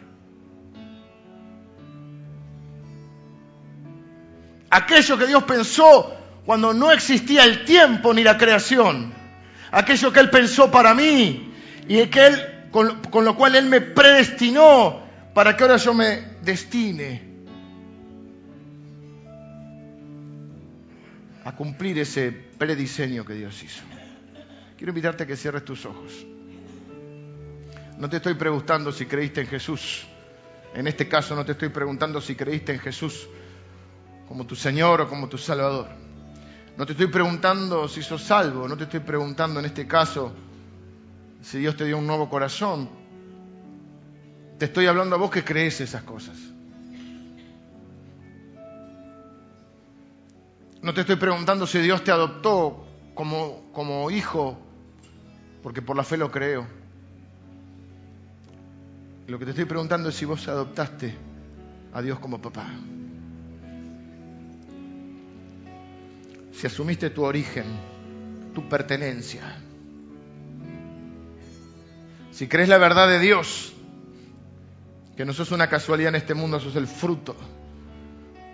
Aquello 4.70 5.18
que 5.18 5.26
Dios 5.26 5.44
pensó 5.46 6.16
cuando 6.46 6.76
no 6.76 6.92
existía 6.92 7.44
el 7.44 7.66
tiempo 7.66 8.14
ni 8.14 8.24
la 8.24 8.38
creación. 8.38 9.14
Aquello 9.72 10.14
que 10.14 10.20
Él 10.20 10.30
pensó 10.30 10.70
para 10.70 10.94
mí 10.94 11.54
y 11.88 12.06
que 12.06 12.28
él, 12.28 12.70
con, 12.70 13.02
con 13.10 13.26
lo 13.26 13.36
cual 13.36 13.56
Él 13.56 13.66
me 13.66 13.82
predestinó 13.82 15.09
para 15.40 15.56
que 15.56 15.64
ahora 15.64 15.78
yo 15.78 15.94
me 15.94 16.22
destine 16.42 17.22
a 21.46 21.56
cumplir 21.56 21.98
ese 22.00 22.34
prediseño 22.34 23.24
que 23.24 23.36
Dios 23.36 23.64
hizo. 23.64 23.82
Quiero 24.76 24.90
invitarte 24.90 25.24
a 25.24 25.26
que 25.26 25.38
cierres 25.38 25.64
tus 25.64 25.86
ojos. 25.86 26.12
No 27.98 28.10
te 28.10 28.18
estoy 28.18 28.34
preguntando 28.34 28.92
si 28.92 29.06
creíste 29.06 29.40
en 29.40 29.48
Jesús. 29.48 30.06
En 30.74 30.88
este 30.88 31.08
caso 31.08 31.38
no 31.38 31.46
te 31.46 31.54
estoy 31.54 31.70
preguntando 31.70 32.20
si 32.20 32.36
creíste 32.36 32.74
en 32.74 32.80
Jesús 32.80 33.30
como 34.28 34.46
tu 34.46 34.58
Señor 34.58 35.00
o 35.00 35.08
como 35.08 35.30
tu 35.30 35.38
Salvador. 35.38 35.88
No 36.76 36.86
te 36.86 36.92
estoy 36.92 37.08
preguntando 37.08 37.88
si 37.88 38.02
sos 38.02 38.24
salvo. 38.24 38.68
No 38.68 38.76
te 38.76 38.84
estoy 38.84 39.00
preguntando 39.00 39.62
en 39.62 39.68
este 39.68 39.88
caso 39.88 40.34
si 41.42 41.60
Dios 41.60 41.78
te 41.78 41.86
dio 41.86 41.98
un 41.98 42.08
nuevo 42.08 42.30
corazón. 42.30 42.99
Te 44.60 44.66
estoy 44.66 44.88
hablando 44.88 45.16
a 45.16 45.18
vos 45.18 45.32
que 45.32 45.45
crees 45.45 45.80
esas 45.80 46.03
cosas. 46.03 46.38
No 50.82 50.93
te 50.93 51.01
estoy 51.01 51.16
preguntando 51.16 51.66
si 51.66 51.80
Dios 51.80 52.03
te 52.03 52.12
adoptó 52.12 52.86
como, 53.16 53.72
como 53.72 54.12
hijo, 54.12 54.60
porque 55.64 55.82
por 55.82 55.95
la 55.95 56.03
fe 56.03 56.18
lo 56.18 56.30
creo. 56.30 56.68
Lo 59.28 59.39
que 59.39 59.45
te 59.45 59.51
estoy 59.51 59.66
preguntando 59.66 60.10
es 60.10 60.16
si 60.16 60.26
vos 60.26 60.45
adoptaste 60.49 61.16
a 61.93 62.01
Dios 62.01 62.20
como 62.20 62.41
papá. 62.41 62.68
Si 66.51 66.68
asumiste 66.68 67.10
tu 67.12 67.24
origen, 67.24 67.64
tu 68.53 68.68
pertenencia. 68.68 69.41
Si 72.32 72.49
crees 72.49 72.68
la 72.68 72.78
verdad 72.78 73.07
de 73.07 73.20
Dios, 73.20 73.74
que 75.20 75.26
no 75.26 75.34
sos 75.34 75.52
una 75.52 75.68
casualidad 75.68 76.12
en 76.12 76.16
este 76.16 76.34
mundo, 76.34 76.62
sos 76.62 76.78
el 76.78 76.88
fruto 76.88 77.36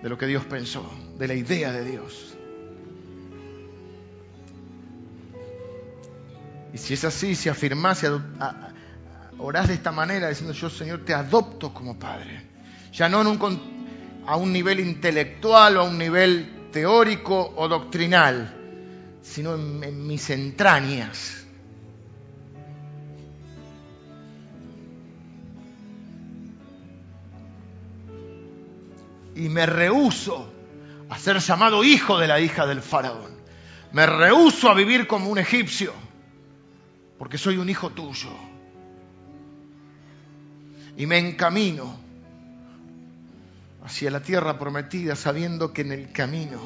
de 0.01 0.09
lo 0.09 0.17
que 0.17 0.25
Dios 0.25 0.45
pensó, 0.45 0.83
de 1.15 1.27
la 1.27 1.35
idea 1.35 1.71
de 1.71 1.85
Dios. 1.85 2.35
Y 6.73 6.79
si 6.79 6.95
es 6.95 7.03
así, 7.03 7.35
si 7.35 7.49
afirmás, 7.49 7.99
si 7.99 8.07
orás 9.37 9.67
de 9.67 9.75
esta 9.75 9.91
manera, 9.91 10.27
diciendo 10.27 10.53
yo, 10.53 10.67
Señor, 10.71 11.05
te 11.05 11.13
adopto 11.13 11.71
como 11.71 11.99
Padre. 11.99 12.41
Ya 12.91 13.09
no 13.09 13.21
en 13.21 13.27
un, 13.27 14.23
a 14.25 14.35
un 14.35 14.51
nivel 14.51 14.79
intelectual 14.79 15.77
o 15.77 15.81
a 15.81 15.83
un 15.83 15.99
nivel 15.99 16.69
teórico 16.71 17.53
o 17.57 17.67
doctrinal, 17.67 19.19
sino 19.21 19.53
en, 19.53 19.83
en 19.83 20.07
mis 20.07 20.31
entrañas. 20.31 21.44
Y 29.35 29.49
me 29.49 29.65
rehuso 29.65 30.49
a 31.09 31.19
ser 31.19 31.39
llamado 31.39 31.83
hijo 31.83 32.17
de 32.17 32.27
la 32.27 32.39
hija 32.39 32.65
del 32.65 32.81
faraón. 32.81 33.35
Me 33.91 34.05
rehuso 34.05 34.69
a 34.69 34.73
vivir 34.73 35.07
como 35.07 35.29
un 35.29 35.37
egipcio, 35.37 35.93
porque 37.19 37.37
soy 37.37 37.57
un 37.57 37.69
hijo 37.69 37.91
tuyo. 37.91 38.29
Y 40.97 41.05
me 41.05 41.17
encamino 41.17 41.99
hacia 43.83 44.09
la 44.09 44.21
tierra 44.21 44.57
prometida 44.57 45.15
sabiendo 45.15 45.73
que 45.73 45.81
en 45.81 45.91
el 45.91 46.11
camino 46.11 46.61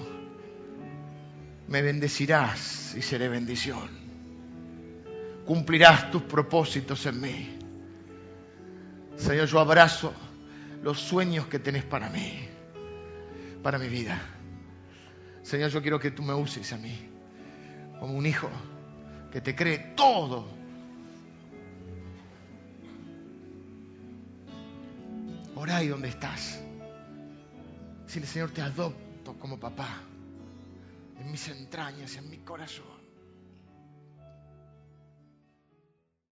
me 1.68 1.82
bendecirás 1.82 2.96
y 2.96 3.02
seré 3.02 3.28
bendición. 3.28 3.90
Cumplirás 5.46 6.12
tus 6.12 6.22
propósitos 6.22 7.06
en 7.08 7.20
mí. 7.20 7.60
Señor, 9.18 9.48
yo 9.48 9.60
abrazo 9.60 10.14
los 10.84 11.00
sueños 11.00 11.48
que 11.48 11.60
tenés 11.60 11.84
para 11.84 12.10
mí 12.10 12.49
para 13.62 13.78
mi 13.78 13.88
vida. 13.88 14.20
Señor, 15.42 15.70
yo 15.72 15.82
quiero 15.82 16.00
que 16.00 16.12
tú 16.12 16.22
me 16.24 16.34
uses 16.34 16.72
a 16.74 16.78
mí 16.78 17.10
como 18.00 18.14
un 18.14 18.26
hijo 18.26 18.50
que 19.32 19.42
te 19.42 19.56
cree 19.56 19.94
todo. 19.96 20.48
Orá 25.56 25.78
ahí 25.78 25.88
donde 25.88 26.08
estás. 26.08 26.64
Si 28.08 28.20
el 28.20 28.26
Señor 28.26 28.52
te 28.52 28.62
adopto 28.62 29.38
como 29.38 29.60
papá 29.60 30.02
en 31.20 31.32
mis 31.32 31.48
entrañas, 31.50 32.16
en 32.16 32.30
mi 32.30 32.38
corazón. 32.38 32.99